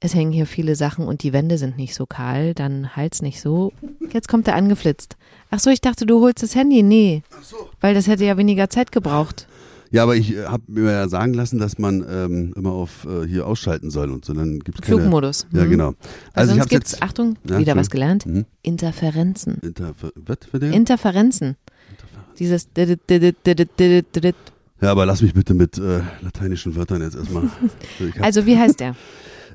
es 0.00 0.14
hängen 0.14 0.32
hier 0.32 0.46
viele 0.46 0.76
Sachen 0.76 1.06
und 1.06 1.22
die 1.22 1.32
Wände 1.32 1.58
sind 1.58 1.76
nicht 1.76 1.94
so 1.94 2.06
kahl, 2.06 2.54
dann 2.54 2.94
halt's 2.94 3.20
nicht 3.22 3.40
so. 3.40 3.72
Jetzt 4.12 4.28
kommt 4.28 4.46
er 4.46 4.54
angeflitzt. 4.54 5.16
Ach 5.50 5.58
so, 5.58 5.70
ich 5.70 5.80
dachte, 5.80 6.06
du 6.06 6.20
holst 6.20 6.42
das 6.42 6.54
Handy. 6.54 6.82
Nee, 6.82 7.22
Ach 7.36 7.42
so. 7.42 7.56
weil 7.80 7.94
das 7.94 8.06
hätte 8.06 8.24
ja 8.24 8.36
weniger 8.36 8.70
Zeit 8.70 8.92
gebraucht. 8.92 9.48
Ja, 9.90 10.02
aber 10.02 10.16
ich 10.16 10.36
habe 10.36 10.62
mir 10.66 10.92
ja 10.92 11.08
sagen 11.08 11.32
lassen, 11.32 11.58
dass 11.58 11.78
man 11.78 12.04
ähm, 12.08 12.52
immer 12.54 12.72
auf 12.72 13.06
äh, 13.06 13.26
hier 13.26 13.46
ausschalten 13.46 13.90
soll 13.90 14.10
und 14.10 14.22
so. 14.24 14.34
Dann 14.34 14.58
gibt's 14.60 14.82
keine. 14.82 14.98
Flugmodus. 14.98 15.46
Ja, 15.50 15.64
Mhm. 15.64 15.70
genau. 15.70 15.94
Also 16.34 16.52
ich 16.52 16.58
sonst 16.58 16.68
gibt's, 16.70 16.92
jetzt. 16.92 17.02
Achtung, 17.02 17.36
Ja, 17.48 17.58
wieder 17.58 17.74
was 17.74 17.88
gelernt. 17.88 18.26
Mhm. 18.26 18.44
Interferenzen. 18.62 19.56
Inter, 19.62 19.94
was 20.14 20.38
für 20.50 20.58
den? 20.58 20.74
Interferenzen. 20.74 21.56
Dieses 22.38 22.70
didit, 22.72 23.00
didit. 23.08 24.36
Ja, 24.80 24.90
aber 24.92 25.06
lass 25.06 25.22
mich 25.22 25.32
bitte 25.34 25.54
mit 25.54 25.78
äh, 25.78 26.00
lateinischen 26.20 26.76
Wörtern 26.76 27.02
jetzt 27.02 27.16
erstmal. 27.16 27.44
Also 28.20 28.46
wie 28.46 28.56
heißt 28.58 28.78
der? 28.80 28.94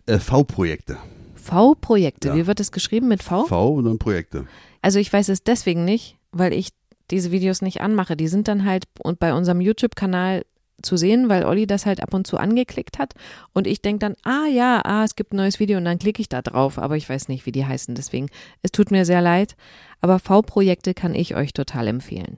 äh, 0.05 0.19
V-Projekte. 0.19 0.97
V-Projekte. 1.35 2.29
Ja. 2.29 2.35
Wie 2.35 2.47
wird 2.47 2.59
es 2.59 2.71
geschrieben 2.71 3.07
mit 3.07 3.23
V? 3.23 3.45
V 3.45 3.73
und 3.73 3.85
dann 3.85 3.99
Projekte. 3.99 4.47
Also 4.81 4.99
ich 4.99 5.11
weiß 5.11 5.29
es 5.29 5.43
deswegen 5.43 5.85
nicht, 5.85 6.17
weil 6.31 6.53
ich 6.53 6.69
diese 7.11 7.31
Videos 7.31 7.61
nicht 7.61 7.81
anmache. 7.81 8.15
Die 8.15 8.27
sind 8.27 8.47
dann 8.47 8.65
halt 8.65 8.85
und 8.99 9.19
bei 9.19 9.33
unserem 9.33 9.61
YouTube-Kanal 9.61 10.43
zu 10.81 10.97
sehen, 10.97 11.29
weil 11.29 11.45
Olli 11.45 11.67
das 11.67 11.85
halt 11.85 12.01
ab 12.01 12.13
und 12.13 12.27
zu 12.27 12.37
angeklickt 12.37 12.99
hat. 12.99 13.13
Und 13.53 13.67
ich 13.67 13.81
denke 13.81 13.99
dann, 13.99 14.15
ah 14.23 14.47
ja, 14.47 14.81
ah, 14.83 15.03
es 15.03 15.15
gibt 15.15 15.33
ein 15.33 15.37
neues 15.37 15.59
Video 15.59 15.77
und 15.77 15.85
dann 15.85 15.99
klicke 15.99 16.21
ich 16.21 16.29
da 16.29 16.41
drauf, 16.41 16.77
aber 16.77 16.97
ich 16.97 17.07
weiß 17.07 17.29
nicht, 17.29 17.45
wie 17.45 17.51
die 17.51 17.65
heißen. 17.65 17.95
Deswegen, 17.95 18.27
es 18.61 18.71
tut 18.71 18.91
mir 18.91 19.05
sehr 19.05 19.21
leid. 19.21 19.55
Aber 20.01 20.19
V-Projekte 20.19 20.93
kann 20.93 21.15
ich 21.15 21.35
euch 21.35 21.53
total 21.53 21.87
empfehlen. 21.87 22.37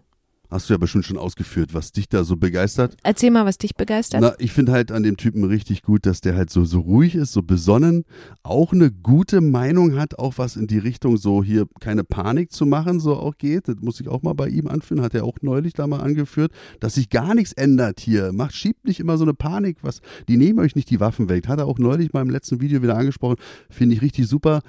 Hast 0.49 0.69
du 0.69 0.73
ja 0.73 0.77
bestimmt 0.77 1.05
schon 1.05 1.17
ausgeführt, 1.17 1.73
was 1.73 1.91
dich 1.91 2.10
da 2.10 2.23
so 2.23 2.38
begeistert. 2.38 2.95
Erzähl 3.03 3.31
mal, 3.31 3.45
was 3.45 3.58
dich 3.58 3.75
begeistert. 3.75 4.21
Na, 4.21 4.34
ich 4.38 4.51
finde 4.51 4.71
halt 4.71 4.91
an 4.91 5.03
dem 5.03 5.17
Typen 5.17 5.43
richtig 5.43 5.81
gut, 5.81 6.05
dass 6.05 6.21
der 6.21 6.36
halt 6.36 6.49
so, 6.49 6.65
so 6.65 6.81
ruhig 6.81 7.15
ist, 7.15 7.34
so 7.34 7.41
besonnen, 7.41 8.05
auch 8.43 8.73
eine 8.73 8.91
gute 8.91 9.41
Meinung 9.41 9.97
hat, 9.97 10.19
auch 10.19 10.38
was 10.38 10.55
in 10.55 10.67
die 10.67 10.77
Richtung 10.77 11.17
so 11.17 11.43
hier 11.43 11.65
keine 11.79 12.03
Panik 12.03 12.51
zu 12.51 12.65
machen, 12.65 12.99
so 12.99 13.15
auch 13.15 13.38
geht. 13.38 13.67
Das 13.67 13.77
muss 13.81 13.99
ich 13.99 14.08
auch 14.08 14.21
mal 14.21 14.34
bei 14.34 14.47
ihm 14.47 14.67
anführen, 14.67 15.01
hat 15.01 15.15
er 15.15 15.23
auch 15.23 15.38
neulich 15.41 15.73
da 15.73 15.88
mal 15.88 15.99
angeführt, 15.99 16.51
dass 16.79 16.95
sich 16.95 17.10
gar 17.10 17.36
nichts 17.36 17.53
ändert 17.53 17.99
hier. 17.99 18.31
Macht, 18.31 18.55
schiebt 18.55 18.86
nicht 18.86 18.99
immer 18.99 19.17
so 19.17 19.23
eine 19.23 19.34
Panik, 19.34 19.77
was, 19.81 20.01
die 20.27 20.38
nehmen 20.38 20.60
euch 20.60 20.75
nicht 20.75 20.89
die 20.89 20.99
Waffen 20.99 21.29
weg. 21.29 21.47
Hat 21.47 21.60
er 21.60 21.67
auch 21.67 21.79
neulich 21.79 22.13
mal 22.13 22.21
im 22.21 22.29
letzten 22.29 22.62
Video 22.62 22.81
wieder 22.81 22.97
angesprochen, 22.97 23.38
finde 23.69 23.95
ich 23.95 24.01
richtig 24.01 24.27
super. 24.27 24.62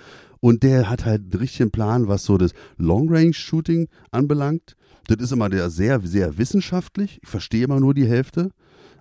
Und 0.46 0.62
der 0.62 0.88
hat 0.88 1.04
halt 1.04 1.22
einen 1.22 1.40
richtigen 1.40 1.72
Plan, 1.72 2.06
was 2.06 2.22
so 2.22 2.38
das 2.38 2.52
Long-Range-Shooting 2.76 3.88
anbelangt. 4.12 4.76
Das 5.08 5.16
ist 5.16 5.32
immer 5.32 5.48
der 5.48 5.70
sehr, 5.70 6.00
sehr 6.02 6.38
wissenschaftlich. 6.38 7.18
Ich 7.20 7.28
verstehe 7.28 7.64
immer 7.64 7.80
nur 7.80 7.94
die 7.94 8.06
Hälfte. 8.06 8.52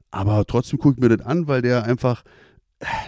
Aber 0.09 0.43
trotzdem 0.47 0.79
gucke 0.79 0.95
ich 0.95 1.01
mir 1.07 1.15
das 1.15 1.23
an, 1.23 1.47
weil 1.47 1.61
der 1.61 1.83
einfach, 1.83 2.23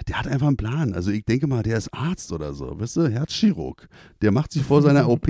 der 0.08 0.20
hat 0.20 0.28
einfach 0.28 0.46
einen 0.46 0.56
Plan. 0.56 0.94
Also 0.94 1.10
ich 1.10 1.26
denke 1.26 1.48
mal, 1.48 1.64
der 1.64 1.80
ist 1.80 1.92
Arzt 1.92 2.32
oder 2.32 2.54
so, 2.54 2.80
weißt 2.80 2.98
du, 2.98 3.08
Herzchirurg. 3.08 3.88
Der 4.22 4.32
macht 4.32 4.52
sich 4.52 4.62
vor 4.62 4.84
seiner 4.84 5.10
OP 5.10 5.28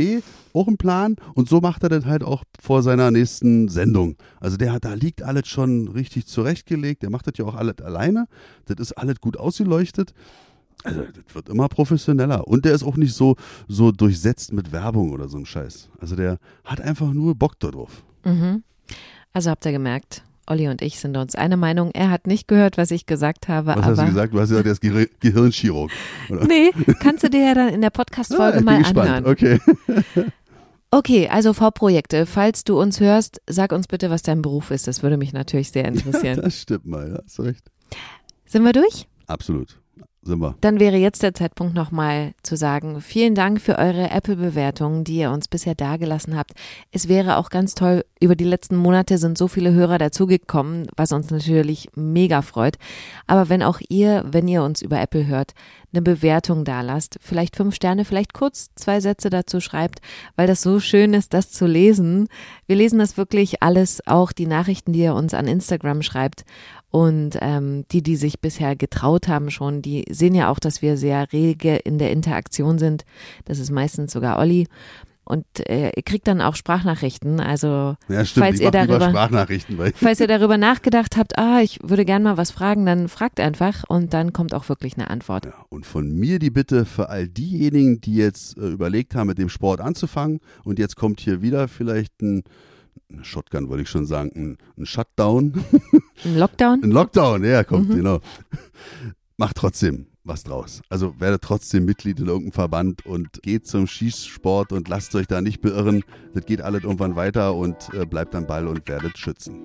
auch 0.51 0.67
einen 0.67 0.75
Plan 0.75 1.15
und 1.33 1.47
so 1.47 1.61
macht 1.61 1.83
er 1.83 1.89
das 1.89 2.03
halt 2.03 2.23
auch 2.23 2.43
vor 2.59 2.83
seiner 2.83 3.09
nächsten 3.09 3.69
Sendung. 3.69 4.17
Also 4.41 4.57
der 4.57 4.73
hat, 4.73 4.83
da 4.83 4.95
liegt 4.95 5.21
alles 5.21 5.47
schon 5.47 5.87
richtig 5.87 6.27
zurechtgelegt. 6.27 7.03
Der 7.03 7.09
macht 7.09 7.27
das 7.27 7.35
ja 7.37 7.45
auch 7.45 7.55
alles 7.55 7.77
alleine. 7.81 8.27
Das 8.65 8.75
ist 8.79 8.97
alles 8.97 9.21
gut 9.21 9.37
ausgeleuchtet. 9.37 10.13
Also, 10.83 11.01
das 11.01 11.35
wird 11.35 11.49
immer 11.49 11.67
professioneller. 11.69 12.47
Und 12.47 12.65
der 12.65 12.73
ist 12.73 12.83
auch 12.83 12.97
nicht 12.97 13.13
so, 13.13 13.35
so 13.67 13.91
durchsetzt 13.91 14.53
mit 14.53 14.71
Werbung 14.71 15.11
oder 15.11 15.27
so 15.27 15.37
ein 15.37 15.45
Scheiß. 15.45 15.89
Also, 15.99 16.15
der 16.15 16.37
hat 16.63 16.81
einfach 16.81 17.11
nur 17.13 17.35
Bock 17.35 17.59
darauf. 17.59 18.03
Mhm. 18.23 18.63
Also 19.33 19.51
habt 19.51 19.65
ihr 19.65 19.71
gemerkt, 19.71 20.23
Olli 20.47 20.67
und 20.67 20.81
ich 20.81 20.99
sind 20.99 21.15
uns 21.17 21.35
eine 21.35 21.57
Meinung. 21.57 21.91
Er 21.93 22.09
hat 22.09 22.25
nicht 22.25 22.47
gehört, 22.47 22.77
was 22.77 22.89
ich 22.89 23.05
gesagt 23.05 23.47
habe. 23.47 23.75
Was 23.75 23.85
hast 23.85 23.99
du 23.99 24.05
gesagt? 24.05 24.33
Du 24.33 24.39
hast 24.39 24.49
gesagt, 24.49 24.65
er 24.65 24.71
ist 24.71 24.81
Gehir 24.81 25.07
Gehirnchirurg. 25.19 25.91
Oder? 26.29 26.47
Nee, 26.47 26.71
kannst 26.99 27.23
du 27.23 27.29
dir 27.29 27.45
ja 27.45 27.53
dann 27.53 27.69
in 27.69 27.81
der 27.81 27.89
Podcast-Folge 27.89 28.59
Ah, 28.59 28.61
mal 28.61 28.83
anhören. 28.83 29.25
Okay. 29.25 29.59
Okay, 30.89 31.27
also 31.27 31.51
V-Projekte. 31.51 32.25
Falls 32.25 32.63
du 32.63 32.79
uns 32.79 33.01
hörst, 33.01 33.41
sag 33.45 33.73
uns 33.73 33.87
bitte, 33.87 34.09
was 34.09 34.21
dein 34.21 34.41
Beruf 34.41 34.71
ist. 34.71 34.87
Das 34.87 35.03
würde 35.03 35.17
mich 35.17 35.33
natürlich 35.33 35.69
sehr 35.71 35.83
interessieren. 35.87 36.39
Das 36.41 36.61
stimmt 36.61 36.85
mal, 36.85 37.11
ja, 37.11 37.19
hast 37.25 37.41
recht. 37.41 37.69
Sind 38.45 38.63
wir 38.63 38.71
durch? 38.71 39.05
Absolut. 39.27 39.81
Sind 40.27 40.41
wir. 40.41 40.55
Dann 40.59 40.81
wäre 40.81 40.97
jetzt 40.97 41.23
der 41.23 41.33
Zeitpunkt 41.33 41.73
nochmal 41.73 42.33
zu 42.43 42.57
sagen, 42.57 42.99
vielen 42.99 43.33
Dank 43.33 43.61
für 43.61 43.77
eure 43.77 44.09
Apple-Bewertungen, 44.11 45.05
die 45.05 45.19
ihr 45.19 45.31
uns 45.31 45.47
bisher 45.47 45.73
dagelassen 45.73 46.35
habt. 46.35 46.51
Es 46.91 47.07
wäre 47.07 47.37
auch 47.37 47.49
ganz 47.49 47.75
toll, 47.75 48.03
über 48.19 48.35
die 48.35 48.43
letzten 48.43 48.75
Monate 48.75 49.19
sind 49.19 49.37
so 49.37 49.47
viele 49.47 49.71
Hörer 49.71 49.97
dazugekommen, 49.97 50.87
was 50.97 51.13
uns 51.13 51.31
natürlich 51.31 51.89
mega 51.95 52.41
freut. 52.41 52.77
Aber 53.25 53.47
wenn 53.47 53.63
auch 53.63 53.79
ihr, 53.87 54.25
wenn 54.27 54.49
ihr 54.49 54.63
uns 54.63 54.81
über 54.81 54.99
Apple 54.99 55.27
hört, 55.27 55.53
eine 55.93 56.01
Bewertung 56.01 56.65
dalasst, 56.65 57.17
vielleicht 57.21 57.55
fünf 57.55 57.73
Sterne, 57.73 58.03
vielleicht 58.03 58.33
kurz 58.33 58.71
zwei 58.75 58.99
Sätze 58.99 59.29
dazu 59.29 59.61
schreibt, 59.61 60.01
weil 60.35 60.45
das 60.45 60.61
so 60.61 60.81
schön 60.81 61.13
ist, 61.13 61.33
das 61.33 61.51
zu 61.51 61.65
lesen. 61.65 62.27
Wir 62.65 62.75
lesen 62.75 62.99
das 62.99 63.15
wirklich 63.15 63.63
alles, 63.63 64.05
auch 64.05 64.33
die 64.33 64.47
Nachrichten, 64.47 64.91
die 64.91 64.99
ihr 64.99 65.15
uns 65.15 65.33
an 65.33 65.47
Instagram 65.47 66.01
schreibt. 66.01 66.43
Und 66.97 67.37
ähm, 67.41 67.85
die, 67.91 68.01
die 68.01 68.15
sich 68.15 68.39
bisher 68.41 68.75
getraut 68.75 69.27
haben 69.27 69.51
schon, 69.51 69.83
die 69.83 70.05
sehen 70.09 70.33
ja 70.33 70.49
auch, 70.49 70.57
dass 70.57 70.81
wir 70.81 70.97
sehr 70.97 71.31
rege 71.31 71.75
in 71.75 71.99
der 71.99 72.11
Interaktion 72.11 72.79
sind. 72.79 73.05
Das 73.45 73.59
ist 73.59 73.69
meistens 73.69 74.11
sogar 74.11 74.39
Olli. 74.39 74.65
Und 75.23 75.45
äh, 75.69 75.91
ihr 75.95 76.01
kriegt 76.01 76.27
dann 76.27 76.41
auch 76.41 76.55
Sprachnachrichten. 76.55 77.39
Also 77.39 77.97
Ja, 78.09 78.25
falls 78.25 78.55
ich 78.55 78.65
ihr 78.65 78.71
darüber 78.71 79.09
Sprachnachrichten, 79.09 79.77
Falls 79.95 80.19
ihr 80.19 80.27
darüber 80.27 80.57
nachgedacht 80.57 81.17
habt, 81.17 81.37
ah, 81.37 81.61
ich 81.61 81.77
würde 81.83 82.03
gern 82.03 82.23
mal 82.23 82.35
was 82.35 82.49
fragen, 82.49 82.87
dann 82.87 83.09
fragt 83.09 83.39
einfach 83.39 83.83
und 83.87 84.15
dann 84.15 84.33
kommt 84.33 84.55
auch 84.55 84.67
wirklich 84.67 84.97
eine 84.97 85.11
Antwort. 85.11 85.45
Ja, 85.45 85.53
und 85.69 85.85
von 85.85 86.11
mir 86.11 86.39
die 86.39 86.49
Bitte 86.49 86.85
für 86.85 87.09
all 87.09 87.27
diejenigen, 87.27 88.01
die 88.01 88.15
jetzt 88.15 88.57
äh, 88.57 88.69
überlegt 88.69 89.13
haben, 89.13 89.27
mit 89.27 89.37
dem 89.37 89.49
Sport 89.49 89.81
anzufangen 89.81 90.39
und 90.63 90.79
jetzt 90.79 90.95
kommt 90.95 91.19
hier 91.19 91.43
wieder 91.43 91.67
vielleicht 91.67 92.23
ein, 92.23 92.43
ein 93.11 93.23
Shotgun, 93.23 93.69
wollte 93.69 93.83
ich 93.83 93.89
schon 93.89 94.05
sagen, 94.05 94.31
ein, 94.35 94.57
ein 94.77 94.85
Shutdown, 94.85 95.53
Ein 96.25 96.37
Lockdown? 96.37 96.83
ein 96.83 96.91
Lockdown, 96.91 97.43
ja, 97.43 97.63
kommt, 97.63 97.89
Mhm. 97.89 97.95
genau. 97.95 98.19
Macht 99.37 99.55
trotzdem 99.57 100.07
was 100.23 100.43
draus. 100.43 100.81
Also 100.89 101.17
werdet 101.19 101.41
trotzdem 101.41 101.85
Mitglied 101.85 102.19
in 102.19 102.25
irgendeinem 102.25 102.51
Verband 102.51 103.05
und 103.05 103.41
geht 103.43 103.65
zum 103.65 103.87
Schießsport 103.87 104.73
und 104.73 104.89
lasst 104.89 105.15
euch 105.15 105.25
da 105.27 105.41
nicht 105.41 105.61
beirren. 105.61 106.03
Das 106.33 106.45
geht 106.45 106.61
alles 106.61 106.83
irgendwann 106.83 107.15
weiter 107.15 107.55
und 107.55 107.75
äh, 107.93 108.05
bleibt 108.05 108.35
am 108.35 108.45
Ball 108.45 108.67
und 108.67 108.87
werdet 108.89 109.17
schützen. 109.17 109.61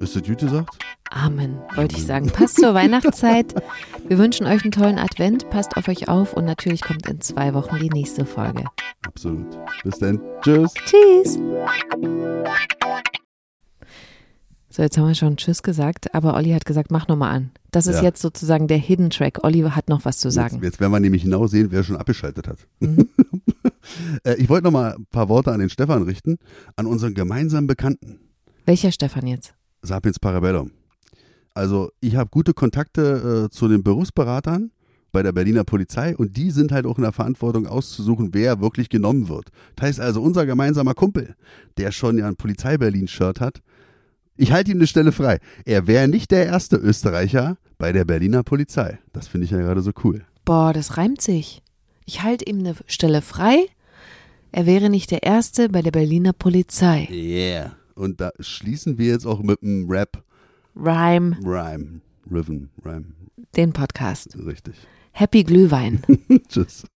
Ist 0.00 0.14
das 0.14 0.22
gut 0.24 0.38
gesagt? 0.38 0.68
Amen, 1.10 1.56
wollte 1.76 1.96
ich 1.96 2.04
sagen. 2.04 2.26
Passt 2.30 2.56
zur 2.60 2.74
Weihnachtszeit. 2.74 3.54
Wir 4.06 4.18
wünschen 4.18 4.46
euch 4.46 4.62
einen 4.62 4.72
tollen 4.72 4.98
Advent, 4.98 5.48
passt 5.48 5.76
auf 5.78 5.88
euch 5.88 6.08
auf 6.08 6.34
und 6.34 6.44
natürlich 6.44 6.82
kommt 6.82 7.08
in 7.08 7.20
zwei 7.22 7.54
Wochen 7.54 7.78
die 7.78 7.88
nächste 7.90 8.26
Folge. 8.26 8.64
Absolut. 9.06 9.46
Bis 9.84 9.98
dann. 9.98 10.20
Tschüss. 10.42 10.72
Tschüss! 10.86 11.38
So, 14.70 14.82
jetzt 14.82 14.96
haben 14.96 15.06
wir 15.06 15.14
schon 15.14 15.36
Tschüss 15.36 15.62
gesagt, 15.62 16.14
aber 16.14 16.34
Olli 16.34 16.50
hat 16.52 16.64
gesagt, 16.64 16.90
mach 16.90 17.06
nochmal 17.06 17.34
an. 17.34 17.50
Das 17.72 17.86
ist 17.86 17.96
Ja. 17.96 18.04
jetzt 18.04 18.22
sozusagen 18.22 18.68
der 18.68 18.78
Hidden 18.78 19.10
Track. 19.10 19.44
Olli 19.44 19.60
hat 19.60 19.88
noch 19.90 20.04
was 20.06 20.18
zu 20.18 20.30
sagen. 20.30 20.56
Jetzt, 20.56 20.64
jetzt 20.64 20.80
werden 20.80 20.92
wir 20.92 21.00
nämlich 21.00 21.24
genau 21.24 21.46
sehen, 21.46 21.68
wer 21.70 21.84
schon 21.84 21.96
abgeschaltet 21.96 22.48
hat. 22.48 22.58
Mhm. 22.80 23.08
Äh, 24.24 24.34
ich 24.36 24.48
wollte 24.48 24.64
noch 24.64 24.70
mal 24.70 24.94
ein 24.94 25.06
paar 25.10 25.28
Worte 25.28 25.50
an 25.50 25.58
den 25.58 25.68
Stefan 25.68 26.02
richten, 26.04 26.38
an 26.76 26.86
unseren 26.86 27.14
gemeinsamen 27.14 27.66
Bekannten, 27.66 28.20
Welcher 28.64 28.92
Stefan 28.92 29.26
jetzt? 29.26 29.54
Sapiens 29.82 30.20
Parabellum. 30.20 30.70
Also 31.52 31.90
ich 32.00 32.14
habe 32.14 32.30
gute 32.30 32.54
Kontakte 32.54 33.46
äh, 33.46 33.50
zu 33.50 33.66
den 33.66 33.82
Berufsberatern 33.82 34.70
bei 35.12 35.22
der 35.22 35.32
Berliner 35.32 35.64
Polizei 35.64 36.16
und 36.16 36.36
die 36.36 36.50
sind 36.50 36.72
halt 36.72 36.86
auch 36.86 36.96
in 36.96 37.04
der 37.04 37.12
Verantwortung 37.12 37.66
auszusuchen, 37.66 38.30
wer 38.32 38.60
wirklich 38.60 38.88
genommen 38.88 39.28
wird. 39.28 39.48
Das 39.76 39.86
heißt 39.88 40.00
also, 40.00 40.22
unser 40.22 40.46
gemeinsamer 40.46 40.94
Kumpel, 40.94 41.36
der 41.76 41.92
schon 41.92 42.18
ja 42.18 42.26
ein 42.26 42.36
Polizei-Berlin-Shirt 42.36 43.40
hat, 43.40 43.62
ich 44.36 44.50
halte 44.50 44.70
ihm 44.70 44.78
eine 44.78 44.86
Stelle 44.86 45.12
frei. 45.12 45.38
Er 45.66 45.86
wäre 45.86 46.08
nicht 46.08 46.30
der 46.30 46.46
erste 46.46 46.76
Österreicher 46.76 47.58
bei 47.78 47.92
der 47.92 48.04
Berliner 48.04 48.42
Polizei. 48.42 48.98
Das 49.12 49.28
finde 49.28 49.44
ich 49.44 49.50
ja 49.50 49.58
gerade 49.58 49.82
so 49.82 49.92
cool. 50.02 50.24
Boah, 50.44 50.72
das 50.72 50.96
reimt 50.96 51.20
sich. 51.20 51.62
Ich 52.06 52.22
halte 52.22 52.46
ihm 52.46 52.60
eine 52.60 52.74
Stelle 52.86 53.22
frei. 53.22 53.66
Er 54.50 54.66
wäre 54.66 54.90
nicht 54.90 55.10
der 55.10 55.22
Erste 55.22 55.68
bei 55.68 55.82
der 55.82 55.92
Berliner 55.92 56.32
Polizei. 56.32 57.08
Yeah. 57.10 57.76
Und 57.94 58.20
da 58.20 58.30
schließen 58.40 58.98
wir 58.98 59.08
jetzt 59.08 59.26
auch 59.26 59.42
mit 59.42 59.62
einem 59.62 59.88
Rap, 59.88 60.22
Rhyme, 60.74 61.36
Rhyme, 61.44 62.00
Rhythm, 62.30 62.68
Rhyme. 62.84 63.14
den 63.56 63.72
Podcast. 63.72 64.36
Richtig. 64.36 64.74
Happy 65.12 65.44
Glühwein. 65.44 66.02
Tschüss. 66.48 66.84